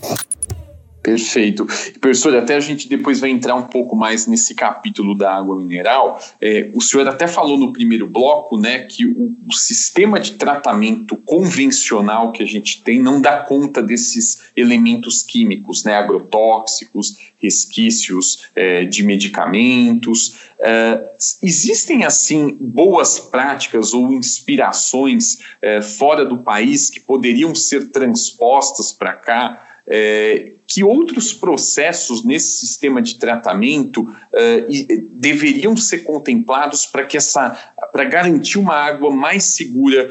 Perfeito. 1.04 1.66
Professor, 2.00 2.34
até 2.34 2.56
a 2.56 2.60
gente 2.60 2.88
depois 2.88 3.20
vai 3.20 3.28
entrar 3.28 3.54
um 3.54 3.64
pouco 3.64 3.94
mais 3.94 4.26
nesse 4.26 4.54
capítulo 4.54 5.14
da 5.14 5.36
água 5.36 5.54
mineral. 5.54 6.18
É, 6.40 6.70
o 6.72 6.80
senhor 6.80 7.06
até 7.06 7.26
falou 7.26 7.58
no 7.58 7.74
primeiro 7.74 8.06
bloco 8.06 8.56
né, 8.56 8.78
que 8.84 9.04
o, 9.04 9.36
o, 9.46 9.52
sistema 9.52 10.18
de 10.18 10.32
tratamento 10.32 11.14
convencional 11.16 12.32
que 12.32 12.42
a 12.42 12.46
gente 12.46 12.82
tem 12.82 12.98
não 12.98 13.20
dá 13.20 13.40
conta 13.40 13.82
desses 13.82 14.44
elementos 14.56 15.22
químicos, 15.22 15.84
né, 15.84 15.94
agrotóxicos, 15.94 17.18
resquícios 17.36 18.44
é, 18.56 18.86
de 18.86 19.02
medicamentos. 19.02 20.36
É, 20.58 21.10
existem, 21.42 22.04
assim, 22.04 22.56
boas 22.58 23.18
práticas 23.18 23.92
ou 23.92 24.10
inspirações 24.14 25.40
é, 25.60 25.82
fora 25.82 26.24
do 26.24 26.38
país 26.38 26.88
que 26.88 26.98
poderiam 26.98 27.54
ser 27.54 27.90
transpostas 27.90 28.90
para 28.90 29.12
cá? 29.12 29.68
É, 29.86 30.54
que 30.74 30.82
outros 30.82 31.32
processos 31.32 32.24
nesse 32.24 32.66
sistema 32.66 33.00
de 33.00 33.14
tratamento 33.14 34.00
uh, 34.02 35.08
deveriam 35.12 35.76
ser 35.76 35.98
contemplados 35.98 36.84
para 36.84 37.04
que 37.04 37.16
essa 37.16 37.56
para 37.92 38.04
garantir 38.04 38.58
uma 38.58 38.74
água 38.74 39.08
mais 39.08 39.44
segura 39.44 40.10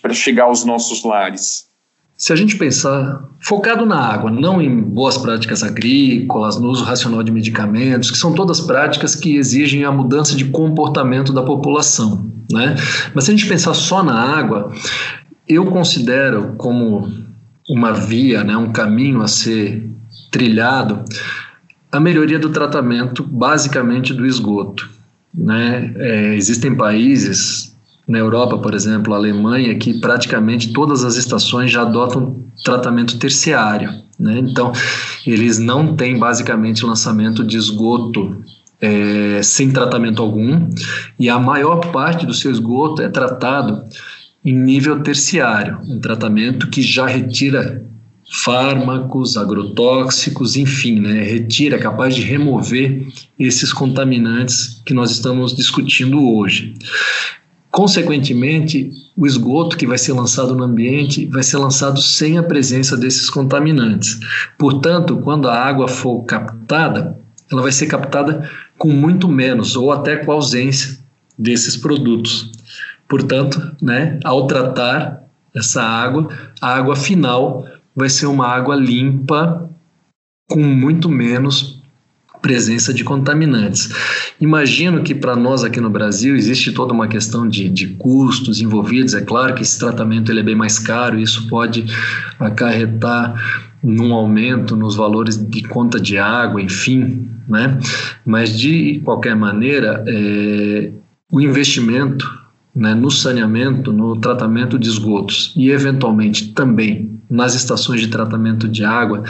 para 0.00 0.14
chegar 0.14 0.44
aos 0.44 0.64
nossos 0.64 1.02
lares? 1.02 1.66
Se 2.16 2.32
a 2.32 2.36
gente 2.36 2.56
pensar 2.56 3.24
focado 3.40 3.84
na 3.84 3.98
água, 3.98 4.30
não 4.30 4.62
em 4.62 4.80
boas 4.80 5.18
práticas 5.18 5.64
agrícolas, 5.64 6.56
no 6.56 6.70
uso 6.70 6.84
racional 6.84 7.24
de 7.24 7.32
medicamentos, 7.32 8.08
que 8.08 8.16
são 8.16 8.32
todas 8.32 8.60
práticas 8.60 9.16
que 9.16 9.36
exigem 9.36 9.82
a 9.82 9.90
mudança 9.90 10.36
de 10.36 10.44
comportamento 10.44 11.32
da 11.32 11.42
população, 11.42 12.30
né? 12.48 12.76
Mas 13.12 13.24
se 13.24 13.32
a 13.32 13.36
gente 13.36 13.48
pensar 13.48 13.74
só 13.74 14.04
na 14.04 14.14
água, 14.14 14.72
eu 15.48 15.66
considero 15.66 16.54
como 16.56 17.12
uma 17.68 17.92
via, 17.92 18.44
né, 18.44 18.56
um 18.56 18.70
caminho 18.70 19.20
a 19.20 19.26
ser 19.26 19.95
trilhado, 20.36 21.02
a 21.90 21.98
melhoria 21.98 22.38
do 22.38 22.50
tratamento, 22.50 23.22
basicamente 23.22 24.12
do 24.12 24.26
esgoto. 24.26 24.86
Né? 25.34 25.94
É, 25.96 26.34
existem 26.34 26.74
países, 26.74 27.74
na 28.06 28.18
Europa, 28.18 28.58
por 28.58 28.74
exemplo, 28.74 29.14
a 29.14 29.16
Alemanha, 29.16 29.74
que 29.76 29.98
praticamente 29.98 30.74
todas 30.74 31.04
as 31.04 31.16
estações 31.16 31.72
já 31.72 31.82
adotam 31.82 32.44
tratamento 32.62 33.18
terciário. 33.18 33.90
Né? 34.20 34.38
Então, 34.40 34.72
eles 35.26 35.58
não 35.58 35.96
têm 35.96 36.18
basicamente 36.18 36.84
lançamento 36.84 37.42
de 37.42 37.56
esgoto 37.56 38.44
é, 38.78 39.40
sem 39.42 39.70
tratamento 39.70 40.20
algum, 40.20 40.68
e 41.18 41.30
a 41.30 41.38
maior 41.38 41.80
parte 41.90 42.26
do 42.26 42.34
seu 42.34 42.50
esgoto 42.50 43.00
é 43.00 43.08
tratado 43.08 43.84
em 44.44 44.54
nível 44.54 45.00
terciário, 45.00 45.80
um 45.88 45.98
tratamento 45.98 46.68
que 46.68 46.82
já 46.82 47.06
retira 47.06 47.85
fármacos, 48.28 49.36
agrotóxicos, 49.36 50.56
enfim, 50.56 51.00
né, 51.00 51.22
retira, 51.22 51.76
é 51.76 51.78
capaz 51.78 52.14
de 52.14 52.22
remover 52.22 53.06
esses 53.38 53.72
contaminantes 53.72 54.82
que 54.84 54.92
nós 54.92 55.10
estamos 55.10 55.54
discutindo 55.54 56.34
hoje. 56.34 56.74
Consequentemente, 57.70 58.90
o 59.16 59.26
esgoto 59.26 59.76
que 59.76 59.86
vai 59.86 59.98
ser 59.98 60.12
lançado 60.12 60.54
no 60.54 60.64
ambiente 60.64 61.26
vai 61.26 61.42
ser 61.42 61.58
lançado 61.58 62.00
sem 62.00 62.38
a 62.38 62.42
presença 62.42 62.96
desses 62.96 63.28
contaminantes. 63.28 64.18
Portanto, 64.58 65.18
quando 65.18 65.48
a 65.48 65.54
água 65.54 65.86
for 65.86 66.24
captada, 66.24 67.18
ela 67.52 67.62
vai 67.62 67.72
ser 67.72 67.86
captada 67.86 68.50
com 68.78 68.88
muito 68.88 69.28
menos 69.28 69.76
ou 69.76 69.92
até 69.92 70.16
com 70.16 70.32
a 70.32 70.34
ausência 70.34 70.98
desses 71.38 71.76
produtos. 71.76 72.50
Portanto, 73.08 73.76
né, 73.80 74.18
ao 74.24 74.46
tratar 74.46 75.22
essa 75.54 75.82
água, 75.82 76.28
a 76.60 76.74
água 76.74 76.96
final 76.96 77.66
vai 77.96 78.10
ser 78.10 78.26
uma 78.26 78.46
água 78.46 78.76
limpa 78.76 79.70
com 80.48 80.62
muito 80.62 81.08
menos 81.08 81.82
presença 82.42 82.94
de 82.94 83.02
contaminantes. 83.02 83.90
Imagino 84.40 85.02
que 85.02 85.14
para 85.14 85.34
nós 85.34 85.64
aqui 85.64 85.80
no 85.80 85.90
Brasil 85.90 86.36
existe 86.36 86.70
toda 86.70 86.92
uma 86.92 87.08
questão 87.08 87.48
de, 87.48 87.68
de 87.68 87.88
custos 87.88 88.60
envolvidos. 88.60 89.14
É 89.14 89.20
claro 89.20 89.54
que 89.54 89.62
esse 89.62 89.78
tratamento 89.78 90.30
ele 90.30 90.40
é 90.40 90.44
bem 90.44 90.54
mais 90.54 90.78
caro, 90.78 91.18
isso 91.18 91.48
pode 91.48 91.86
acarretar 92.38 93.34
num 93.82 94.14
aumento 94.14 94.76
nos 94.76 94.94
valores 94.94 95.36
de 95.36 95.62
conta 95.62 95.98
de 95.98 96.18
água, 96.18 96.62
enfim, 96.62 97.28
né? 97.48 97.78
Mas 98.24 98.56
de 98.56 99.00
qualquer 99.04 99.34
maneira, 99.34 100.04
é, 100.06 100.90
o 101.30 101.40
investimento 101.40 102.45
né, 102.76 102.94
no 102.94 103.10
saneamento, 103.10 103.90
no 103.90 104.16
tratamento 104.16 104.78
de 104.78 104.86
esgotos 104.86 105.50
e 105.56 105.70
eventualmente 105.70 106.48
também 106.48 107.18
nas 107.28 107.54
estações 107.54 108.02
de 108.02 108.08
tratamento 108.08 108.68
de 108.68 108.84
água 108.84 109.24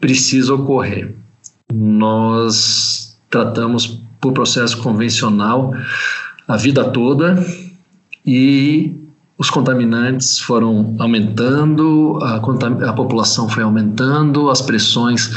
precisa 0.00 0.52
ocorrer. 0.52 1.14
Nós 1.72 3.16
tratamos 3.30 4.02
por 4.20 4.32
processo 4.32 4.76
convencional 4.78 5.72
a 6.48 6.56
vida 6.56 6.84
toda 6.84 7.40
e 8.26 8.96
os 9.38 9.48
contaminantes 9.48 10.40
foram 10.40 10.96
aumentando, 10.98 12.18
a, 12.20 12.36
a 12.88 12.92
população 12.92 13.48
foi 13.48 13.62
aumentando, 13.62 14.50
as 14.50 14.60
pressões 14.60 15.30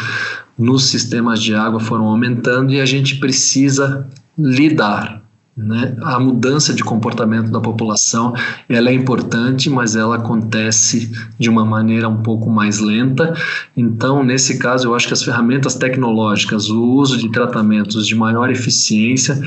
nos 0.57 0.85
sistemas 0.85 1.41
de 1.41 1.53
água 1.53 1.79
foram 1.79 2.05
aumentando 2.05 2.73
e 2.73 2.81
a 2.81 2.85
gente 2.85 3.17
precisa 3.17 4.07
lidar 4.35 5.20
né? 5.55 5.95
A 6.01 6.19
mudança 6.19 6.73
de 6.73 6.83
comportamento 6.83 7.51
da 7.51 7.59
população 7.59 8.33
ela 8.69 8.89
é 8.89 8.93
importante, 8.93 9.69
mas 9.69 9.95
ela 9.95 10.15
acontece 10.15 11.11
de 11.37 11.49
uma 11.49 11.65
maneira 11.65 12.07
um 12.07 12.21
pouco 12.21 12.49
mais 12.49 12.79
lenta. 12.79 13.33
Então, 13.75 14.23
nesse 14.23 14.57
caso, 14.57 14.87
eu 14.87 14.95
acho 14.95 15.07
que 15.07 15.13
as 15.13 15.23
ferramentas 15.23 15.75
tecnológicas, 15.75 16.69
o 16.69 16.81
uso 16.81 17.17
de 17.17 17.29
tratamentos 17.29 18.07
de 18.07 18.15
maior 18.15 18.49
eficiência, 18.49 19.41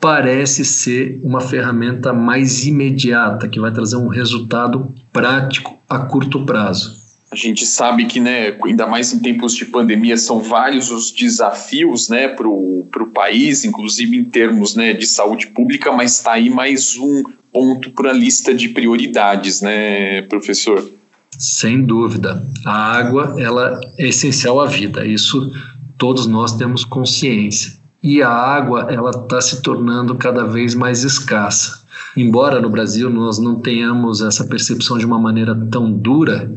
parece 0.00 0.64
ser 0.64 1.20
uma 1.22 1.40
ferramenta 1.40 2.12
mais 2.12 2.66
imediata, 2.66 3.48
que 3.48 3.60
vai 3.60 3.72
trazer 3.72 3.96
um 3.96 4.08
resultado 4.08 4.94
prático 5.12 5.78
a 5.88 5.98
curto 5.98 6.44
prazo. 6.44 6.97
A 7.30 7.36
gente 7.36 7.66
sabe 7.66 8.06
que, 8.06 8.18
né, 8.18 8.56
ainda 8.64 8.86
mais 8.86 9.12
em 9.12 9.18
tempos 9.18 9.54
de 9.54 9.66
pandemia, 9.66 10.16
são 10.16 10.40
vários 10.40 10.90
os 10.90 11.10
desafios 11.10 12.08
né, 12.08 12.28
para 12.28 12.48
o 12.48 13.10
país, 13.12 13.64
inclusive 13.64 14.16
em 14.16 14.24
termos 14.24 14.74
né, 14.74 14.94
de 14.94 15.06
saúde 15.06 15.48
pública, 15.48 15.92
mas 15.92 16.16
está 16.16 16.32
aí 16.32 16.48
mais 16.48 16.96
um 16.96 17.24
ponto 17.52 17.90
para 17.90 18.10
a 18.10 18.14
lista 18.14 18.54
de 18.54 18.70
prioridades, 18.70 19.60
né, 19.60 20.22
professor? 20.22 20.90
Sem 21.38 21.82
dúvida. 21.82 22.42
A 22.64 22.96
água 22.96 23.34
ela 23.38 23.80
é 23.98 24.08
essencial 24.08 24.60
à 24.60 24.66
vida, 24.66 25.06
isso 25.06 25.52
todos 25.98 26.26
nós 26.26 26.56
temos 26.56 26.84
consciência. 26.84 27.76
E 28.02 28.22
a 28.22 28.30
água 28.30 28.86
ela 28.90 29.10
está 29.10 29.40
se 29.40 29.60
tornando 29.60 30.14
cada 30.14 30.44
vez 30.44 30.74
mais 30.74 31.02
escassa. 31.02 31.82
Embora 32.16 32.60
no 32.60 32.70
Brasil 32.70 33.10
nós 33.10 33.38
não 33.38 33.56
tenhamos 33.56 34.22
essa 34.22 34.44
percepção 34.44 34.96
de 34.96 35.04
uma 35.04 35.18
maneira 35.18 35.54
tão 35.70 35.92
dura, 35.92 36.50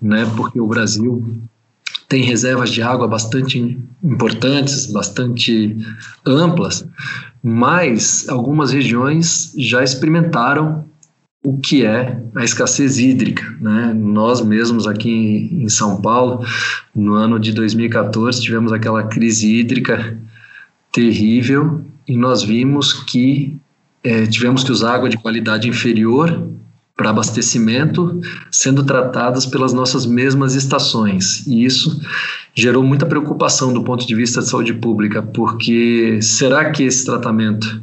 né? 0.00 0.30
Porque 0.36 0.60
o 0.60 0.66
Brasil 0.66 1.40
tem 2.08 2.24
reservas 2.24 2.70
de 2.70 2.82
água 2.82 3.06
bastante 3.06 3.78
importantes, 4.02 4.86
bastante 4.86 5.76
amplas, 6.26 6.84
mas 7.42 8.28
algumas 8.28 8.72
regiões 8.72 9.52
já 9.56 9.82
experimentaram 9.84 10.84
o 11.42 11.58
que 11.58 11.86
é 11.86 12.20
a 12.34 12.44
escassez 12.44 12.98
hídrica. 12.98 13.44
Né? 13.60 13.94
Nós 13.94 14.44
mesmos 14.44 14.86
aqui 14.86 15.48
em 15.52 15.68
São 15.68 16.00
Paulo, 16.00 16.44
no 16.94 17.14
ano 17.14 17.38
de 17.38 17.52
2014, 17.52 18.42
tivemos 18.42 18.72
aquela 18.72 19.04
crise 19.04 19.58
hídrica 19.58 20.18
terrível 20.92 21.84
e 22.06 22.16
nós 22.16 22.42
vimos 22.42 22.92
que 22.92 23.56
é, 24.02 24.26
tivemos 24.26 24.64
que 24.64 24.72
usar 24.72 24.94
água 24.94 25.08
de 25.08 25.16
qualidade 25.16 25.68
inferior 25.68 26.50
para 27.00 27.08
abastecimento 27.08 28.20
sendo 28.50 28.84
tratadas 28.84 29.46
pelas 29.46 29.72
nossas 29.72 30.04
mesmas 30.04 30.54
estações. 30.54 31.46
E 31.46 31.64
isso 31.64 31.98
gerou 32.54 32.84
muita 32.84 33.06
preocupação 33.06 33.72
do 33.72 33.82
ponto 33.82 34.06
de 34.06 34.14
vista 34.14 34.42
de 34.42 34.50
saúde 34.50 34.74
pública, 34.74 35.22
porque 35.22 36.20
será 36.20 36.70
que 36.70 36.82
esse 36.82 37.06
tratamento 37.06 37.82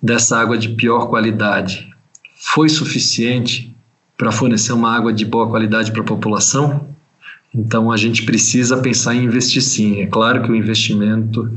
dessa 0.00 0.38
água 0.38 0.56
de 0.56 0.68
pior 0.68 1.08
qualidade 1.08 1.90
foi 2.36 2.68
suficiente 2.68 3.74
para 4.16 4.30
fornecer 4.30 4.72
uma 4.72 4.94
água 4.94 5.12
de 5.12 5.24
boa 5.24 5.48
qualidade 5.48 5.90
para 5.90 6.02
a 6.02 6.04
população? 6.04 6.86
Então 7.52 7.90
a 7.90 7.96
gente 7.96 8.22
precisa 8.22 8.76
pensar 8.76 9.16
em 9.16 9.24
investir 9.24 9.60
sim. 9.60 10.02
É 10.02 10.06
claro 10.06 10.44
que 10.44 10.52
o 10.52 10.54
investimento 10.54 11.50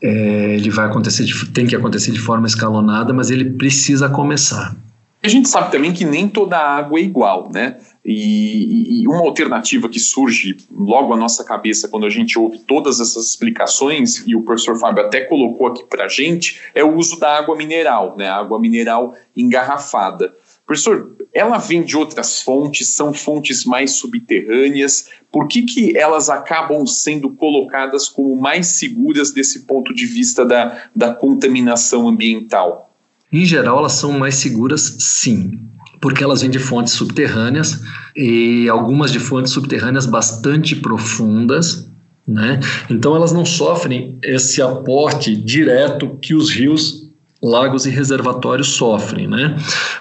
é, 0.00 0.54
ele 0.54 0.70
vai 0.70 0.86
acontecer, 0.86 1.24
de, 1.24 1.46
tem 1.46 1.66
que 1.66 1.74
acontecer 1.74 2.12
de 2.12 2.20
forma 2.20 2.46
escalonada, 2.46 3.12
mas 3.12 3.28
ele 3.28 3.50
precisa 3.50 4.08
começar. 4.08 4.76
A 5.24 5.28
gente 5.28 5.48
sabe 5.48 5.70
também 5.70 5.92
que 5.92 6.04
nem 6.04 6.28
toda 6.28 6.58
água 6.58 6.98
é 6.98 7.02
igual, 7.02 7.48
né? 7.52 7.78
E, 8.04 9.02
e, 9.02 9.06
uma 9.06 9.20
alternativa 9.20 9.88
que 9.88 10.00
surge 10.00 10.56
logo 10.68 11.14
à 11.14 11.16
nossa 11.16 11.44
cabeça 11.44 11.86
quando 11.86 12.04
a 12.04 12.10
gente 12.10 12.36
ouve 12.36 12.58
todas 12.58 12.98
essas 12.98 13.26
explicações, 13.26 14.24
e 14.26 14.34
o 14.34 14.42
professor 14.42 14.76
Fábio 14.76 15.04
até 15.04 15.20
colocou 15.20 15.68
aqui 15.68 15.84
para 15.84 16.06
a 16.06 16.08
gente, 16.08 16.60
é 16.74 16.82
o 16.82 16.96
uso 16.96 17.20
da 17.20 17.38
água 17.38 17.54
mineral, 17.54 18.16
né? 18.18 18.28
A 18.28 18.36
água 18.36 18.58
mineral 18.58 19.14
engarrafada. 19.36 20.34
Professor, 20.66 21.16
ela 21.32 21.58
vem 21.58 21.82
de 21.82 21.96
outras 21.96 22.42
fontes, 22.42 22.88
são 22.88 23.12
fontes 23.12 23.64
mais 23.64 23.92
subterrâneas. 23.92 25.08
Por 25.30 25.46
que, 25.46 25.62
que 25.62 25.96
elas 25.96 26.28
acabam 26.28 26.84
sendo 26.84 27.30
colocadas 27.30 28.08
como 28.08 28.34
mais 28.34 28.66
seguras 28.68 29.30
desse 29.30 29.66
ponto 29.66 29.94
de 29.94 30.06
vista 30.06 30.44
da, 30.44 30.84
da 30.94 31.14
contaminação 31.14 32.08
ambiental? 32.08 32.91
Em 33.32 33.44
geral, 33.44 33.78
elas 33.78 33.92
são 33.92 34.18
mais 34.18 34.34
seguras, 34.34 34.96
sim, 34.98 35.58
porque 36.00 36.22
elas 36.22 36.42
vêm 36.42 36.50
de 36.50 36.58
fontes 36.58 36.92
subterrâneas 36.92 37.82
e 38.14 38.68
algumas 38.68 39.10
de 39.10 39.18
fontes 39.18 39.52
subterrâneas 39.52 40.04
bastante 40.04 40.76
profundas, 40.76 41.88
né? 42.26 42.60
Então 42.90 43.16
elas 43.16 43.32
não 43.32 43.46
sofrem 43.46 44.18
esse 44.22 44.60
aporte 44.60 45.34
direto 45.34 46.18
que 46.20 46.34
os 46.34 46.50
rios, 46.50 47.08
lagos 47.42 47.86
e 47.86 47.90
reservatórios 47.90 48.68
sofrem, 48.68 49.26
né? 49.26 49.56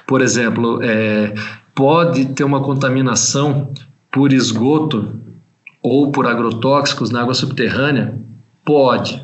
Por 0.06 0.22
exemplo, 0.22 0.80
é, 0.84 1.34
pode 1.74 2.26
ter 2.34 2.44
uma 2.44 2.62
contaminação 2.62 3.72
por 4.12 4.34
esgoto 4.34 5.16
ou 5.82 6.12
por 6.12 6.28
agrotóxicos 6.28 7.10
na 7.10 7.22
água 7.22 7.34
subterrânea? 7.34 8.20
Pode, 8.64 9.24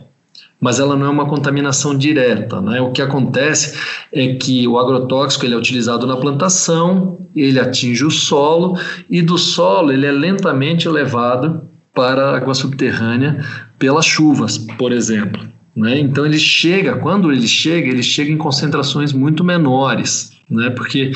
mas 0.60 0.80
ela 0.80 0.96
não 0.96 1.06
é 1.06 1.10
uma 1.10 1.28
contaminação 1.28 1.96
direta. 1.96 2.60
Né? 2.62 2.82
O 2.82 2.92
que 2.92 3.02
acontece 3.02 3.78
é 4.12 4.34
que 4.34 4.68
o 4.68 4.78
agrotóxico 4.78 5.46
ele 5.46 5.54
é 5.54 5.58
utilizado 5.58 6.08
na 6.08 6.18
plantação, 6.18 7.20
ele 7.36 7.60
atinge 7.60 8.04
o 8.04 8.12
solo 8.12 8.78
e 9.10 9.22
do 9.22 9.38
solo 9.38 9.92
ele 9.92 10.06
é 10.06 10.12
lentamente 10.12 10.90
levado 10.90 11.62
para 11.94 12.32
a 12.32 12.38
água 12.38 12.54
subterrânea 12.54 13.44
pelas 13.78 14.06
chuvas, 14.06 14.58
por 14.58 14.92
exemplo. 14.92 15.48
Né? 15.76 16.00
Então 16.00 16.26
ele 16.26 16.40
chega, 16.40 16.96
quando 16.96 17.32
ele 17.32 17.48
chega, 17.48 17.88
ele 17.88 18.02
chega 18.02 18.32
em 18.32 18.38
concentrações 18.38 19.14
muito 19.14 19.44
menores, 19.44 20.32
né? 20.50 20.72
porque 20.72 21.12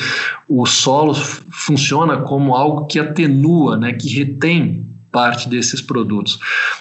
o 0.48 0.64
solo 0.66 1.14
funciona 1.14 2.18
como 2.18 2.54
algo 2.54 2.86
que 2.86 3.00
atenua, 3.00 3.76
né? 3.76 3.92
que 3.92 4.08
retém 4.08 4.81
parte 5.12 5.48
desses 5.48 5.80
produtos. 5.82 6.40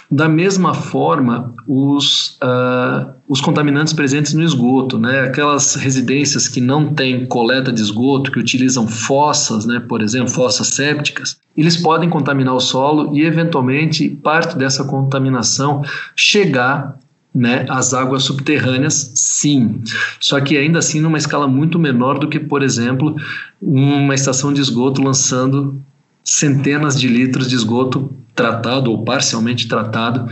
Da 0.09 0.29
mesma 0.29 0.73
forma, 0.73 1.53
os, 1.67 2.37
uh, 2.41 3.11
os 3.27 3.41
contaminantes 3.41 3.91
presentes 3.91 4.33
no 4.33 4.41
esgoto, 4.41 4.97
né, 4.97 5.21
aquelas 5.21 5.75
residências 5.75 6.47
que 6.47 6.61
não 6.61 6.93
têm 6.93 7.25
coleta 7.25 7.71
de 7.71 7.81
esgoto, 7.81 8.31
que 8.31 8.39
utilizam 8.39 8.87
fossas, 8.87 9.65
né, 9.65 9.81
por 9.81 10.01
exemplo, 10.01 10.29
fossas 10.29 10.67
sépticas, 10.67 11.37
eles 11.55 11.75
podem 11.75 12.09
contaminar 12.09 12.55
o 12.55 12.59
solo 12.59 13.15
e, 13.15 13.23
eventualmente, 13.23 14.09
parte 14.09 14.57
dessa 14.57 14.85
contaminação 14.85 15.83
chegar 16.15 16.97
né, 17.33 17.65
as 17.69 17.93
águas 17.93 18.23
subterrâneas, 18.23 19.11
sim. 19.15 19.81
Só 20.19 20.39
que 20.39 20.57
ainda 20.57 20.79
assim 20.79 20.99
numa 20.99 21.17
escala 21.17 21.47
muito 21.47 21.79
menor 21.79 22.19
do 22.19 22.27
que, 22.27 22.39
por 22.39 22.61
exemplo, 22.61 23.15
uma 23.61 24.15
estação 24.15 24.53
de 24.53 24.61
esgoto 24.61 25.01
lançando 25.01 25.81
centenas 26.23 26.99
de 26.99 27.07
litros 27.07 27.47
de 27.47 27.55
esgoto 27.55 28.13
tratado 28.35 28.91
ou 28.91 29.03
parcialmente 29.03 29.67
tratado 29.67 30.29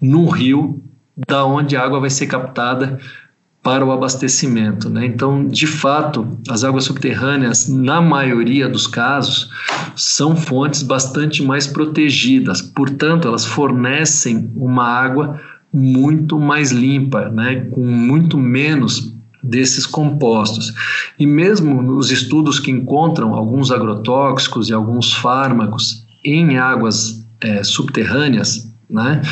num 0.00 0.28
rio 0.28 0.82
da 1.26 1.44
onde 1.44 1.76
a 1.76 1.82
água 1.82 2.00
vai 2.00 2.10
ser 2.10 2.26
captada 2.26 2.98
para 3.62 3.84
o 3.84 3.90
abastecimento. 3.90 4.88
Né? 4.88 5.06
Então, 5.06 5.46
de 5.46 5.66
fato, 5.66 6.26
as 6.48 6.64
águas 6.64 6.84
subterrâneas, 6.84 7.68
na 7.68 8.00
maioria 8.00 8.68
dos 8.68 8.86
casos, 8.86 9.50
são 9.96 10.36
fontes 10.36 10.82
bastante 10.82 11.42
mais 11.42 11.66
protegidas, 11.66 12.62
portanto, 12.62 13.26
elas 13.26 13.44
fornecem 13.44 14.50
uma 14.54 14.84
água 14.84 15.40
muito 15.72 16.38
mais 16.38 16.70
limpa, 16.70 17.28
né? 17.28 17.66
com 17.72 17.84
muito 17.84 18.38
menos 18.38 19.12
desses 19.42 19.86
compostos. 19.86 20.72
E 21.18 21.26
mesmo 21.26 21.82
nos 21.82 22.10
estudos 22.10 22.58
que 22.58 22.70
encontram 22.70 23.34
alguns 23.34 23.70
agrotóxicos 23.70 24.68
e 24.68 24.72
alguns 24.72 25.12
fármacos 25.12 26.06
em 26.24 26.58
águas 26.58 27.17
é, 27.40 27.62
subterrâneas, 27.62 28.70
né, 28.88 29.22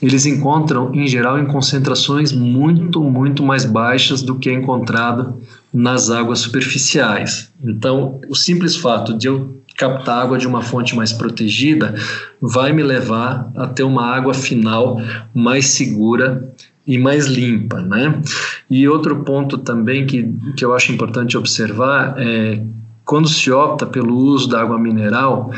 eles 0.00 0.24
encontram, 0.24 0.94
em 0.94 1.06
geral, 1.06 1.38
em 1.38 1.46
concentrações 1.46 2.32
muito, 2.32 3.02
muito 3.02 3.42
mais 3.42 3.64
baixas 3.64 4.22
do 4.22 4.36
que 4.36 4.48
é 4.48 4.54
encontrado 4.54 5.40
nas 5.72 6.10
águas 6.10 6.38
superficiais. 6.40 7.52
Então, 7.62 8.20
o 8.28 8.34
simples 8.34 8.76
fato 8.76 9.16
de 9.16 9.26
eu 9.28 9.60
captar 9.76 10.22
água 10.22 10.38
de 10.38 10.46
uma 10.46 10.62
fonte 10.62 10.94
mais 10.96 11.12
protegida 11.12 11.94
vai 12.40 12.72
me 12.72 12.82
levar 12.82 13.50
a 13.54 13.66
ter 13.66 13.82
uma 13.82 14.06
água 14.06 14.34
final 14.34 15.00
mais 15.34 15.66
segura 15.66 16.52
e 16.86 16.98
mais 16.98 17.26
limpa, 17.26 17.80
né? 17.80 18.20
E 18.68 18.88
outro 18.88 19.16
ponto 19.24 19.58
também 19.58 20.06
que, 20.06 20.34
que 20.56 20.64
eu 20.64 20.74
acho 20.74 20.92
importante 20.92 21.36
observar 21.36 22.14
é 22.18 22.62
quando 23.04 23.28
se 23.28 23.50
opta 23.50 23.86
pelo 23.86 24.14
uso 24.14 24.48
da 24.48 24.60
água 24.60 24.78
mineral, 24.78 25.50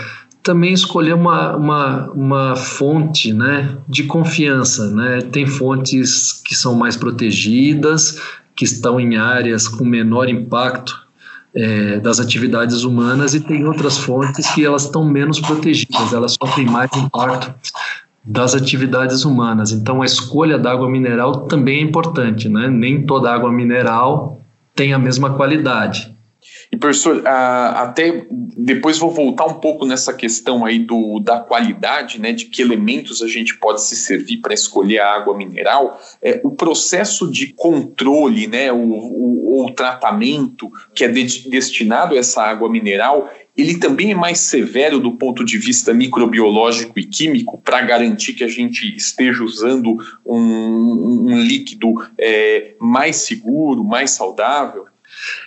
também 0.42 0.72
escolher 0.72 1.14
uma, 1.14 1.56
uma, 1.56 2.10
uma 2.10 2.56
fonte 2.56 3.32
né, 3.32 3.76
de 3.88 4.04
confiança. 4.04 4.90
Né? 4.90 5.20
Tem 5.20 5.46
fontes 5.46 6.42
que 6.44 6.54
são 6.54 6.74
mais 6.74 6.96
protegidas, 6.96 8.20
que 8.56 8.64
estão 8.64 8.98
em 8.98 9.16
áreas 9.16 9.68
com 9.68 9.84
menor 9.84 10.28
impacto 10.28 11.00
é, 11.54 12.00
das 12.00 12.18
atividades 12.18 12.82
humanas, 12.82 13.34
e 13.34 13.40
tem 13.40 13.64
outras 13.66 13.98
fontes 13.98 14.48
que 14.50 14.64
elas 14.64 14.84
estão 14.84 15.04
menos 15.04 15.38
protegidas, 15.38 16.12
elas 16.12 16.36
sofrem 16.40 16.66
mais 16.66 16.90
impacto 16.96 17.54
das 18.24 18.54
atividades 18.54 19.24
humanas. 19.24 19.72
Então, 19.72 20.00
a 20.00 20.06
escolha 20.06 20.58
da 20.58 20.70
água 20.72 20.88
mineral 20.88 21.42
também 21.42 21.78
é 21.78 21.82
importante, 21.82 22.48
né? 22.48 22.68
Nem 22.68 23.04
toda 23.04 23.32
água 23.32 23.50
mineral 23.50 24.40
tem 24.74 24.92
a 24.92 24.98
mesma 24.98 25.34
qualidade. 25.34 26.11
E 26.72 26.76
professor, 26.78 27.22
até 27.26 28.24
depois 28.30 28.96
vou 28.96 29.10
voltar 29.10 29.44
um 29.44 29.60
pouco 29.60 29.84
nessa 29.84 30.14
questão 30.14 30.64
aí 30.64 30.78
do, 30.78 31.20
da 31.20 31.38
qualidade, 31.38 32.18
né, 32.18 32.32
de 32.32 32.46
que 32.46 32.62
elementos 32.62 33.20
a 33.20 33.28
gente 33.28 33.58
pode 33.58 33.82
se 33.82 33.94
servir 33.94 34.38
para 34.38 34.54
escolher 34.54 35.00
a 35.00 35.14
água 35.14 35.36
mineral. 35.36 36.00
É, 36.22 36.40
o 36.42 36.50
processo 36.50 37.30
de 37.30 37.52
controle, 37.52 38.46
né, 38.46 38.72
o, 38.72 38.78
o, 38.78 39.64
o 39.66 39.70
tratamento 39.72 40.72
que 40.94 41.04
é 41.04 41.08
de, 41.08 41.50
destinado 41.50 42.14
a 42.14 42.18
essa 42.18 42.42
água 42.42 42.70
mineral, 42.70 43.30
ele 43.54 43.76
também 43.76 44.12
é 44.12 44.14
mais 44.14 44.38
severo 44.38 44.98
do 44.98 45.12
ponto 45.12 45.44
de 45.44 45.58
vista 45.58 45.92
microbiológico 45.92 46.98
e 46.98 47.04
químico 47.04 47.58
para 47.58 47.82
garantir 47.82 48.32
que 48.32 48.44
a 48.44 48.48
gente 48.48 48.96
esteja 48.96 49.44
usando 49.44 49.98
um, 50.24 51.28
um 51.28 51.38
líquido 51.38 51.92
é, 52.16 52.72
mais 52.80 53.16
seguro, 53.16 53.84
mais 53.84 54.12
saudável? 54.12 54.86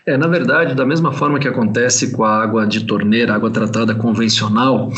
É, 0.05 0.17
na 0.17 0.27
verdade, 0.27 0.75
da 0.75 0.85
mesma 0.85 1.11
forma 1.11 1.39
que 1.39 1.47
acontece 1.47 2.11
com 2.11 2.23
a 2.23 2.41
água 2.41 2.65
de 2.65 2.85
torneira, 2.85 3.33
água 3.33 3.51
tratada 3.51 3.93
convencional, 3.95 4.91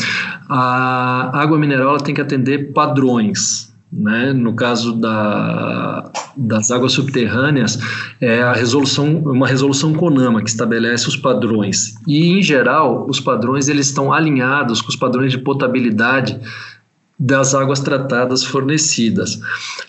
a 0.48 1.30
água 1.32 1.58
mineral 1.58 1.96
tem 1.98 2.14
que 2.14 2.20
atender 2.20 2.72
padrões. 2.72 3.68
Né? 3.90 4.34
No 4.34 4.54
caso 4.54 4.92
da, 4.92 6.12
das 6.36 6.70
águas 6.70 6.92
subterrâneas, 6.92 7.78
é 8.20 8.42
a 8.42 8.52
resolução, 8.52 9.16
uma 9.24 9.46
resolução 9.46 9.94
CONAMA 9.94 10.42
que 10.42 10.50
estabelece 10.50 11.08
os 11.08 11.16
padrões. 11.16 11.94
E, 12.06 12.38
em 12.38 12.42
geral, 12.42 13.06
os 13.08 13.18
padrões 13.18 13.66
eles 13.66 13.86
estão 13.86 14.12
alinhados 14.12 14.82
com 14.82 14.90
os 14.90 14.96
padrões 14.96 15.32
de 15.32 15.38
potabilidade 15.38 16.38
das 17.18 17.52
águas 17.52 17.80
tratadas 17.80 18.44
fornecidas. 18.44 19.40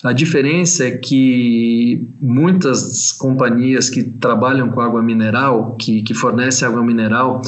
A 0.04 0.12
diferença 0.12 0.86
é 0.86 0.92
que 0.92 2.08
muitas 2.20 3.12
companhias 3.12 3.88
que 3.88 4.02
trabalham 4.02 4.70
com 4.70 4.82
água 4.82 5.04
mineral, 5.04 5.76
que, 5.76 6.02
que 6.02 6.16
fornecem 6.16 6.68
água 6.68 6.84
mineral, 6.84 7.42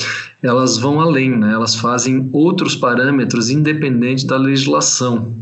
elas 0.43 0.77
vão 0.77 1.01
além, 1.01 1.35
né? 1.35 1.53
elas 1.53 1.75
fazem 1.75 2.29
outros 2.31 2.75
parâmetros 2.75 3.49
independentes 3.49 4.23
da 4.23 4.37
legislação. 4.37 5.33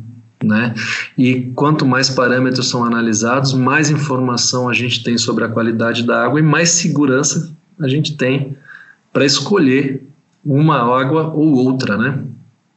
Né? 0.42 0.74
E 1.18 1.52
quanto 1.54 1.86
mais 1.86 2.10
parâmetros 2.10 2.70
são 2.70 2.86
analisados, 2.86 3.54
mais 3.54 3.90
informação 3.90 4.70
a 4.70 4.74
gente 4.74 5.04
tem 5.04 5.18
sobre 5.18 5.44
a 5.44 5.50
qualidade 5.50 6.04
da 6.04 6.24
água 6.24 6.40
e 6.40 6.44
mais 6.44 6.70
segurança 6.70 7.52
a 7.78 7.90
gente 7.90 8.16
tem 8.16 8.56
para 9.12 9.26
escolher 9.26 10.08
uma 10.46 10.78
água 10.78 11.34
ou 11.34 11.56
outra, 11.56 11.98
né? 11.98 12.24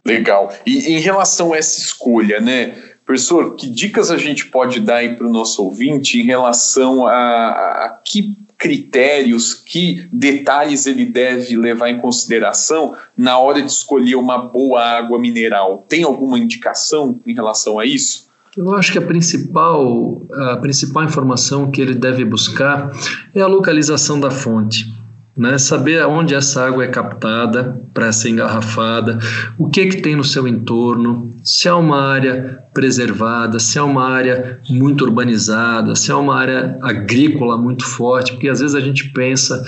Legal. 0.05 0.53
E 0.67 0.95
em 0.95 1.01
relação 1.01 1.53
a 1.53 1.57
essa 1.57 1.81
escolha, 1.81 2.41
né, 2.41 2.75
professor, 3.05 3.55
que 3.55 3.69
dicas 3.69 4.11
a 4.11 4.17
gente 4.17 4.47
pode 4.47 4.81
dar 4.81 4.97
aí 4.97 5.15
para 5.15 5.27
o 5.27 5.31
nosso 5.31 5.63
ouvinte 5.63 6.21
em 6.21 6.25
relação 6.25 7.07
a, 7.07 7.13
a, 7.13 7.87
a 7.87 7.89
que 8.05 8.37
critérios, 8.59 9.55
que 9.55 10.07
detalhes 10.13 10.87
ele 10.87 11.05
deve 11.05 11.57
levar 11.57 11.89
em 11.89 11.99
consideração 11.99 12.95
na 13.17 13.37
hora 13.37 13.61
de 13.61 13.69
escolher 13.69 14.15
uma 14.15 14.39
boa 14.39 14.81
água 14.81 15.19
mineral? 15.19 15.85
Tem 15.89 16.05
alguma 16.05 16.39
indicação 16.39 17.21
em 17.27 17.35
relação 17.35 17.79
a 17.81 17.85
isso? 17.85 18.31
Eu 18.57 18.73
acho 18.77 18.93
que 18.93 18.99
a 18.99 19.03
principal, 19.03 20.23
a 20.53 20.57
principal 20.59 21.03
informação 21.05 21.71
que 21.71 21.81
ele 21.81 21.95
deve 21.95 22.25
buscar 22.25 22.93
é 23.35 23.41
a 23.41 23.47
localização 23.47 24.21
da 24.21 24.31
fonte. 24.31 24.87
Né, 25.35 25.57
saber 25.57 26.05
onde 26.05 26.35
essa 26.35 26.66
água 26.66 26.85
é 26.85 26.89
captada 26.89 27.80
para 27.95 28.12
ser 28.12 28.28
engarrafada, 28.28 29.18
o 29.57 29.70
que 29.70 29.87
que 29.87 30.03
tem 30.03 30.14
no 30.14 30.22
seu 30.22 30.47
entorno, 30.47 31.30
se 31.43 31.66
é 31.66 31.72
uma 31.72 32.03
área 32.03 32.62
preservada, 32.74 33.59
se 33.59 33.78
é 33.78 33.83
uma 33.83 34.05
área 34.11 34.61
muito 34.68 35.05
urbanizada, 35.05 35.95
se 35.95 36.11
é 36.11 36.14
uma 36.14 36.37
área 36.37 36.76
agrícola 36.83 37.57
muito 37.57 37.83
forte, 37.83 38.33
porque 38.33 38.49
às 38.49 38.61
vezes 38.61 38.74
a 38.74 38.80
gente 38.80 39.11
pensa 39.11 39.64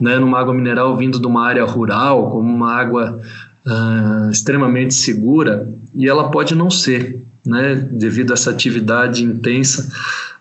né, 0.00 0.20
numa 0.20 0.38
água 0.38 0.54
mineral 0.54 0.96
vindo 0.96 1.18
de 1.18 1.26
uma 1.26 1.44
área 1.44 1.64
rural, 1.64 2.30
como 2.30 2.48
uma 2.48 2.72
água 2.72 3.20
uh, 3.66 4.30
extremamente 4.30 4.94
segura, 4.94 5.68
e 5.96 6.08
ela 6.08 6.30
pode 6.30 6.54
não 6.54 6.70
ser, 6.70 7.24
né, 7.44 7.74
devido 7.90 8.30
a 8.30 8.34
essa 8.34 8.50
atividade 8.50 9.24
intensa 9.24 9.92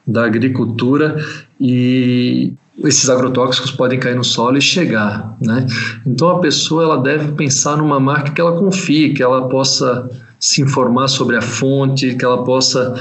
da 0.06 0.24
agricultura 0.24 1.18
e 1.60 2.54
esses 2.84 3.10
agrotóxicos 3.10 3.72
podem 3.72 4.00
cair 4.00 4.16
no 4.16 4.24
solo 4.24 4.58
e 4.58 4.62
chegar, 4.62 5.36
né? 5.42 5.66
Então 6.06 6.30
a 6.30 6.40
pessoa 6.40 6.84
ela 6.84 6.98
deve 6.98 7.32
pensar 7.32 7.78
numa 7.78 8.00
marca 8.00 8.32
que 8.32 8.42
ela 8.42 8.58
confie, 8.58 9.14
que 9.14 9.24
ela 9.24 9.48
possa 9.48 10.10
se 10.40 10.62
informar 10.62 11.08
sobre 11.08 11.36
a 11.36 11.42
fonte, 11.42 12.16
que 12.16 12.24
ela 12.24 12.44
possa 12.44 12.94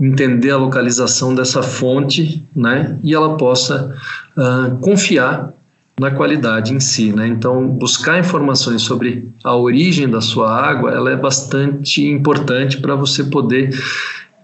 entender 0.00 0.50
a 0.50 0.56
localização 0.56 1.34
dessa 1.34 1.62
fonte, 1.62 2.46
né? 2.54 2.98
E 3.02 3.14
ela 3.14 3.36
possa 3.36 3.94
uh, 4.36 4.76
confiar 4.78 5.52
na 5.98 6.12
qualidade 6.12 6.72
em 6.72 6.80
si, 6.80 7.12
né? 7.12 7.26
Então, 7.26 7.66
buscar 7.66 8.18
informações 8.20 8.82
sobre 8.82 9.28
a 9.42 9.54
origem 9.56 10.08
da 10.08 10.20
sua 10.20 10.50
água, 10.50 10.92
ela 10.92 11.10
é 11.10 11.16
bastante 11.16 12.06
importante 12.06 12.78
para 12.78 12.94
você 12.94 13.24
poder 13.24 13.70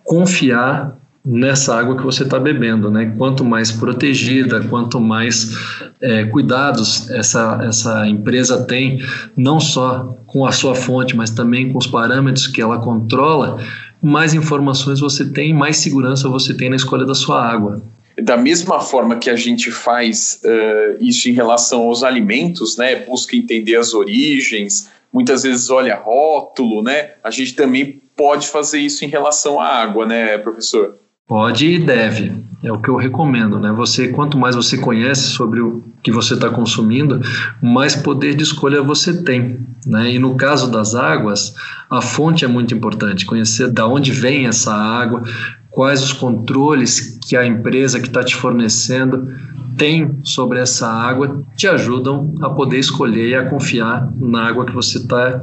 confiar 0.02 0.96
nessa 1.26 1.74
água 1.74 1.96
que 1.96 2.02
você 2.02 2.22
está 2.22 2.38
bebendo, 2.38 2.90
né? 2.90 3.14
Quanto 3.16 3.44
mais 3.44 3.72
protegida, 3.72 4.62
quanto 4.68 5.00
mais 5.00 5.56
é, 6.00 6.24
cuidados 6.24 7.10
essa, 7.10 7.60
essa 7.66 8.06
empresa 8.06 8.62
tem, 8.64 9.00
não 9.34 9.58
só 9.58 10.16
com 10.26 10.44
a 10.44 10.52
sua 10.52 10.74
fonte, 10.74 11.16
mas 11.16 11.30
também 11.30 11.72
com 11.72 11.78
os 11.78 11.86
parâmetros 11.86 12.46
que 12.46 12.60
ela 12.60 12.78
controla, 12.78 13.64
mais 14.02 14.34
informações 14.34 15.00
você 15.00 15.24
tem, 15.24 15.54
mais 15.54 15.78
segurança 15.78 16.28
você 16.28 16.52
tem 16.52 16.68
na 16.68 16.76
escolha 16.76 17.06
da 17.06 17.14
sua 17.14 17.42
água. 17.42 17.82
Da 18.20 18.36
mesma 18.36 18.80
forma 18.80 19.16
que 19.16 19.30
a 19.30 19.36
gente 19.36 19.70
faz 19.70 20.40
uh, 20.44 21.02
isso 21.02 21.28
em 21.28 21.32
relação 21.32 21.82
aos 21.82 22.04
alimentos, 22.04 22.76
né? 22.76 22.96
Busca 22.96 23.34
entender 23.34 23.76
as 23.76 23.94
origens, 23.94 24.90
muitas 25.12 25.42
vezes 25.42 25.70
olha 25.70 25.96
rótulo, 25.96 26.82
né? 26.82 27.12
A 27.24 27.30
gente 27.30 27.54
também 27.54 28.00
pode 28.14 28.46
fazer 28.48 28.78
isso 28.78 29.04
em 29.04 29.08
relação 29.08 29.58
à 29.58 29.66
água, 29.66 30.06
né, 30.06 30.38
professor? 30.38 30.96
Pode 31.26 31.66
e 31.66 31.78
deve, 31.78 32.32
é 32.62 32.70
o 32.70 32.78
que 32.78 32.90
eu 32.90 32.96
recomendo, 32.96 33.58
né? 33.58 33.72
Você, 33.72 34.08
quanto 34.08 34.36
mais 34.36 34.54
você 34.54 34.76
conhece 34.76 35.22
sobre 35.22 35.58
o 35.58 35.82
que 36.02 36.12
você 36.12 36.34
está 36.34 36.50
consumindo, 36.50 37.18
mais 37.62 37.96
poder 37.96 38.34
de 38.34 38.42
escolha 38.42 38.82
você 38.82 39.22
tem, 39.22 39.58
né? 39.86 40.12
E 40.12 40.18
no 40.18 40.34
caso 40.34 40.70
das 40.70 40.94
águas, 40.94 41.54
a 41.88 42.02
fonte 42.02 42.44
é 42.44 42.48
muito 42.48 42.74
importante, 42.74 43.24
conhecer 43.24 43.70
da 43.70 43.86
onde 43.86 44.12
vem 44.12 44.46
essa 44.46 44.74
água, 44.74 45.22
quais 45.70 46.02
os 46.02 46.12
controles 46.12 47.18
que 47.26 47.34
a 47.34 47.46
empresa 47.46 47.98
que 47.98 48.06
está 48.06 48.22
te 48.22 48.36
fornecendo 48.36 49.34
tem 49.78 50.18
sobre 50.22 50.58
essa 50.58 50.86
água, 50.86 51.42
te 51.56 51.66
ajudam 51.66 52.34
a 52.42 52.50
poder 52.50 52.78
escolher 52.78 53.30
e 53.30 53.34
a 53.34 53.48
confiar 53.48 54.12
na 54.20 54.46
água 54.46 54.66
que 54.66 54.72
você 54.72 54.98
está 54.98 55.42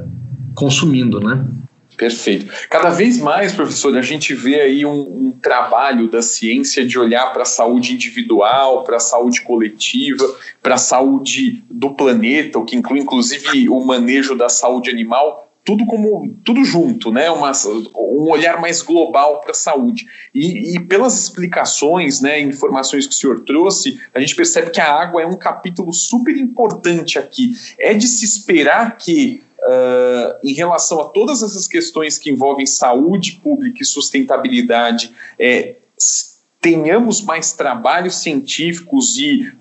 consumindo, 0.53 1.19
né? 1.19 1.43
Perfeito. 2.01 2.51
Cada 2.67 2.89
vez 2.89 3.19
mais, 3.19 3.53
professor, 3.53 3.95
a 3.95 4.01
gente 4.01 4.33
vê 4.33 4.59
aí 4.59 4.83
um, 4.83 5.27
um 5.27 5.31
trabalho 5.39 6.09
da 6.09 6.19
ciência 6.19 6.83
de 6.83 6.97
olhar 6.97 7.31
para 7.31 7.43
a 7.43 7.45
saúde 7.45 7.93
individual, 7.93 8.83
para 8.83 8.97
a 8.97 8.99
saúde 8.99 9.41
coletiva, 9.41 10.25
para 10.63 10.73
a 10.73 10.79
saúde 10.79 11.63
do 11.69 11.91
planeta, 11.91 12.57
o 12.57 12.65
que 12.65 12.75
inclui 12.75 13.01
inclusive 13.01 13.69
o 13.69 13.79
manejo 13.85 14.35
da 14.35 14.49
saúde 14.49 14.89
animal, 14.89 15.47
tudo 15.63 15.85
como 15.85 16.35
tudo 16.43 16.63
junto, 16.63 17.11
né? 17.11 17.29
Uma, 17.29 17.51
um 17.95 18.31
olhar 18.31 18.59
mais 18.59 18.81
global 18.81 19.39
para 19.39 19.51
a 19.51 19.53
saúde. 19.53 20.07
E, 20.33 20.75
e, 20.75 20.79
pelas 20.79 21.21
explicações, 21.21 22.19
né, 22.19 22.39
informações 22.39 23.05
que 23.05 23.13
o 23.13 23.15
senhor 23.15 23.41
trouxe, 23.41 24.01
a 24.11 24.19
gente 24.19 24.35
percebe 24.35 24.71
que 24.71 24.81
a 24.81 24.91
água 24.91 25.21
é 25.21 25.27
um 25.27 25.37
capítulo 25.37 25.93
super 25.93 26.35
importante 26.35 27.19
aqui. 27.19 27.53
É 27.77 27.93
de 27.93 28.07
se 28.07 28.25
esperar 28.25 28.97
que 28.97 29.43
Uh, 29.63 30.39
em 30.43 30.53
relação 30.53 30.99
a 30.99 31.03
todas 31.05 31.43
essas 31.43 31.67
questões 31.67 32.17
que 32.17 32.31
envolvem 32.31 32.65
saúde 32.65 33.39
pública 33.43 33.83
e 33.83 33.85
sustentabilidade, 33.85 35.13
é, 35.37 35.75
tenhamos 36.61 37.21
mais 37.21 37.53
trabalhos 37.53 38.15
científicos 38.15 39.17
e 39.17 39.51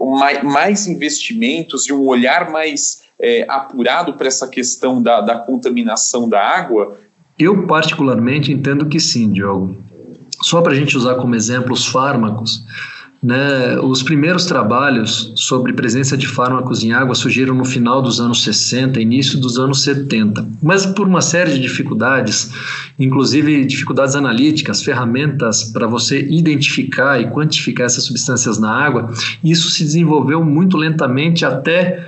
mais, 0.43 0.87
investimentos 0.87 1.87
e 1.87 1.93
um 1.93 2.07
olhar 2.07 2.51
mais 2.51 3.03
é, 3.19 3.47
apurado 3.49 4.15
para 4.15 4.29
essa 4.29 4.47
questão 4.47 5.03
da, 5.03 5.21
da 5.21 5.39
contaminação 5.39 6.29
da 6.29 6.41
água? 6.41 6.99
Eu, 7.39 7.67
particularmente, 7.67 8.53
entendo 8.53 8.87
que 8.87 9.01
sim, 9.01 9.31
Diogo. 9.31 9.77
Só 10.43 10.61
para 10.61 10.73
a 10.73 10.75
gente 10.75 10.97
usar 10.97 11.17
como 11.17 11.35
exemplo 11.35 11.73
os 11.73 11.87
fármacos, 11.87 12.63
né, 13.23 13.79
os 13.81 14.03
primeiros 14.03 14.47
trabalhos 14.47 15.33
sobre 15.37 15.75
presença 15.75 16.17
de 16.17 16.27
fármacos 16.27 16.83
em 16.83 16.93
água 16.93 17.15
surgiram 17.15 17.55
no 17.55 17.67
final 17.67 18.01
dos 18.01 18.19
anos 18.19 18.43
60, 18.43 18.99
início 18.99 19.39
dos 19.39 19.59
anos 19.59 19.83
70, 19.83 20.49
mas 20.63 20.87
por 20.87 21.07
uma 21.07 21.21
série 21.21 21.53
de 21.53 21.61
dificuldades, 21.61 22.51
inclusive 22.99 23.67
dificuldades 23.67 24.17
analíticas, 24.17 24.83
ferramentas 24.83 25.65
para 25.65 25.87
você 25.87 26.23
identificar 26.31 27.21
e 27.21 27.29
quantificar 27.31 27.87
essas 27.87 28.05
substâncias 28.05 28.59
na 28.59 28.71
água, 28.71 29.13
isso 29.45 29.71
se 29.71 29.85
desenvolveu 29.85 30.43
muito 30.43 30.79
lentamente 30.79 31.45
até 31.45 32.07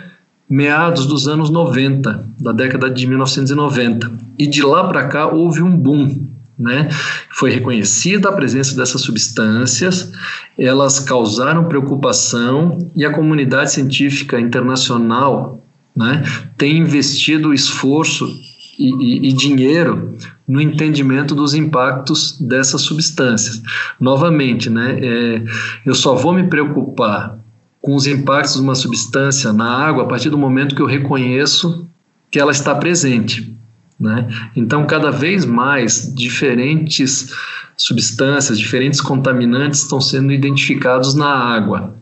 meados 0.48 1.06
dos 1.06 1.28
anos 1.28 1.50
90, 1.50 2.24
da 2.40 2.52
década 2.52 2.88
de 2.88 3.06
1990. 3.06 4.10
E 4.38 4.46
de 4.46 4.62
lá 4.62 4.86
para 4.88 5.08
cá 5.08 5.26
houve 5.26 5.62
um 5.62 5.76
boom 5.76 6.31
né? 6.58 6.88
Foi 7.30 7.50
reconhecida 7.50 8.28
a 8.28 8.32
presença 8.32 8.76
dessas 8.76 9.00
substâncias, 9.00 10.12
elas 10.58 11.00
causaram 11.00 11.64
preocupação 11.64 12.90
e 12.94 13.04
a 13.04 13.12
comunidade 13.12 13.72
científica 13.72 14.38
internacional 14.40 15.64
né, 15.94 16.22
tem 16.56 16.78
investido 16.78 17.52
esforço 17.52 18.40
e, 18.78 18.88
e, 18.88 19.28
e 19.28 19.32
dinheiro 19.32 20.16
no 20.48 20.60
entendimento 20.60 21.34
dos 21.34 21.54
impactos 21.54 22.38
dessas 22.40 22.82
substâncias. 22.82 23.62
Novamente, 24.00 24.68
né, 24.68 24.98
é, 25.00 25.42
eu 25.84 25.94
só 25.94 26.14
vou 26.14 26.32
me 26.32 26.44
preocupar 26.44 27.38
com 27.80 27.94
os 27.94 28.06
impactos 28.06 28.54
de 28.54 28.60
uma 28.60 28.74
substância 28.74 29.52
na 29.52 29.68
água 29.68 30.04
a 30.04 30.06
partir 30.06 30.30
do 30.30 30.38
momento 30.38 30.74
que 30.74 30.82
eu 30.82 30.86
reconheço 30.86 31.88
que 32.30 32.38
ela 32.38 32.52
está 32.52 32.74
presente. 32.74 33.56
Né? 34.02 34.26
Então, 34.56 34.84
cada 34.84 35.12
vez 35.12 35.44
mais 35.44 36.12
diferentes 36.12 37.32
substâncias, 37.76 38.58
diferentes 38.58 39.00
contaminantes 39.00 39.82
estão 39.82 40.00
sendo 40.00 40.32
identificados 40.32 41.14
na 41.14 41.28
água 41.28 41.94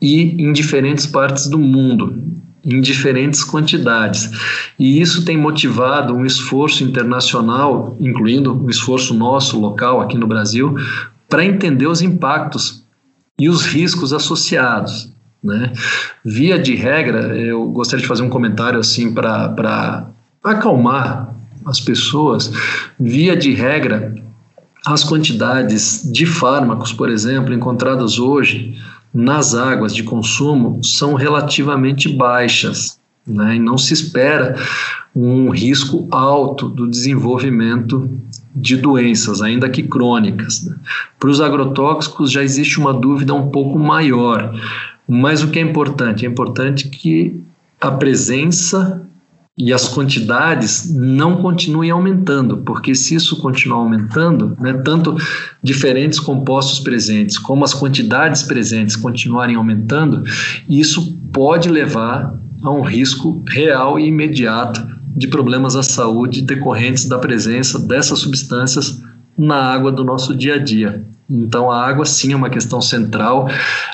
e 0.00 0.20
em 0.42 0.52
diferentes 0.52 1.06
partes 1.06 1.46
do 1.46 1.58
mundo, 1.58 2.22
em 2.62 2.78
diferentes 2.82 3.42
quantidades. 3.42 4.30
E 4.78 5.00
isso 5.00 5.24
tem 5.24 5.38
motivado 5.38 6.14
um 6.14 6.26
esforço 6.26 6.84
internacional, 6.84 7.96
incluindo 7.98 8.52
um 8.52 8.68
esforço 8.68 9.14
nosso 9.14 9.58
local 9.58 10.02
aqui 10.02 10.18
no 10.18 10.26
Brasil, 10.26 10.76
para 11.26 11.42
entender 11.42 11.86
os 11.86 12.02
impactos 12.02 12.84
e 13.38 13.48
os 13.48 13.64
riscos 13.64 14.12
associados. 14.12 15.10
Né? 15.42 15.72
Via 16.22 16.58
de 16.58 16.74
regra, 16.74 17.34
eu 17.34 17.64
gostaria 17.70 18.02
de 18.02 18.08
fazer 18.08 18.22
um 18.22 18.28
comentário 18.28 18.78
assim 18.78 19.14
para 19.14 20.10
acalmar 20.42 21.29
as 21.64 21.80
pessoas, 21.80 22.52
via 22.98 23.36
de 23.36 23.52
regra, 23.52 24.14
as 24.84 25.04
quantidades 25.04 26.08
de 26.10 26.24
fármacos, 26.24 26.92
por 26.92 27.08
exemplo, 27.10 27.52
encontradas 27.52 28.18
hoje 28.18 28.76
nas 29.12 29.54
águas 29.54 29.94
de 29.94 30.02
consumo 30.02 30.82
são 30.82 31.14
relativamente 31.14 32.08
baixas, 32.08 32.98
né? 33.26 33.56
e 33.56 33.58
não 33.58 33.76
se 33.76 33.92
espera 33.92 34.56
um 35.14 35.50
risco 35.50 36.06
alto 36.10 36.68
do 36.68 36.88
desenvolvimento 36.88 38.08
de 38.54 38.76
doenças, 38.76 39.42
ainda 39.42 39.68
que 39.68 39.82
crônicas. 39.82 40.64
Né? 40.64 40.76
Para 41.18 41.30
os 41.30 41.40
agrotóxicos 41.40 42.30
já 42.30 42.42
existe 42.42 42.78
uma 42.78 42.94
dúvida 42.94 43.34
um 43.34 43.50
pouco 43.50 43.78
maior, 43.78 44.54
mas 45.06 45.42
o 45.42 45.48
que 45.48 45.58
é 45.58 45.62
importante? 45.62 46.24
É 46.24 46.28
importante 46.28 46.88
que 46.88 47.42
a 47.80 47.90
presença 47.90 49.06
e 49.58 49.72
as 49.72 49.88
quantidades 49.88 50.90
não 50.94 51.42
continuem 51.42 51.90
aumentando, 51.90 52.58
porque 52.58 52.94
se 52.94 53.14
isso 53.14 53.36
continuar 53.40 53.78
aumentando, 53.78 54.56
né, 54.58 54.72
tanto 54.84 55.16
diferentes 55.62 56.18
compostos 56.18 56.80
presentes 56.80 57.36
como 57.36 57.64
as 57.64 57.74
quantidades 57.74 58.42
presentes 58.42 58.96
continuarem 58.96 59.56
aumentando, 59.56 60.24
isso 60.68 61.14
pode 61.32 61.68
levar 61.68 62.34
a 62.62 62.70
um 62.70 62.82
risco 62.82 63.42
real 63.48 63.98
e 63.98 64.06
imediato 64.06 64.86
de 65.14 65.28
problemas 65.28 65.76
à 65.76 65.82
saúde 65.82 66.42
decorrentes 66.42 67.06
da 67.06 67.18
presença 67.18 67.78
dessas 67.78 68.20
substâncias 68.20 69.02
na 69.36 69.56
água 69.56 69.90
do 69.90 70.04
nosso 70.04 70.34
dia 70.34 70.54
a 70.54 70.58
dia. 70.58 71.04
Então, 71.28 71.70
a 71.70 71.86
água 71.86 72.04
sim 72.04 72.32
é 72.32 72.36
uma 72.36 72.50
questão 72.50 72.80
central. 72.80 73.48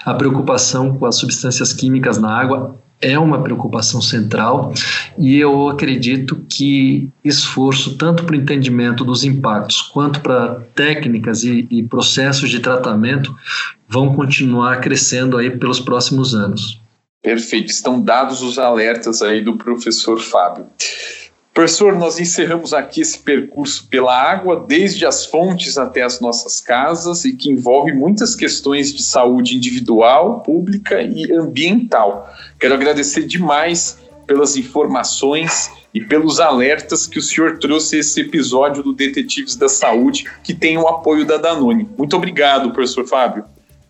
A 0.05 0.15
preocupação 0.15 0.97
com 0.97 1.05
as 1.05 1.17
substâncias 1.17 1.73
químicas 1.73 2.19
na 2.19 2.31
água 2.31 2.79
é 3.01 3.19
uma 3.19 3.43
preocupação 3.43 4.01
central 4.01 4.73
e 5.19 5.39
eu 5.39 5.69
acredito 5.69 6.45
que 6.49 7.11
esforço 7.23 7.97
tanto 7.97 8.25
para 8.25 8.35
o 8.35 8.39
entendimento 8.39 9.05
dos 9.05 9.25
impactos 9.25 9.83
quanto 9.83 10.21
para 10.21 10.63
técnicas 10.75 11.45
e, 11.45 11.67
e 11.71 11.83
processos 11.83 12.49
de 12.49 12.61
tratamento 12.61 13.37
vão 13.89 14.15
continuar 14.15 14.81
crescendo 14.81 15.37
aí 15.37 15.51
pelos 15.51 15.79
próximos 15.79 16.35
anos. 16.35 16.81
Perfeito, 17.23 17.71
estão 17.71 18.01
dados 18.01 18.41
os 18.41 18.59
alertas 18.59 19.21
aí 19.21 19.43
do 19.43 19.57
professor 19.57 20.21
Fábio. 20.21 20.67
Professor, 21.57 21.97
nós 21.97 22.21
encerramos 22.21 22.75
aqui 22.75 23.01
esse 23.01 23.19
percurso 23.19 23.89
pela 23.89 24.15
água, 24.15 24.63
desde 24.69 25.07
as 25.07 25.25
fontes 25.25 25.79
até 25.79 26.03
as 26.03 26.21
nossas 26.21 26.61
casas, 26.61 27.25
e 27.25 27.33
que 27.33 27.51
envolve 27.51 27.95
muitas 27.95 28.35
questões 28.35 28.93
de 28.95 29.03
saúde 29.03 29.57
individual, 29.57 30.41
pública 30.41 31.01
e 31.01 31.33
ambiental. 31.33 32.31
Quero 32.59 32.75
agradecer 32.75 33.27
demais 33.27 33.99
pelas 34.27 34.57
informações 34.57 35.71
e 35.95 36.01
pelos 36.01 36.41
alertas 36.41 37.07
que 37.07 37.19
o 37.19 37.23
senhor 37.23 37.59
trouxe 37.59 37.99
esse 37.99 38.21
episódio 38.21 38.83
do 38.83 38.93
Detetives 38.93 39.57
da 39.57 39.69
Saúde, 39.69 40.27
que 40.43 40.53
tem 40.53 40.77
o 40.77 40.87
apoio 40.89 41.25
da 41.25 41.37
Danone. 41.37 41.89
Muito 41.97 42.17
obrigado, 42.17 42.73
professor 42.73 43.07
Fábio. 43.07 43.45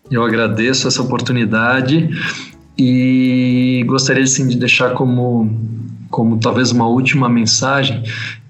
Eu 0.09 0.23
agradeço 0.23 0.87
essa 0.87 1.01
oportunidade 1.01 2.09
e 2.77 3.83
gostaria 3.87 4.25
sim, 4.25 4.47
de 4.47 4.57
deixar 4.57 4.93
como 4.93 5.49
como 6.09 6.39
talvez 6.39 6.71
uma 6.71 6.87
última 6.87 7.27
mensagem, 7.27 8.01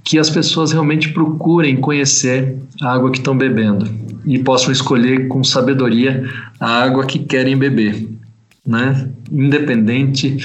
que 0.03 0.19
as 0.19 0.29
pessoas 0.29 0.71
realmente 0.71 1.09
procurem 1.09 1.75
conhecer 1.75 2.55
a 2.81 2.93
água 2.93 3.11
que 3.11 3.17
estão 3.17 3.37
bebendo 3.37 3.89
e 4.25 4.37
possam 4.39 4.71
escolher 4.71 5.27
com 5.27 5.43
sabedoria 5.43 6.29
a 6.59 6.83
água 6.83 7.05
que 7.05 7.19
querem 7.19 7.57
beber, 7.57 8.07
né? 8.67 9.09
Independente 9.31 10.37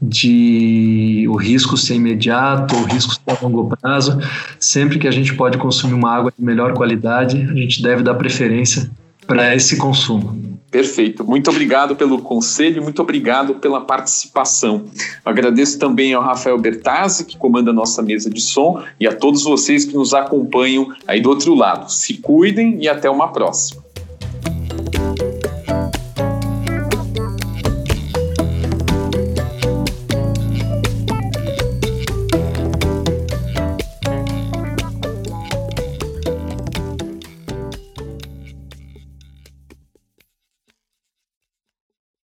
de 0.00 1.24
o 1.28 1.36
risco 1.36 1.76
ser 1.76 1.94
imediato 1.94 2.76
ou 2.76 2.82
o 2.82 2.84
risco 2.84 3.14
ser 3.14 3.20
a 3.26 3.38
longo 3.42 3.74
prazo, 3.76 4.18
sempre 4.60 4.98
que 4.98 5.08
a 5.08 5.10
gente 5.10 5.34
pode 5.34 5.56
consumir 5.56 5.94
uma 5.94 6.14
água 6.14 6.32
de 6.36 6.44
melhor 6.44 6.74
qualidade, 6.74 7.40
a 7.50 7.54
gente 7.54 7.82
deve 7.82 8.02
dar 8.02 8.14
preferência 8.14 8.90
para 9.26 9.54
esse 9.56 9.76
consumo. 9.76 10.56
Perfeito. 10.70 11.24
Muito 11.24 11.48
obrigado 11.50 11.96
pelo 11.96 12.20
conselho, 12.20 12.82
muito 12.82 13.00
obrigado 13.00 13.54
pela 13.54 13.80
participação. 13.80 14.84
Agradeço 15.24 15.78
também 15.78 16.12
ao 16.12 16.22
Rafael 16.22 16.58
Bertazzi, 16.58 17.24
que 17.24 17.38
comanda 17.38 17.70
a 17.70 17.74
nossa 17.74 18.02
mesa 18.02 18.28
de 18.28 18.40
som, 18.42 18.82
e 19.00 19.06
a 19.06 19.12
todos 19.14 19.44
vocês 19.44 19.86
que 19.86 19.94
nos 19.94 20.12
acompanham 20.12 20.92
aí 21.06 21.20
do 21.20 21.30
outro 21.30 21.54
lado. 21.54 21.90
Se 21.90 22.14
cuidem 22.14 22.76
e 22.82 22.88
até 22.88 23.08
uma 23.08 23.28
próxima. 23.28 23.85